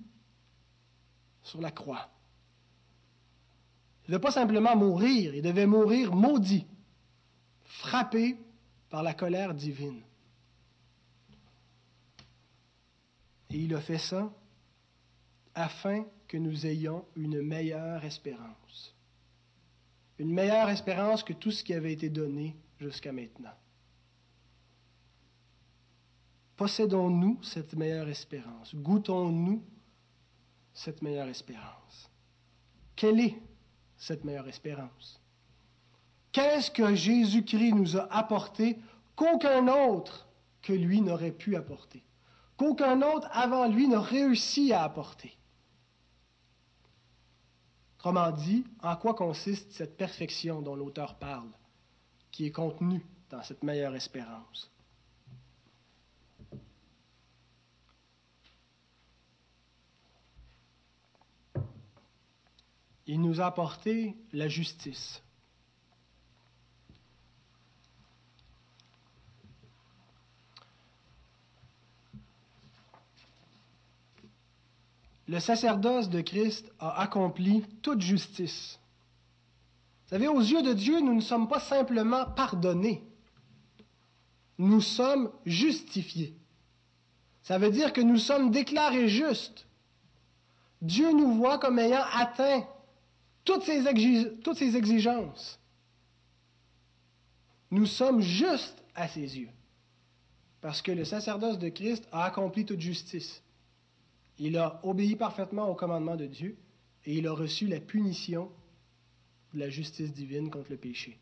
sur 1.41 1.61
la 1.61 1.71
croix. 1.71 2.09
Il 4.03 4.11
ne 4.11 4.17
devait 4.17 4.21
pas 4.21 4.31
simplement 4.31 4.75
mourir, 4.75 5.35
il 5.35 5.41
devait 5.41 5.65
mourir 5.65 6.15
maudit, 6.15 6.65
frappé 7.63 8.37
par 8.89 9.03
la 9.03 9.13
colère 9.13 9.53
divine. 9.53 10.01
Et 13.51 13.57
il 13.57 13.73
a 13.75 13.81
fait 13.81 13.97
ça 13.97 14.31
afin 15.55 16.05
que 16.27 16.37
nous 16.37 16.65
ayons 16.65 17.05
une 17.15 17.41
meilleure 17.41 18.03
espérance. 18.05 18.95
Une 20.19 20.33
meilleure 20.33 20.69
espérance 20.69 21.23
que 21.23 21.33
tout 21.33 21.51
ce 21.51 21.63
qui 21.63 21.73
avait 21.73 21.93
été 21.93 22.09
donné 22.09 22.55
jusqu'à 22.79 23.11
maintenant. 23.11 23.53
Possédons-nous 26.59 27.41
cette 27.41 27.73
meilleure 27.73 28.09
espérance? 28.09 28.75
Goûtons-nous 28.75 29.63
cette 30.73 31.01
meilleure 31.01 31.29
espérance? 31.29 32.11
Quelle 32.97 33.21
est 33.21 33.41
cette 33.95 34.25
meilleure 34.25 34.49
espérance? 34.49 35.21
Qu'est-ce 36.33 36.69
que 36.69 36.93
Jésus-Christ 36.93 37.71
nous 37.71 37.95
a 37.95 38.13
apporté 38.13 38.77
qu'aucun 39.15 39.69
autre 39.69 40.27
que 40.61 40.73
lui 40.73 40.99
n'aurait 40.99 41.31
pu 41.31 41.55
apporter, 41.55 42.03
qu'aucun 42.57 43.03
autre 43.03 43.29
avant 43.31 43.69
lui 43.69 43.87
n'a 43.87 44.01
réussi 44.01 44.73
à 44.73 44.83
apporter? 44.83 45.37
Autrement 47.99 48.31
dit, 48.31 48.65
en 48.83 48.97
quoi 48.97 49.13
consiste 49.13 49.71
cette 49.71 49.95
perfection 49.95 50.61
dont 50.61 50.75
l'auteur 50.75 51.15
parle, 51.15 51.51
qui 52.31 52.47
est 52.47 52.51
contenue 52.51 53.05
dans 53.29 53.43
cette 53.43 53.63
meilleure 53.63 53.95
espérance? 53.95 54.69
Il 63.11 63.21
nous 63.21 63.41
a 63.41 63.47
apporté 63.47 64.15
la 64.33 64.47
justice. 64.47 65.23
Le 75.27 75.39
sacerdoce 75.39 76.09
de 76.09 76.21
Christ 76.21 76.71
a 76.77 77.01
accompli 77.01 77.65
toute 77.81 78.01
justice. 78.01 78.79
Vous 80.03 80.09
savez, 80.09 80.27
aux 80.27 80.41
yeux 80.41 80.61
de 80.61 80.73
Dieu, 80.73 80.99
nous 80.99 81.15
ne 81.15 81.21
sommes 81.21 81.47
pas 81.47 81.59
simplement 81.59 82.27
pardonnés, 82.27 83.03
nous 84.59 84.81
sommes 84.81 85.31
justifiés. 85.47 86.35
Ça 87.41 87.57
veut 87.57 87.71
dire 87.71 87.91
que 87.91 88.01
nous 88.01 88.19
sommes 88.19 88.51
déclarés 88.51 89.09
justes. 89.09 89.65
Dieu 90.83 91.11
nous 91.11 91.33
voit 91.33 91.57
comme 91.57 91.79
ayant 91.79 92.05
atteint 92.13 92.67
toutes 93.43 93.63
ces, 93.63 93.87
exigences. 94.75 95.59
Nous 97.71 97.85
sommes 97.85 98.21
justes 98.21 98.83
à 98.95 99.07
ses 99.07 99.39
yeux, 99.39 99.49
parce 100.61 100.81
que 100.81 100.91
le 100.91 101.05
sacerdoce 101.05 101.57
de 101.57 101.69
Christ 101.69 102.07
a 102.11 102.25
accompli 102.25 102.65
toute 102.65 102.81
justice. 102.81 103.41
Il 104.37 104.57
a 104.57 104.79
obéi 104.83 105.15
parfaitement 105.15 105.69
au 105.69 105.75
commandement 105.75 106.15
de 106.15 106.25
Dieu 106.25 106.57
et 107.05 107.17
il 107.17 107.27
a 107.27 107.33
reçu 107.33 107.67
la 107.67 107.79
punition 107.79 108.51
de 109.53 109.59
la 109.59 109.69
justice 109.69 110.13
divine 110.13 110.49
contre 110.49 110.71
le 110.71 110.77
péché. 110.77 111.19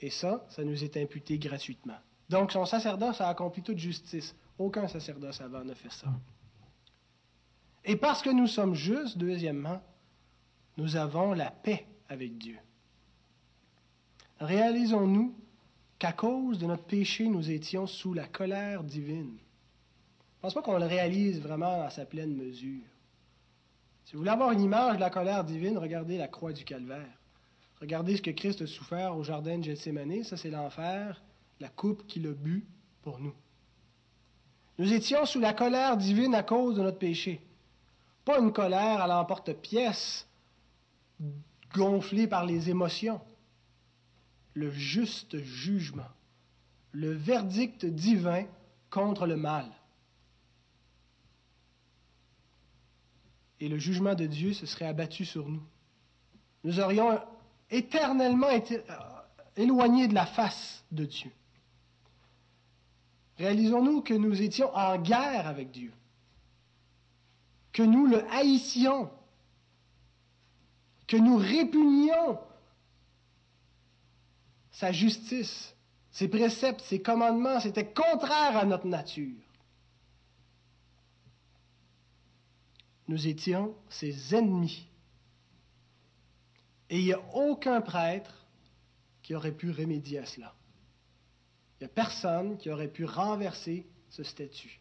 Et 0.00 0.10
ça, 0.10 0.46
ça 0.48 0.64
nous 0.64 0.82
est 0.82 0.96
imputé 0.96 1.38
gratuitement. 1.38 1.98
Donc 2.28 2.52
son 2.52 2.64
sacerdoce 2.64 3.20
a 3.20 3.28
accompli 3.28 3.62
toute 3.62 3.78
justice. 3.78 4.34
Aucun 4.58 4.88
sacerdoce 4.88 5.40
avant 5.40 5.64
ne 5.64 5.74
fait 5.74 5.92
ça. 5.92 6.08
Et 7.84 7.96
parce 7.96 8.22
que 8.22 8.30
nous 8.30 8.46
sommes 8.46 8.74
justes, 8.74 9.18
deuxièmement, 9.18 9.82
nous 10.80 10.96
avons 10.96 11.34
la 11.34 11.50
paix 11.50 11.84
avec 12.08 12.38
Dieu. 12.38 12.58
Réalisons-nous 14.40 15.34
qu'à 15.98 16.12
cause 16.12 16.58
de 16.58 16.64
notre 16.64 16.84
péché, 16.84 17.28
nous 17.28 17.50
étions 17.50 17.86
sous 17.86 18.14
la 18.14 18.26
colère 18.26 18.82
divine. 18.82 19.36
Je 19.36 20.38
ne 20.38 20.40
pense 20.40 20.54
pas 20.54 20.62
qu'on 20.62 20.78
le 20.78 20.86
réalise 20.86 21.42
vraiment 21.42 21.82
à 21.82 21.90
sa 21.90 22.06
pleine 22.06 22.34
mesure. 22.34 22.80
Si 24.06 24.14
vous 24.14 24.20
voulez 24.20 24.30
avoir 24.30 24.52
une 24.52 24.62
image 24.62 24.96
de 24.96 25.00
la 25.00 25.10
colère 25.10 25.44
divine, 25.44 25.76
regardez 25.76 26.16
la 26.16 26.28
croix 26.28 26.54
du 26.54 26.64
calvaire. 26.64 27.18
Regardez 27.82 28.16
ce 28.16 28.22
que 28.22 28.30
Christ 28.30 28.62
a 28.62 28.66
souffert 28.66 29.14
au 29.14 29.22
jardin 29.22 29.58
de 29.58 29.64
Gethsemane. 29.64 30.24
Ça, 30.24 30.38
c'est 30.38 30.50
l'enfer, 30.50 31.22
la 31.60 31.68
coupe 31.68 32.06
qu'il 32.06 32.26
a 32.26 32.32
bu 32.32 32.64
pour 33.02 33.20
nous. 33.20 33.34
Nous 34.78 34.90
étions 34.94 35.26
sous 35.26 35.40
la 35.40 35.52
colère 35.52 35.98
divine 35.98 36.34
à 36.34 36.42
cause 36.42 36.76
de 36.76 36.82
notre 36.82 36.98
péché. 36.98 37.38
Pas 38.24 38.38
une 38.38 38.52
colère 38.52 39.02
à 39.02 39.06
l'emporte-pièce, 39.06 40.26
gonflé 41.74 42.26
par 42.26 42.44
les 42.44 42.70
émotions, 42.70 43.20
le 44.54 44.70
juste 44.70 45.38
jugement, 45.38 46.08
le 46.92 47.12
verdict 47.12 47.86
divin 47.86 48.44
contre 48.90 49.26
le 49.26 49.36
mal. 49.36 49.66
Et 53.60 53.68
le 53.68 53.78
jugement 53.78 54.14
de 54.14 54.26
Dieu 54.26 54.54
se 54.54 54.66
serait 54.66 54.86
abattu 54.86 55.24
sur 55.24 55.48
nous. 55.48 55.62
Nous 56.64 56.80
aurions 56.80 57.20
éternellement 57.70 58.50
été 58.50 58.78
euh, 58.78 58.94
éloignés 59.56 60.08
de 60.08 60.14
la 60.14 60.26
face 60.26 60.84
de 60.90 61.04
Dieu. 61.04 61.30
Réalisons-nous 63.38 64.02
que 64.02 64.14
nous 64.14 64.42
étions 64.42 64.74
en 64.74 64.98
guerre 64.98 65.46
avec 65.46 65.70
Dieu, 65.70 65.92
que 67.72 67.82
nous 67.82 68.06
le 68.06 68.22
haïssions 68.30 69.10
que 71.10 71.16
nous 71.16 71.36
répugnions 71.38 72.38
sa 74.70 74.92
justice, 74.92 75.74
ses 76.12 76.28
préceptes, 76.28 76.82
ses 76.82 77.02
commandements, 77.02 77.58
c'était 77.58 77.92
contraire 77.92 78.56
à 78.56 78.64
notre 78.64 78.86
nature. 78.86 79.42
Nous 83.08 83.26
étions 83.26 83.74
ses 83.88 84.36
ennemis. 84.36 84.86
Et 86.88 87.00
il 87.00 87.06
n'y 87.06 87.12
a 87.12 87.34
aucun 87.34 87.80
prêtre 87.80 88.46
qui 89.22 89.34
aurait 89.34 89.50
pu 89.50 89.72
remédier 89.72 90.20
à 90.20 90.26
cela. 90.26 90.54
Il 91.80 91.84
n'y 91.84 91.86
a 91.86 91.92
personne 91.92 92.56
qui 92.56 92.70
aurait 92.70 92.86
pu 92.86 93.04
renverser 93.04 93.84
ce 94.10 94.22
statut. 94.22 94.80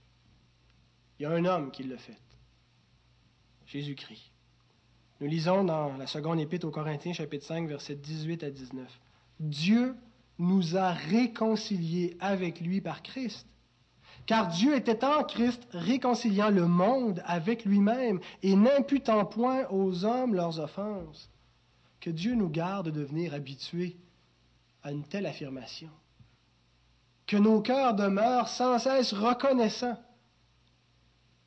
Il 1.17 1.23
y 1.23 1.25
a 1.25 1.32
un 1.32 1.45
homme 1.45 1.71
qui 1.71 1.82
l'a 1.86 1.97
fait, 1.97 2.21
Jésus-Christ. 3.65 4.28
Nous 5.22 5.28
lisons 5.28 5.65
dans 5.65 5.97
la 5.97 6.07
seconde 6.07 6.39
épître 6.39 6.65
aux 6.65 6.72
Corinthiens, 6.72 7.11
chapitre 7.11 7.45
5, 7.45 7.67
versets 7.67 7.95
18 7.95 8.43
à 8.43 8.51
19. 8.51 8.88
Dieu 9.41 9.95
nous 10.38 10.78
a 10.78 10.91
réconciliés 10.91 12.15
avec 12.22 12.61
lui 12.61 12.80
par 12.80 13.03
Christ. 13.03 13.45
Car 14.26 14.47
Dieu 14.47 14.76
était 14.76 15.03
en 15.03 15.24
Christ 15.24 15.67
réconciliant 15.72 16.49
le 16.49 16.67
monde 16.67 17.22
avec 17.26 17.65
lui-même 17.65 18.22
et 18.43 18.55
n'imputant 18.55 19.26
point 19.26 19.65
aux 19.70 20.05
hommes 20.05 20.36
leurs 20.36 20.59
offenses. 20.59 21.30
Que 21.99 22.09
Dieu 22.09 22.36
nous 22.36 22.49
garde 22.49 22.86
de 22.86 23.01
devenir 23.01 23.34
habitués 23.34 23.97
à 24.84 24.91
une 24.91 25.03
telle 25.03 25.26
affirmation. 25.26 25.89
Que 27.28 27.36
nos 27.36 27.61
cœurs 27.61 27.93
demeurent 27.93 28.47
sans 28.47 28.80
cesse 28.80 29.11
reconnaissants 29.11 29.99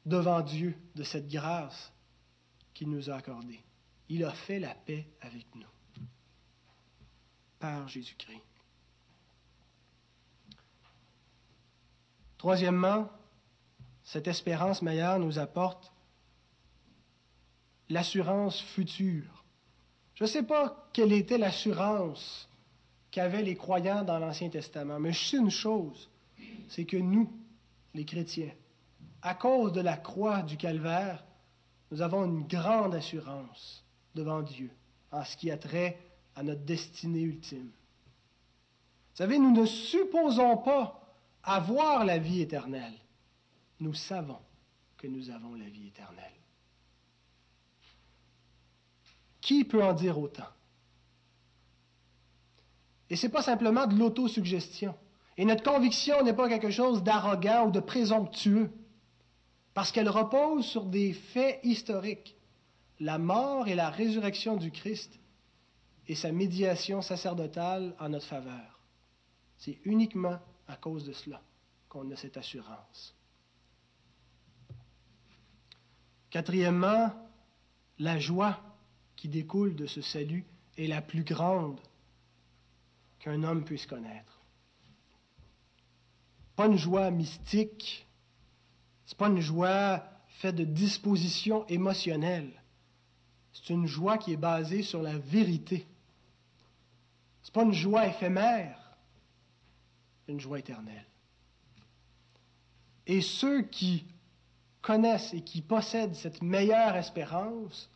devant 0.05 0.43
Dieu 0.43 0.77
de 0.95 1.05
cette 1.05 1.29
grâce 1.29 1.93
qu'il 2.75 2.91
nous 2.91 3.11
a 3.11 3.15
accordé. 3.15 3.61
Il 4.09 4.25
a 4.25 4.33
fait 4.33 4.59
la 4.59 4.75
paix 4.75 5.07
avec 5.21 5.47
nous 5.55 5.67
par 7.59 7.87
Jésus-Christ. 7.89 8.43
Troisièmement, 12.39 13.09
cette 14.03 14.27
espérance 14.27 14.83
meilleure 14.83 15.21
nous 15.21 15.39
apporte 15.39 15.93
l'assurance 17.89 18.61
future. 18.61 19.45
Je 20.15 20.25
ne 20.25 20.29
sais 20.29 20.43
pas 20.43 20.89
quelle 20.93 21.13
était 21.13 21.39
l'assurance 21.39 22.49
qu'avaient 23.13 23.43
les 23.43 23.55
croyants 23.55 24.03
dans 24.03 24.19
l'Ancien 24.19 24.49
Testament, 24.49 24.99
mais 24.99 25.13
je 25.13 25.25
sais 25.25 25.37
une 25.37 25.51
chose, 25.51 26.11
c'est 26.69 26.85
que 26.85 26.97
nous, 26.97 27.31
les 27.95 28.05
chrétiens, 28.05 28.53
à 29.21 29.35
cause 29.35 29.73
de 29.73 29.81
la 29.81 29.97
croix 29.97 30.43
du 30.43 30.57
calvaire, 30.57 31.25
nous 31.93 32.01
avons 32.01 32.25
une 32.25 32.47
grande 32.47 32.95
assurance 32.95 33.85
devant 34.15 34.41
Dieu 34.41 34.71
en 35.11 35.23
ce 35.25 35.37
qui 35.37 35.51
a 35.51 35.59
trait 35.59 35.99
à 36.35 36.43
notre 36.43 36.63
destinée 36.63 37.21
ultime. 37.21 37.67
Vous 37.67 39.17
savez, 39.17 39.39
nous 39.39 39.53
ne 39.53 39.67
supposons 39.67 40.57
pas 40.57 41.15
avoir 41.43 42.07
la 42.07 42.17
vie 42.17 42.41
éternelle. 42.41 42.95
Nous 43.79 43.93
savons 43.93 44.39
que 44.97 45.07
nous 45.07 45.29
avons 45.29 45.55
la 45.55 45.69
vie 45.69 45.89
éternelle. 45.89 46.33
Qui 49.43 49.65
peut 49.65 49.85
en 49.85 49.93
dire 49.93 50.19
autant? 50.19 50.49
Et 53.11 53.17
ce 53.17 53.27
n'est 53.27 53.33
pas 53.33 53.43
simplement 53.43 53.87
de 53.87 53.97
l'autosuggestion. 53.97 54.95
Et 55.37 55.45
notre 55.45 55.63
conviction 55.63 56.25
n'est 56.25 56.33
pas 56.33 56.49
quelque 56.49 56.71
chose 56.71 57.03
d'arrogant 57.03 57.67
ou 57.67 57.71
de 57.71 57.81
présomptueux 57.81 58.71
parce 59.75 59.91
qu'elle 59.93 60.09
repose 60.09 60.67
sur 60.67 60.85
des 60.85 61.13
faits 61.13 61.61
historiques. 61.63 62.37
la 63.01 63.19
mort 63.19 63.67
et 63.67 63.75
la 63.75 63.91
résurrection 63.91 64.57
du 64.57 64.71
Christ 64.71 65.19
et 66.07 66.15
sa 66.15 66.31
médiation 66.31 67.03
sacerdotale 67.03 67.97
en 67.99 68.11
notre 68.11 68.27
faveur. 68.27 68.79
C'est 69.59 69.79
uniquement 69.85 70.39
à 70.69 70.77
cause 70.77 71.05
de 71.05 71.13
cela 71.13 71.43
qu'on 71.89 72.09
a 72.13 72.17
cette 72.17 72.37
assurance. 72.37 73.15
Quatrièmement, 76.31 77.13
la 77.99 78.19
joie 78.19 78.61
qui 79.17 79.29
découle 79.29 79.75
de 79.75 79.87
ce 79.87 80.01
salut 80.01 80.45
est 80.79 80.87
la 80.87 81.03
plus 81.03 81.25
grande 81.25 81.81
qu'un 83.19 83.43
homme 83.43 83.65
puisse 83.65 83.87
connaître. 83.87 84.41
Pas 86.57 86.67
une 86.67 86.79
joie 86.79 87.11
mystique, 87.11 88.07
c'est 89.13 89.19
pas 89.19 89.29
une 89.29 89.41
joie 89.41 90.03
faite 90.39 90.55
de 90.57 90.65
dispositions 90.65 91.67
émotionnelles. 91.67 92.51
C'est 93.53 93.75
une 93.75 93.87
joie 93.87 94.17
qui 94.17 94.33
est 94.33 94.39
basée 94.39 94.83
sur 94.83 95.03
la 95.03 95.19
vérité. 95.19 95.87
C'est 97.43 97.53
pas 97.53 97.65
une 97.65 97.75
joie 97.75 98.07
éphémère, 98.07 98.97
une 100.29 100.41
joie 100.41 100.61
éternelle. 100.61 101.05
Et 103.07 103.21
ceux 103.21 103.61
qui 103.61 104.07
connaissent 104.81 105.35
et 105.35 105.43
qui 105.43 105.61
possèdent 105.61 106.15
cette 106.15 106.41
meilleure 106.41 106.97
espérance 106.97 107.91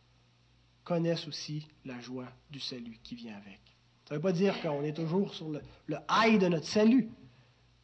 connaissent 0.83 1.27
aussi 1.27 1.67
la 1.83 1.99
joie 1.99 2.31
du 2.51 2.59
salut 2.59 2.99
qui 3.01 3.15
vient 3.15 3.37
avec. 3.37 3.59
Ça 4.07 4.13
ne 4.13 4.19
veut 4.19 4.21
pas 4.21 4.33
dire 4.33 4.61
qu'on 4.61 4.83
est 4.83 4.93
toujours 4.93 5.33
sur 5.33 5.49
le, 5.49 5.63
le 5.87 5.97
high 6.11 6.39
de 6.39 6.47
notre 6.47 6.67
salut, 6.67 7.09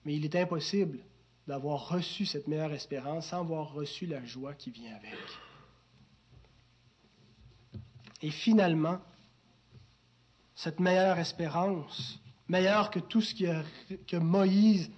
mais 0.05 0.13
il 0.13 0.23
est 0.23 0.35
impossible 0.35 0.99
d'avoir 1.47 1.89
reçu 1.89 2.25
cette 2.25 2.47
meilleure 2.47 2.73
espérance 2.73 3.27
sans 3.27 3.41
avoir 3.41 3.73
reçu 3.73 4.05
la 4.05 4.23
joie 4.23 4.53
qui 4.53 4.71
vient 4.71 4.95
avec. 4.95 5.17
Et 8.21 8.31
finalement, 8.31 8.99
cette 10.55 10.79
meilleure 10.79 11.19
espérance, 11.19 12.19
meilleure 12.47 12.89
que 12.89 12.99
tout 12.99 13.21
ce 13.21 13.35
que 14.07 14.17
Moïse 14.17 14.89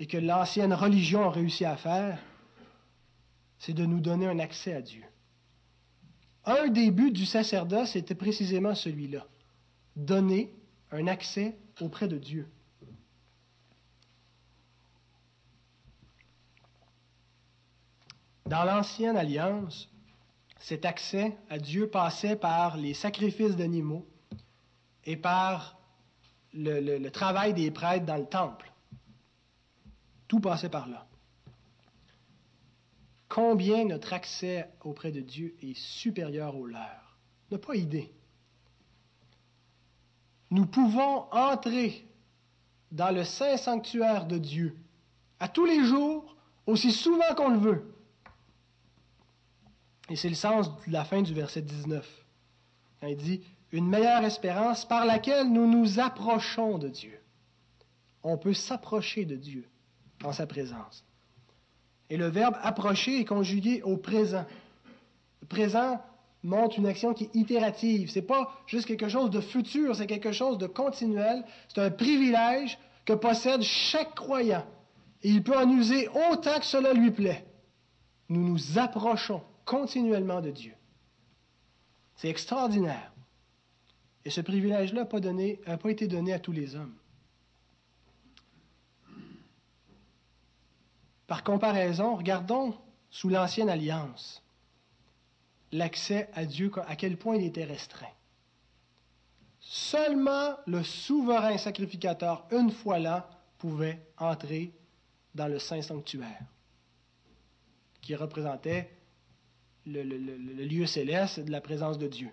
et 0.00 0.06
que 0.06 0.16
l'ancienne 0.16 0.72
religion 0.72 1.24
a 1.24 1.30
réussi 1.30 1.64
à 1.64 1.76
faire, 1.76 2.18
c'est 3.58 3.74
de 3.74 3.84
nous 3.84 4.00
donner 4.00 4.26
un 4.26 4.38
accès 4.38 4.74
à 4.74 4.82
Dieu. 4.82 5.04
Un 6.44 6.68
des 6.68 6.90
buts 6.90 7.12
du 7.12 7.26
sacerdoce 7.26 7.94
était 7.94 8.14
précisément 8.14 8.74
celui-là, 8.74 9.26
donner 9.94 10.52
un 10.90 11.06
accès 11.06 11.56
auprès 11.80 12.08
de 12.08 12.18
Dieu. 12.18 12.48
Dans 18.50 18.64
l'ancienne 18.64 19.16
alliance, 19.16 19.88
cet 20.58 20.84
accès 20.84 21.38
à 21.48 21.58
Dieu 21.58 21.88
passait 21.88 22.34
par 22.34 22.76
les 22.76 22.94
sacrifices 22.94 23.54
d'animaux 23.54 24.04
et 25.04 25.16
par 25.16 25.78
le, 26.52 27.08
travail 27.10 27.54
des 27.54 27.70
prêtres 27.70 28.06
dans 28.06 28.16
le 28.16 28.26
temple. 28.26 28.72
Tout 30.26 30.40
passait 30.40 30.68
par 30.68 30.88
là. 30.88 31.06
Combien 33.28 33.84
notre 33.84 34.14
accès 34.14 34.68
auprès 34.80 35.12
de 35.12 35.20
Dieu 35.20 35.54
est 35.62 35.78
supérieur 35.78 36.56
au 36.56 36.66
leur. 36.66 37.18
n'a 37.52 37.58
pas 37.58 37.76
idée. 37.76 38.12
Nous 40.50 40.66
pouvons 40.66 41.32
entrer 41.32 42.04
dans 42.90 43.14
le 43.14 43.22
saint 43.22 43.56
sanctuaire 43.56 44.26
de 44.26 44.38
Dieu 44.38 44.76
à 45.38 45.46
tous 45.46 45.66
les 45.66 45.84
jours, 45.84 46.34
aussi 46.66 46.90
souvent 46.90 47.32
qu'on 47.36 47.50
le 47.50 47.58
veut. 47.58 47.89
Et 50.10 50.16
c'est 50.16 50.28
le 50.28 50.34
sens 50.34 50.68
de 50.86 50.92
la 50.92 51.04
fin 51.04 51.22
du 51.22 51.32
verset 51.32 51.62
19. 51.62 52.06
Quand 53.00 53.06
il 53.06 53.16
dit 53.16 53.40
une 53.70 53.88
meilleure 53.88 54.24
espérance 54.24 54.84
par 54.84 55.06
laquelle 55.06 55.50
nous 55.50 55.70
nous 55.70 56.00
approchons 56.00 56.78
de 56.78 56.88
Dieu. 56.88 57.18
On 58.24 58.36
peut 58.36 58.52
s'approcher 58.52 59.24
de 59.24 59.36
Dieu 59.36 59.68
en 60.24 60.32
sa 60.32 60.48
présence. 60.48 61.04
Et 62.10 62.16
le 62.16 62.26
verbe 62.26 62.56
approcher 62.60 63.20
est 63.20 63.24
conjugué 63.24 63.82
au 63.82 63.96
présent. 63.96 64.44
Le 65.42 65.46
présent 65.46 66.02
montre 66.42 66.80
une 66.80 66.86
action 66.86 67.14
qui 67.14 67.24
est 67.24 67.36
itérative. 67.36 68.10
Ce 68.10 68.18
n'est 68.18 68.24
pas 68.24 68.50
juste 68.66 68.86
quelque 68.86 69.08
chose 69.08 69.30
de 69.30 69.40
futur, 69.40 69.94
c'est 69.94 70.08
quelque 70.08 70.32
chose 70.32 70.58
de 70.58 70.66
continuel. 70.66 71.44
C'est 71.68 71.80
un 71.80 71.90
privilège 71.90 72.78
que 73.04 73.12
possède 73.12 73.62
chaque 73.62 74.16
croyant. 74.16 74.66
Et 75.22 75.28
il 75.28 75.44
peut 75.44 75.56
en 75.56 75.70
user 75.70 76.08
autant 76.08 76.58
que 76.58 76.66
cela 76.66 76.92
lui 76.94 77.12
plaît. 77.12 77.44
Nous 78.28 78.42
nous 78.42 78.78
approchons 78.78 79.42
continuellement 79.70 80.40
de 80.40 80.50
Dieu. 80.50 80.74
C'est 82.16 82.28
extraordinaire. 82.28 83.12
Et 84.24 84.30
ce 84.30 84.40
privilège-là 84.40 85.02
n'a 85.02 85.76
pas, 85.78 85.90
été 85.90 86.08
donné 86.08 86.32
à 86.32 86.40
tous 86.40 86.50
les 86.50 86.74
hommes. 86.74 86.96
Par 91.28 91.44
comparaison, 91.44 92.16
regardons 92.16 92.76
sous 93.10 93.28
l'Ancienne 93.28 93.70
Alliance 93.70 94.42
l'accès 95.70 96.28
à 96.34 96.44
Dieu, 96.44 96.72
à 96.88 96.96
quel 96.96 97.16
point 97.16 97.36
il 97.36 97.44
était 97.44 97.62
restreint. 97.62 98.16
Seulement 99.60 100.56
le 100.66 100.82
souverain 100.82 101.58
sacrificateur, 101.58 102.44
une 102.50 102.72
fois 102.72 102.98
là, 102.98 103.30
pouvait 103.58 104.04
entrer 104.18 104.72
dans 105.36 105.46
le 105.46 105.60
Saint 105.60 105.80
Sanctuaire, 105.80 106.42
qui 108.00 108.16
représentait 108.16 108.99
le, 109.92 110.64
lieu 110.64 110.86
céleste 110.86 111.40
de 111.40 111.50
la 111.50 111.60
présence 111.60 111.98
de 111.98 112.06
Dieu. 112.06 112.30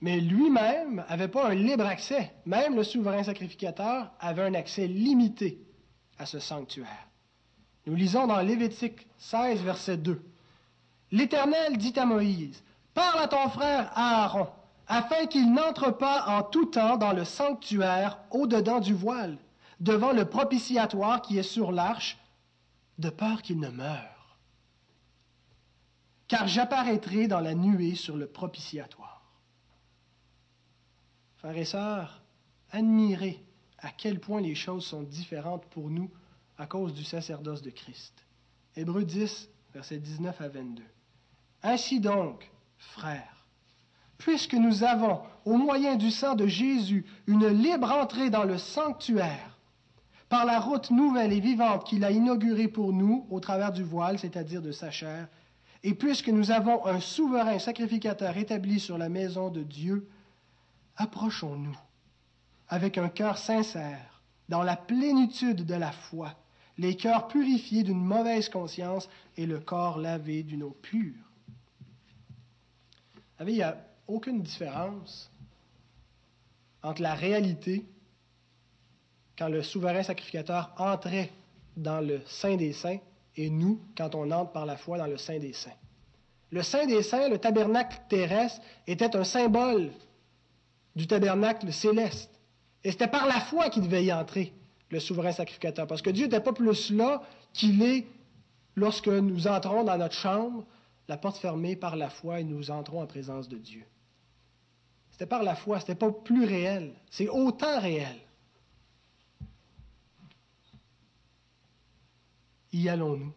Mais 0.00 0.20
lui-même 0.20 1.04
n'avait 1.08 1.28
pas 1.28 1.48
un 1.48 1.54
libre 1.54 1.86
accès. 1.86 2.32
Même 2.44 2.76
le 2.76 2.82
souverain 2.82 3.22
sacrificateur 3.22 4.12
avait 4.20 4.42
un 4.42 4.54
accès 4.54 4.86
limité 4.86 5.60
à 6.18 6.26
ce 6.26 6.38
sanctuaire. 6.38 7.08
Nous 7.86 7.94
lisons 7.94 8.26
dans 8.26 8.40
Lévitique 8.40 9.06
16, 9.18 9.62
verset 9.62 9.96
2. 9.96 10.20
L'Éternel 11.12 11.78
dit 11.78 11.98
à 11.98 12.04
Moïse, 12.04 12.62
Parle 12.94 13.20
à 13.20 13.28
ton 13.28 13.48
frère 13.48 13.90
Aaron, 13.94 14.48
afin 14.88 15.26
qu'il 15.26 15.52
n'entre 15.52 15.96
pas 15.96 16.24
en 16.26 16.42
tout 16.42 16.66
temps 16.66 16.96
dans 16.96 17.12
le 17.12 17.24
sanctuaire 17.24 18.18
au-dedans 18.30 18.80
du 18.80 18.94
voile, 18.94 19.38
devant 19.80 20.12
le 20.12 20.24
propitiatoire 20.24 21.22
qui 21.22 21.38
est 21.38 21.42
sur 21.42 21.72
l'arche, 21.72 22.18
de 22.98 23.10
peur 23.10 23.42
qu'il 23.42 23.60
ne 23.60 23.68
meure. 23.68 24.15
Car 26.28 26.48
j'apparaîtrai 26.48 27.28
dans 27.28 27.40
la 27.40 27.54
nuée 27.54 27.94
sur 27.94 28.16
le 28.16 28.26
propitiatoire. 28.26 29.22
Frères 31.36 31.56
et 31.56 31.64
sœurs, 31.64 32.22
admirez 32.70 33.44
à 33.78 33.90
quel 33.90 34.18
point 34.18 34.40
les 34.40 34.54
choses 34.54 34.84
sont 34.84 35.02
différentes 35.02 35.66
pour 35.66 35.90
nous 35.90 36.10
à 36.58 36.66
cause 36.66 36.94
du 36.94 37.04
sacerdoce 37.04 37.62
de 37.62 37.70
Christ. 37.70 38.26
Hébreux 38.74 39.04
10, 39.04 39.48
versets 39.74 39.98
19 39.98 40.40
à 40.40 40.48
22. 40.48 40.82
Ainsi 41.62 42.00
donc, 42.00 42.50
frères, 42.78 43.46
puisque 44.18 44.54
nous 44.54 44.82
avons, 44.82 45.20
au 45.44 45.56
moyen 45.56 45.96
du 45.96 46.10
sang 46.10 46.34
de 46.34 46.46
Jésus, 46.46 47.06
une 47.26 47.48
libre 47.48 47.92
entrée 47.92 48.30
dans 48.30 48.44
le 48.44 48.58
sanctuaire, 48.58 49.58
par 50.28 50.44
la 50.44 50.58
route 50.58 50.90
nouvelle 50.90 51.32
et 51.32 51.40
vivante 51.40 51.84
qu'il 51.84 52.04
a 52.04 52.10
inaugurée 52.10 52.68
pour 52.68 52.92
nous 52.92 53.26
au 53.30 53.38
travers 53.38 53.72
du 53.72 53.84
voile, 53.84 54.18
c'est-à-dire 54.18 54.62
de 54.62 54.72
sa 54.72 54.90
chair, 54.90 55.28
et 55.82 55.94
puisque 55.94 56.28
nous 56.28 56.50
avons 56.50 56.86
un 56.86 57.00
souverain 57.00 57.58
sacrificateur 57.58 58.36
établi 58.36 58.80
sur 58.80 58.98
la 58.98 59.08
maison 59.08 59.50
de 59.50 59.62
Dieu, 59.62 60.08
approchons-nous 60.96 61.76
avec 62.68 62.98
un 62.98 63.08
cœur 63.08 63.38
sincère, 63.38 64.22
dans 64.48 64.62
la 64.62 64.76
plénitude 64.76 65.64
de 65.64 65.74
la 65.74 65.92
foi, 65.92 66.34
les 66.78 66.96
cœurs 66.96 67.28
purifiés 67.28 67.82
d'une 67.82 68.04
mauvaise 68.04 68.48
conscience 68.48 69.08
et 69.36 69.46
le 69.46 69.60
corps 69.60 69.98
lavé 69.98 70.42
d'une 70.42 70.62
eau 70.62 70.76
pure. 70.82 71.14
Vous 73.14 73.38
savez, 73.38 73.52
il 73.52 73.56
n'y 73.56 73.62
a 73.62 73.76
aucune 74.08 74.42
différence 74.42 75.30
entre 76.82 77.02
la 77.02 77.14
réalité 77.14 77.84
quand 79.38 79.48
le 79.48 79.62
souverain 79.62 80.02
sacrificateur 80.02 80.72
entrait 80.78 81.32
dans 81.76 82.00
le 82.00 82.22
Saint 82.26 82.56
des 82.56 82.72
Saints 82.72 82.98
et 83.36 83.50
nous 83.50 83.80
quand 83.96 84.14
on 84.14 84.30
entre 84.30 84.52
par 84.52 84.66
la 84.66 84.76
foi 84.76 84.98
dans 84.98 85.06
le 85.06 85.18
Saint 85.18 85.38
des 85.38 85.52
Saints. 85.52 85.70
Le 86.50 86.62
Saint 86.62 86.86
des 86.86 87.02
Saints, 87.02 87.28
le 87.28 87.38
tabernacle 87.38 87.98
terrestre, 88.08 88.60
était 88.86 89.16
un 89.16 89.24
symbole 89.24 89.90
du 90.94 91.06
tabernacle 91.06 91.72
céleste. 91.72 92.30
Et 92.84 92.92
c'était 92.92 93.08
par 93.08 93.26
la 93.26 93.40
foi 93.40 93.68
qu'il 93.68 93.82
devait 93.82 94.04
y 94.04 94.12
entrer, 94.12 94.52
le 94.90 95.00
souverain 95.00 95.32
sacrificateur. 95.32 95.86
Parce 95.86 96.02
que 96.02 96.10
Dieu 96.10 96.26
n'était 96.26 96.40
pas 96.40 96.52
plus 96.52 96.90
là 96.90 97.22
qu'il 97.52 97.82
est 97.82 98.06
lorsque 98.76 99.08
nous 99.08 99.48
entrons 99.48 99.84
dans 99.84 99.98
notre 99.98 100.14
chambre, 100.14 100.64
la 101.08 101.16
porte 101.16 101.38
fermée 101.38 101.76
par 101.76 101.96
la 101.96 102.10
foi 102.10 102.40
et 102.40 102.44
nous 102.44 102.70
entrons 102.70 103.02
en 103.02 103.06
présence 103.06 103.48
de 103.48 103.58
Dieu. 103.58 103.84
C'était 105.10 105.26
par 105.26 105.42
la 105.42 105.54
foi, 105.54 105.80
ce 105.80 105.84
n'était 105.84 105.94
pas 105.94 106.12
plus 106.12 106.44
réel, 106.44 106.92
c'est 107.10 107.28
autant 107.28 107.80
réel. 107.80 108.16
Y 112.76 112.90
allons-nous? 112.90 113.32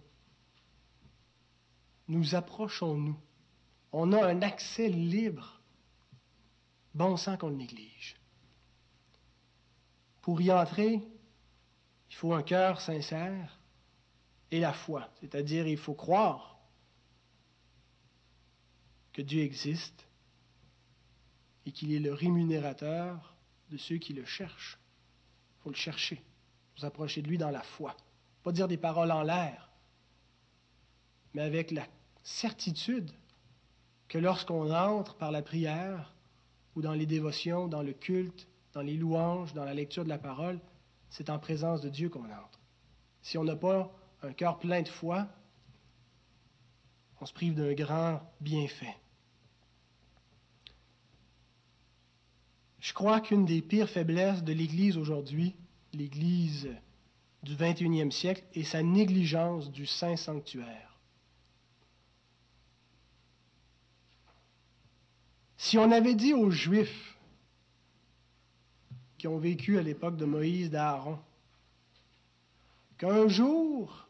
Nous 2.09 2.35
approchons-nous? 2.35 3.17
On 3.93 4.11
a 4.11 4.27
un 4.27 4.41
accès 4.41 4.89
libre? 4.89 5.61
Bon 6.93 7.15
sang 7.15 7.37
qu'on 7.37 7.47
le 7.47 7.55
néglige. 7.55 8.17
Pour 10.19 10.41
y 10.41 10.51
entrer, 10.51 11.01
il 12.09 12.15
faut 12.15 12.33
un 12.33 12.43
cœur 12.43 12.81
sincère 12.81 13.61
et 14.51 14.59
la 14.59 14.73
foi, 14.73 15.09
c'est-à-dire 15.21 15.65
il 15.67 15.77
faut 15.77 15.93
croire 15.93 16.59
que 19.13 19.21
Dieu 19.21 19.43
existe 19.43 20.05
et 21.65 21.71
qu'il 21.71 21.93
est 21.93 21.99
le 21.99 22.13
rémunérateur 22.13 23.37
de 23.69 23.77
ceux 23.77 23.99
qui 23.99 24.11
le 24.11 24.25
cherchent. 24.25 24.77
Il 25.59 25.63
faut 25.63 25.69
le 25.69 25.75
chercher, 25.77 26.21
vous 26.77 26.83
approcher 26.83 27.21
de 27.21 27.29
lui 27.29 27.37
dans 27.37 27.51
la 27.51 27.63
foi. 27.63 27.95
Pas 28.43 28.51
dire 28.51 28.67
des 28.67 28.77
paroles 28.77 29.11
en 29.11 29.23
l'air, 29.23 29.69
mais 31.33 31.41
avec 31.41 31.71
la 31.71 31.85
certitude 32.23 33.11
que 34.07 34.17
lorsqu'on 34.17 34.71
entre 34.73 35.15
par 35.15 35.31
la 35.31 35.41
prière 35.41 36.13
ou 36.75 36.81
dans 36.81 36.93
les 36.93 37.05
dévotions, 37.05 37.67
dans 37.67 37.83
le 37.83 37.93
culte, 37.93 38.47
dans 38.73 38.81
les 38.81 38.95
louanges, 38.95 39.53
dans 39.53 39.65
la 39.65 39.73
lecture 39.73 40.03
de 40.03 40.09
la 40.09 40.17
parole, 40.17 40.59
c'est 41.09 41.29
en 41.29 41.39
présence 41.39 41.81
de 41.81 41.89
Dieu 41.89 42.09
qu'on 42.09 42.25
entre. 42.25 42.59
Si 43.21 43.37
on 43.37 43.43
n'a 43.43 43.55
pas 43.55 43.91
un 44.23 44.33
cœur 44.33 44.59
plein 44.59 44.81
de 44.81 44.87
foi, 44.87 45.27
on 47.21 47.25
se 47.25 47.33
prive 47.33 47.55
d'un 47.55 47.73
grand 47.73 48.21
bienfait. 48.39 48.95
Je 52.79 52.93
crois 52.93 53.19
qu'une 53.19 53.45
des 53.45 53.61
pires 53.61 53.89
faiblesses 53.89 54.43
de 54.43 54.53
l'Église 54.53 54.97
aujourd'hui, 54.97 55.55
l'Église 55.93 56.69
du 57.43 57.55
21e 57.55 58.11
siècle, 58.11 58.43
est 58.53 58.63
sa 58.63 58.83
négligence 58.83 59.71
du 59.71 59.85
saint 59.85 60.15
sanctuaire. 60.15 60.97
Si 65.57 65.77
on 65.77 65.91
avait 65.91 66.15
dit 66.15 66.33
aux 66.33 66.51
Juifs 66.51 67.17
qui 69.17 69.27
ont 69.27 69.37
vécu 69.37 69.77
à 69.77 69.81
l'époque 69.81 70.15
de 70.15 70.25
Moïse, 70.25 70.69
d'Aaron, 70.69 71.19
qu'un 72.97 73.27
jour, 73.27 74.07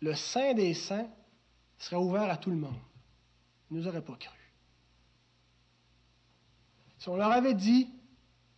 le 0.00 0.14
Saint 0.14 0.54
des 0.54 0.74
Saints 0.74 1.10
serait 1.78 1.96
ouvert 1.96 2.30
à 2.30 2.36
tout 2.36 2.50
le 2.50 2.56
monde, 2.56 2.78
ils 3.70 3.76
ne 3.76 3.82
nous 3.82 3.88
auraient 3.88 4.04
pas 4.04 4.16
cru. 4.16 4.38
Si 6.98 7.08
on 7.08 7.16
leur 7.16 7.32
avait 7.32 7.54
dit 7.54 7.90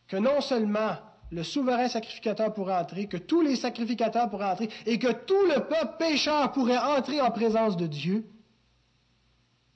que 0.06 0.18
non 0.18 0.42
seulement 0.42 0.98
le 1.34 1.42
souverain 1.42 1.88
sacrificateur 1.88 2.54
pourrait 2.54 2.76
entrer, 2.76 3.08
que 3.08 3.16
tous 3.16 3.42
les 3.42 3.56
sacrificateurs 3.56 4.30
pourraient 4.30 4.52
entrer 4.52 4.68
et 4.86 5.00
que 5.00 5.12
tout 5.12 5.46
le 5.46 5.66
peuple 5.66 5.96
pécheur 5.98 6.52
pourrait 6.52 6.78
entrer 6.78 7.20
en 7.20 7.32
présence 7.32 7.76
de 7.76 7.88
Dieu, 7.88 8.24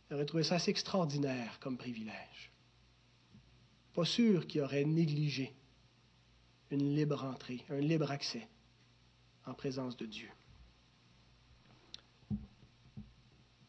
ils 0.08 0.14
auraient 0.14 0.24
trouvé 0.24 0.44
ça 0.44 0.54
assez 0.54 0.70
extraordinaire 0.70 1.58
comme 1.60 1.76
privilège. 1.76 2.52
Pas 3.92 4.04
sûr 4.04 4.46
qu'ils 4.46 4.62
auraient 4.62 4.84
négligé 4.84 5.52
une 6.70 6.94
libre 6.94 7.24
entrée, 7.24 7.64
un 7.70 7.80
libre 7.80 8.10
accès 8.10 8.46
en 9.44 9.52
présence 9.52 9.96
de 9.96 10.06
Dieu. 10.06 10.28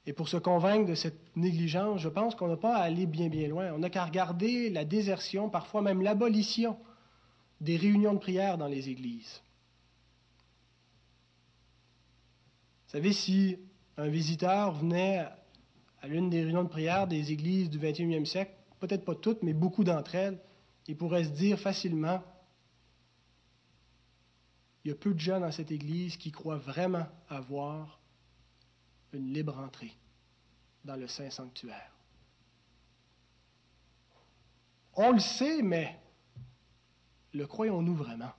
Et 0.05 0.13
pour 0.13 0.29
se 0.29 0.37
convaincre 0.37 0.87
de 0.87 0.95
cette 0.95 1.35
négligence, 1.35 2.01
je 2.01 2.09
pense 2.09 2.35
qu'on 2.35 2.47
n'a 2.47 2.57
pas 2.57 2.75
à 2.75 2.83
aller 2.83 3.07
bien 3.07 3.29
bien 3.29 3.47
loin. 3.47 3.73
On 3.73 3.79
n'a 3.79 3.89
qu'à 3.89 4.05
regarder 4.05 4.69
la 4.69 4.85
désertion, 4.85 5.49
parfois 5.49 5.81
même 5.81 6.01
l'abolition 6.03 6.77
des 7.62 7.78
réunions 7.78 8.14
de 8.14 8.20
prière 8.20 8.57
dans 8.57 8.68
les 8.68 8.89
églises. 8.89 9.41
Vous 12.86 12.91
savez, 12.91 13.14
si 13.14 13.60
un 13.97 14.07
visiteur 14.07 14.74
venait 14.74 15.28
à 16.01 16.07
l'une 16.07 16.30
des 16.30 16.43
réunions 16.43 16.64
de 16.64 16.70
prière 16.70 17.07
des 17.07 17.32
églises 17.32 17.70
du 17.70 17.80
21e 17.80 18.26
siècle, 18.26 18.53
peut-être 18.80 19.05
pas 19.05 19.16
toutes, 19.16 19.43
mais 19.43 19.53
beaucoup 19.53 19.84
d'entre 19.84 20.16
elles, 20.16 20.39
il 20.88 20.97
pourrait 20.97 21.26
se 21.26 21.30
dire 21.30 21.60
facilement, 21.60 22.24
il 24.84 24.89
y 24.89 24.91
a 24.91 24.95
peu 24.95 25.14
de 25.14 25.20
gens 25.20 25.39
dans 25.39 25.51
cette 25.51 25.72
Église 25.72 26.18
qui 26.18 26.32
croient 26.32 26.57
vraiment 26.57 27.05
avoir 27.28 27.99
une 29.14 29.34
libre 29.34 29.60
entrée 29.60 29.93
dans 30.86 30.95
le 30.95 31.07
Saint 31.07 31.30
Sanctuaire. 31.30 31.91
On 34.95 35.12
le 35.12 35.20
sait, 35.20 35.62
mais 35.62 35.99
le 37.34 37.45
croyons-nous 37.47 37.95
vraiment? 37.95 38.32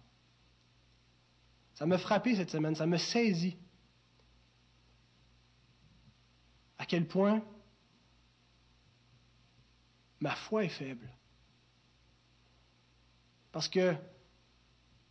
Ça 1.74 1.86
m'a 1.86 1.99
frappé 1.99 2.36
cette 2.36 2.51
semaine, 2.51 2.74
ça 2.74 2.86
me 2.86 2.99
saisit. 2.99 3.57
À 6.78 6.86
quel 6.86 7.07
point 7.07 7.43
ma 10.20 10.34
foi 10.34 10.64
est 10.64 10.68
faible. 10.68 11.09
Parce 13.53 13.68
que 13.68 13.95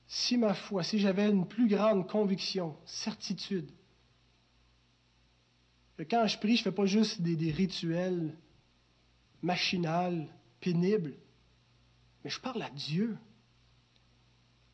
si 0.07 0.38
ma 0.38 0.53
foi, 0.53 0.84
si 0.84 0.99
j'avais 0.99 1.30
une 1.30 1.47
plus 1.47 1.67
grande 1.67 2.07
conviction, 2.07 2.77
certitude, 2.86 3.69
que 5.97 6.03
quand 6.03 6.25
je 6.27 6.38
prie, 6.38 6.55
je 6.55 6.61
ne 6.61 6.63
fais 6.65 6.71
pas 6.71 6.86
juste 6.86 7.21
des, 7.21 7.36
des 7.36 7.51
rituels 7.51 8.38
machinales, 9.41 10.27
pénibles, 10.61 11.15
mais 12.23 12.30
je 12.30 12.39
parle 12.39 12.61
à 12.61 12.69
Dieu. 12.69 13.17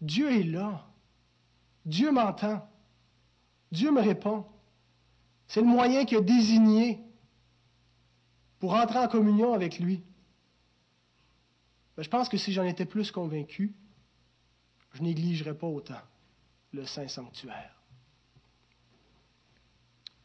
Dieu 0.05 0.31
est 0.31 0.43
là. 0.43 0.85
Dieu 1.85 2.11
m'entend. 2.11 2.67
Dieu 3.71 3.91
me 3.91 4.01
répond. 4.01 4.45
C'est 5.47 5.61
le 5.61 5.67
moyen 5.67 6.05
qu'il 6.05 6.17
a 6.17 6.21
désigné 6.21 6.99
pour 8.59 8.73
entrer 8.75 8.99
en 8.99 9.07
communion 9.07 9.53
avec 9.53 9.79
lui. 9.79 10.03
Ben, 11.97 12.03
je 12.03 12.09
pense 12.09 12.29
que 12.29 12.37
si 12.37 12.53
j'en 12.53 12.63
étais 12.63 12.85
plus 12.85 13.11
convaincu, 13.11 13.73
je 14.93 15.01
négligerais 15.01 15.57
pas 15.57 15.67
autant 15.67 16.01
le 16.71 16.85
Saint 16.85 17.07
Sanctuaire. 17.07 17.75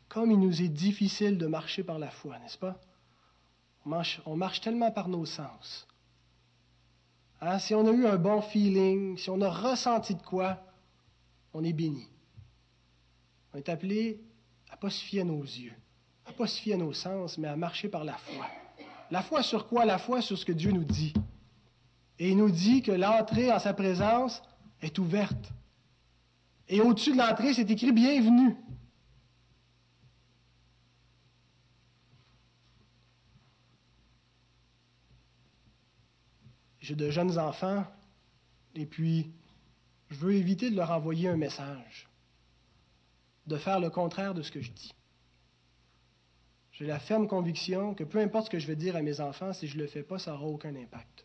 Comme 0.09 0.31
il 0.31 0.41
nous 0.41 0.63
est 0.63 0.69
difficile 0.69 1.39
de 1.39 1.47
marcher 1.47 1.85
par 1.85 1.99
la 1.99 2.11
foi, 2.11 2.39
n'est-ce 2.39 2.59
pas? 2.59 2.79
On 3.87 3.91
marche, 3.91 4.21
on 4.27 4.37
marche, 4.37 4.61
tellement 4.61 4.91
par 4.91 5.09
nos 5.09 5.25
sens. 5.25 5.87
Hein? 7.41 7.59
Si 7.59 7.75
on 7.75 7.87
a 7.87 7.91
eu 7.91 8.07
un 8.07 8.17
bon 8.17 8.41
feeling, 8.41 9.17
si 9.17 9.31
on 9.31 9.41
a 9.41 9.51
ressenti 9.51 10.15
de 10.15 10.23
quoi, 10.23 10.59
on 11.53 11.65
est 11.65 11.73
béni. 11.73 12.09
On 13.53 13.59
est 13.59 13.69
appelé 13.69 14.21
à 14.71 14.77
ne 14.77 14.81
pas 14.81 14.91
se 14.91 15.03
fier 15.03 15.23
à 15.23 15.25
nos 15.25 15.43
yeux, 15.43 15.73
à 16.27 16.31
ne 16.31 16.37
pas 16.37 16.47
se 16.47 16.61
fier 16.61 16.75
à 16.75 16.77
nos 16.77 16.93
sens, 16.93 17.39
mais 17.39 17.49
à 17.49 17.57
marcher 17.57 17.89
par 17.89 18.05
la 18.05 18.17
foi. 18.17 18.47
La 19.11 19.23
foi 19.23 19.43
sur 19.43 19.67
quoi? 19.67 19.85
La 19.85 19.99
foi 19.99 20.23
sur 20.23 20.39
ce 20.39 20.45
que 20.45 20.53
Dieu 20.53 20.71
nous 20.71 20.85
dit. 20.85 21.13
Et 22.19 22.31
il 22.31 22.37
nous 22.37 22.51
dit 22.51 22.83
que 22.83 22.93
l'entrée 22.93 23.51
en 23.51 23.59
sa 23.59 23.75
présence, 23.75 24.43
est 24.83 24.99
ouverte. 24.99 25.53
Et 26.69 26.81
au-dessus 26.81 27.13
de 27.13 27.19
l'entrée, 27.19 27.55
c'est 27.55 27.71
écrit 27.71 27.93
Bienvenue. 27.93 28.57
J'ai 36.91 36.97
de 36.97 37.09
jeunes 37.09 37.39
enfants 37.39 37.87
et 38.75 38.85
puis 38.85 39.31
je 40.09 40.17
veux 40.17 40.35
éviter 40.35 40.73
de 40.73 40.75
leur 40.75 40.91
envoyer 40.91 41.29
un 41.29 41.37
message, 41.37 42.09
de 43.47 43.57
faire 43.59 43.79
le 43.79 43.91
contraire 43.91 44.35
de 44.35 44.43
ce 44.43 44.51
que 44.51 44.61
je 44.61 44.73
dis. 44.73 44.91
J'ai 46.73 46.87
la 46.87 46.99
ferme 46.99 47.29
conviction 47.29 47.95
que 47.95 48.03
peu 48.03 48.19
importe 48.19 48.47
ce 48.47 48.51
que 48.51 48.59
je 48.59 48.67
vais 48.67 48.75
dire 48.75 48.97
à 48.97 49.03
mes 49.03 49.21
enfants, 49.21 49.53
si 49.53 49.69
je 49.69 49.77
ne 49.77 49.83
le 49.83 49.87
fais 49.87 50.03
pas, 50.03 50.19
ça 50.19 50.33
n'aura 50.33 50.47
aucun 50.47 50.75
impact. 50.75 51.25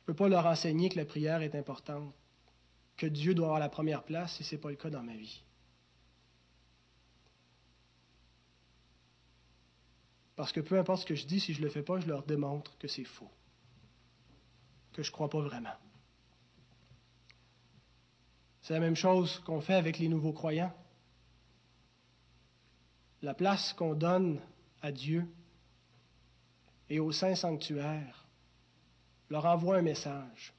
Je 0.00 0.02
ne 0.02 0.06
peux 0.08 0.14
pas 0.14 0.28
leur 0.28 0.44
enseigner 0.44 0.90
que 0.90 0.98
la 0.98 1.06
prière 1.06 1.40
est 1.40 1.54
importante, 1.54 2.12
que 2.98 3.06
Dieu 3.06 3.34
doit 3.34 3.46
avoir 3.46 3.60
la 3.60 3.70
première 3.70 4.02
place 4.02 4.36
si 4.36 4.44
ce 4.44 4.54
n'est 4.54 4.60
pas 4.60 4.68
le 4.68 4.76
cas 4.76 4.90
dans 4.90 5.02
ma 5.02 5.16
vie. 5.16 5.42
Parce 10.42 10.50
que 10.50 10.58
peu 10.58 10.76
importe 10.76 11.02
ce 11.02 11.06
que 11.06 11.14
je 11.14 11.24
dis, 11.24 11.38
si 11.38 11.54
je 11.54 11.60
ne 11.60 11.66
le 11.66 11.70
fais 11.70 11.84
pas, 11.84 12.00
je 12.00 12.08
leur 12.08 12.24
démontre 12.24 12.76
que 12.76 12.88
c'est 12.88 13.04
faux, 13.04 13.30
que 14.92 15.00
je 15.00 15.08
ne 15.08 15.12
crois 15.12 15.30
pas 15.30 15.40
vraiment. 15.40 15.76
C'est 18.60 18.74
la 18.74 18.80
même 18.80 18.96
chose 18.96 19.38
qu'on 19.46 19.60
fait 19.60 19.74
avec 19.74 20.00
les 20.00 20.08
nouveaux 20.08 20.32
croyants. 20.32 20.74
La 23.22 23.34
place 23.34 23.72
qu'on 23.72 23.94
donne 23.94 24.40
à 24.80 24.90
Dieu 24.90 25.32
et 26.90 26.98
au 26.98 27.12
Saint 27.12 27.36
Sanctuaire 27.36 28.26
leur 29.30 29.46
envoie 29.46 29.76
un 29.76 29.82
message. 29.82 30.52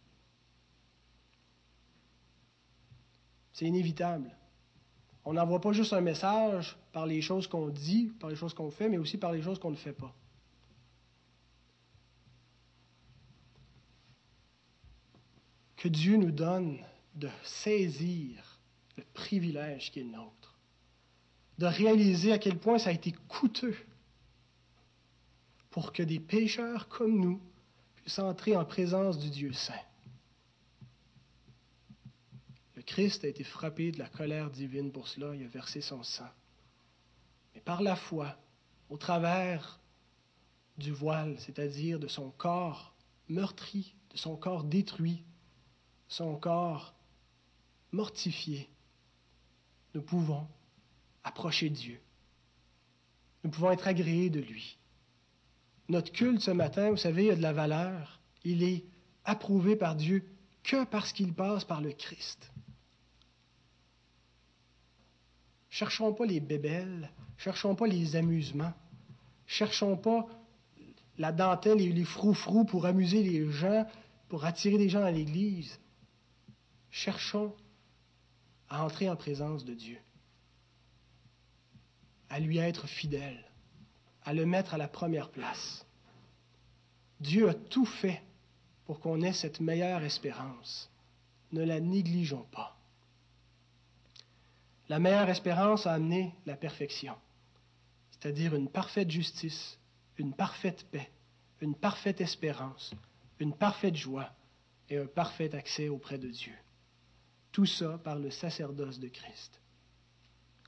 C'est 3.51 3.65
inévitable. 3.65 4.33
On 5.25 5.33
n'envoie 5.33 5.61
pas 5.61 5.71
juste 5.71 5.93
un 5.93 6.01
message 6.01 6.75
par 6.91 7.05
les 7.05 7.21
choses 7.21 7.47
qu'on 7.47 7.69
dit, 7.69 8.11
par 8.19 8.29
les 8.29 8.35
choses 8.35 8.53
qu'on 8.53 8.71
fait, 8.71 8.89
mais 8.89 8.97
aussi 8.97 9.17
par 9.17 9.31
les 9.31 9.41
choses 9.41 9.59
qu'on 9.59 9.71
ne 9.71 9.75
fait 9.75 9.93
pas. 9.93 10.13
Que 15.77 15.87
Dieu 15.87 16.17
nous 16.17 16.31
donne 16.31 16.77
de 17.15 17.29
saisir 17.43 18.59
le 18.97 19.03
privilège 19.13 19.91
qui 19.91 19.99
est 19.99 20.03
le 20.03 20.11
nôtre, 20.11 20.57
de 21.57 21.65
réaliser 21.65 22.31
à 22.31 22.37
quel 22.37 22.57
point 22.57 22.77
ça 22.77 22.89
a 22.89 22.93
été 22.93 23.13
coûteux 23.27 23.75
pour 25.71 25.91
que 25.91 26.03
des 26.03 26.19
pécheurs 26.19 26.87
comme 26.87 27.19
nous 27.19 27.41
puissent 27.95 28.19
entrer 28.19 28.55
en 28.55 28.65
présence 28.65 29.17
du 29.17 29.29
Dieu 29.29 29.53
saint. 29.53 29.73
Christ 32.85 33.23
a 33.23 33.27
été 33.27 33.43
frappé 33.43 33.91
de 33.91 33.99
la 33.99 34.09
colère 34.09 34.49
divine 34.49 34.91
pour 34.91 35.07
cela, 35.07 35.35
il 35.35 35.43
a 35.43 35.47
versé 35.47 35.81
son 35.81 36.03
sang. 36.03 36.29
Mais 37.53 37.61
par 37.61 37.81
la 37.81 37.95
foi, 37.95 38.37
au 38.89 38.97
travers 38.97 39.79
du 40.77 40.91
voile, 40.91 41.35
c'est-à-dire 41.39 41.99
de 41.99 42.07
son 42.07 42.31
corps 42.31 42.93
meurtri, 43.29 43.95
de 44.11 44.17
son 44.17 44.35
corps 44.35 44.63
détruit, 44.63 45.23
son 46.07 46.35
corps 46.35 46.93
mortifié, 47.91 48.69
nous 49.93 50.01
pouvons 50.01 50.47
approcher 51.23 51.69
Dieu. 51.69 51.99
Nous 53.43 53.51
pouvons 53.51 53.71
être 53.71 53.87
agréés 53.87 54.29
de 54.29 54.39
lui. 54.39 54.77
Notre 55.89 56.11
culte 56.11 56.41
ce 56.41 56.51
matin, 56.51 56.91
vous 56.91 56.97
savez, 56.97 57.31
a 57.31 57.35
de 57.35 57.41
la 57.41 57.53
valeur. 57.53 58.21
Il 58.43 58.63
est 58.63 58.85
approuvé 59.25 59.75
par 59.75 59.95
Dieu 59.95 60.25
que 60.63 60.85
parce 60.85 61.11
qu'il 61.11 61.33
passe 61.33 61.65
par 61.65 61.81
le 61.81 61.91
Christ. 61.91 62.52
Cherchons 65.73 66.13
pas 66.13 66.27
les 66.27 66.39
bébelles, 66.39 67.09
cherchons 67.35 67.73
pas 67.73 67.87
les 67.87 68.15
amusements, 68.15 68.75
cherchons 69.47 69.97
pas 69.97 70.27
la 71.17 71.31
dentelle 71.31 71.81
et 71.81 71.91
les 71.91 72.05
froufrous 72.05 72.63
pour 72.63 72.85
amuser 72.85 73.23
les 73.23 73.49
gens, 73.49 73.87
pour 74.29 74.45
attirer 74.45 74.77
des 74.77 74.87
gens 74.87 75.03
à 75.03 75.09
l'Église. 75.09 75.79
Cherchons 76.91 77.55
à 78.69 78.85
entrer 78.85 79.09
en 79.09 79.15
présence 79.15 79.65
de 79.65 79.73
Dieu, 79.73 79.97
à 82.29 82.39
lui 82.39 82.59
être 82.59 82.85
fidèle, 82.85 83.43
à 84.25 84.35
le 84.35 84.45
mettre 84.45 84.75
à 84.75 84.77
la 84.77 84.87
première 84.87 85.31
place. 85.31 85.87
Dieu 87.19 87.49
a 87.49 87.55
tout 87.55 87.87
fait 87.87 88.21
pour 88.85 88.99
qu'on 88.99 89.23
ait 89.23 89.33
cette 89.33 89.59
meilleure 89.59 90.03
espérance. 90.03 90.91
Ne 91.51 91.63
la 91.63 91.79
négligeons 91.79 92.45
pas. 92.51 92.77
La 94.93 94.99
meilleure 94.99 95.29
espérance 95.29 95.87
a 95.87 95.93
amené 95.93 96.35
la 96.45 96.55
perfection, 96.55 97.15
c'est-à-dire 98.11 98.53
une 98.53 98.69
parfaite 98.69 99.09
justice, 99.09 99.79
une 100.19 100.35
parfaite 100.35 100.85
paix, 100.91 101.11
une 101.61 101.73
parfaite 101.73 102.21
espérance, 102.21 102.93
une 103.39 103.55
parfaite 103.55 103.95
joie 103.95 104.29
et 104.89 104.99
un 104.99 105.07
parfait 105.07 105.55
accès 105.55 105.89
auprès 105.89 106.19
de 106.19 106.29
Dieu. 106.29 106.53
Tout 107.51 107.65
ça 107.65 107.97
par 108.03 108.17
le 108.17 108.29
sacerdoce 108.29 108.99
de 108.99 109.07
Christ. 109.07 109.59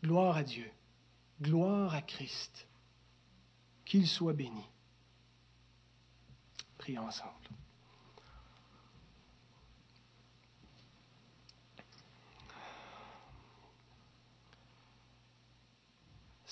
Gloire 0.01 0.37
à 0.37 0.43
Dieu, 0.43 0.71
gloire 1.39 1.93
à 1.93 2.01
Christ, 2.01 2.67
qu'il 3.85 4.07
soit 4.07 4.33
béni. 4.33 4.65
Prions 6.79 7.05
ensemble. 7.05 7.47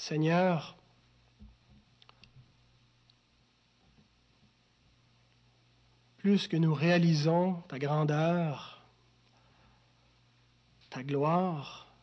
Seigneur, 0.07 0.75
plus 6.17 6.49
que 6.49 6.57
nous 6.57 6.73
réalisons 6.73 7.61
ta 7.69 7.79
grandeur, 7.79 8.85
ta 10.89 11.03
gloire, 11.03 11.95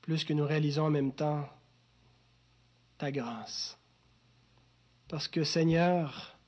plus 0.00 0.22
que 0.22 0.32
nous 0.32 0.46
réalisons 0.46 0.84
en 0.84 0.90
même 0.90 1.12
temps 1.12 1.48
ta 2.98 3.10
grâce. 3.10 3.76
Parce 5.08 5.26
que 5.26 5.42
Seigneur, 5.42 6.38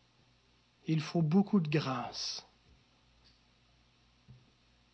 il 0.87 1.01
faut 1.01 1.23
beaucoup 1.23 1.59
de 1.59 1.69
grâce 1.69 2.47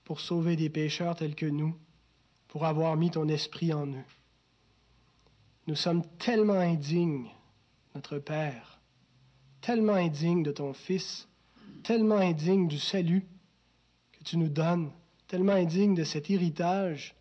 pour 0.04 0.20
sauver 0.20 0.56
des 0.56 0.70
pécheurs 0.70 1.16
tels 1.16 1.34
que 1.34 1.44
nous, 1.44 1.78
pour 2.48 2.64
avoir 2.64 2.96
mis 2.96 3.10
ton 3.10 3.28
esprit 3.28 3.74
en 3.74 3.88
eux. 3.88 4.04
Nous 5.66 5.76
sommes 5.76 6.04
tellement 6.18 6.54
indignes, 6.54 7.30
notre 7.94 8.18
Père, 8.18 8.80
tellement 9.60 9.94
indignes 9.94 10.42
de 10.42 10.50
ton 10.50 10.72
Fils, 10.72 11.28
tellement 11.84 12.16
indignes 12.16 12.66
du 12.66 12.78
salut 12.78 13.26
que 14.12 14.24
tu 14.24 14.36
nous 14.38 14.48
donnes, 14.48 14.90
tellement 15.28 15.52
indignes 15.52 15.94
de 15.94 16.04
cet 16.04 16.30
héritage, 16.30 17.14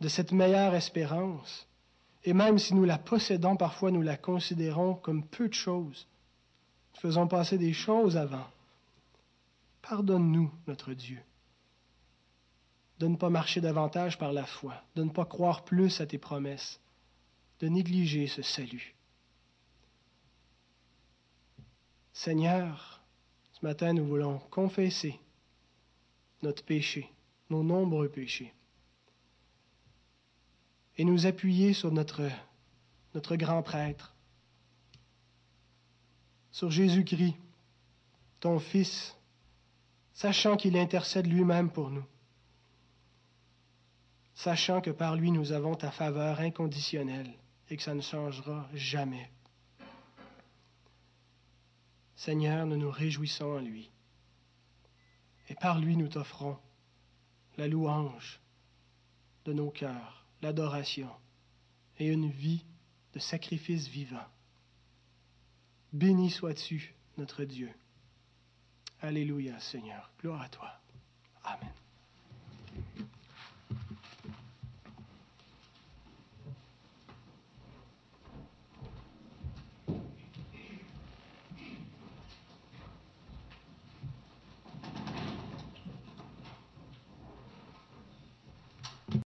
de 0.00 0.08
cette 0.08 0.32
meilleure 0.32 0.74
espérance. 0.74 1.68
Et 2.24 2.32
même 2.32 2.58
si 2.58 2.74
nous 2.74 2.84
la 2.84 2.98
possédons, 2.98 3.56
parfois 3.56 3.90
nous 3.90 4.02
la 4.02 4.16
considérons 4.16 4.94
comme 4.94 5.26
peu 5.26 5.48
de 5.48 5.54
choses. 5.54 6.06
Nous 6.94 7.00
faisons 7.00 7.28
passer 7.28 7.58
des 7.58 7.72
choses 7.72 8.16
avant. 8.16 8.46
Pardonne-nous, 9.82 10.50
notre 10.66 10.94
Dieu, 10.94 11.20
de 12.98 13.08
ne 13.08 13.16
pas 13.16 13.30
marcher 13.30 13.60
davantage 13.60 14.18
par 14.18 14.32
la 14.32 14.46
foi, 14.46 14.74
de 14.94 15.02
ne 15.02 15.10
pas 15.10 15.24
croire 15.24 15.64
plus 15.64 16.00
à 16.00 16.06
tes 16.06 16.18
promesses, 16.18 16.80
de 17.62 17.68
négliger 17.68 18.26
ce 18.26 18.42
salut. 18.42 18.96
Seigneur, 22.12 23.00
ce 23.52 23.64
matin 23.64 23.92
nous 23.92 24.04
voulons 24.04 24.40
confesser 24.50 25.20
notre 26.42 26.64
péché, 26.64 27.08
nos 27.50 27.62
nombreux 27.62 28.08
péchés, 28.08 28.52
et 30.96 31.04
nous 31.04 31.24
appuyer 31.24 31.72
sur 31.72 31.92
notre, 31.92 32.28
notre 33.14 33.36
grand 33.36 33.62
prêtre, 33.62 34.16
sur 36.50 36.72
Jésus-Christ, 36.72 37.36
ton 38.40 38.58
Fils, 38.58 39.16
sachant 40.12 40.56
qu'il 40.56 40.76
intercède 40.76 41.28
lui-même 41.28 41.70
pour 41.70 41.90
nous, 41.90 42.04
sachant 44.34 44.80
que 44.80 44.90
par 44.90 45.14
lui 45.14 45.30
nous 45.30 45.52
avons 45.52 45.76
ta 45.76 45.92
faveur 45.92 46.40
inconditionnelle 46.40 47.32
et 47.72 47.76
que 47.78 47.82
ça 47.82 47.94
ne 47.94 48.02
changera 48.02 48.68
jamais. 48.74 49.30
Seigneur, 52.14 52.66
nous 52.66 52.76
nous 52.76 52.90
réjouissons 52.90 53.46
en 53.46 53.60
lui. 53.60 53.90
Et 55.48 55.54
par 55.54 55.80
lui, 55.80 55.96
nous 55.96 56.08
t'offrons 56.08 56.58
la 57.56 57.68
louange 57.68 58.40
de 59.46 59.54
nos 59.54 59.70
cœurs, 59.70 60.26
l'adoration 60.42 61.10
et 61.98 62.08
une 62.08 62.30
vie 62.30 62.62
de 63.14 63.18
sacrifice 63.18 63.88
vivant. 63.88 64.28
Béni 65.94 66.30
sois-tu, 66.30 66.94
notre 67.16 67.44
Dieu. 67.44 67.72
Alléluia, 69.00 69.58
Seigneur. 69.60 70.12
Gloire 70.20 70.42
à 70.42 70.48
toi. 70.50 70.78
Amen. 71.42 71.81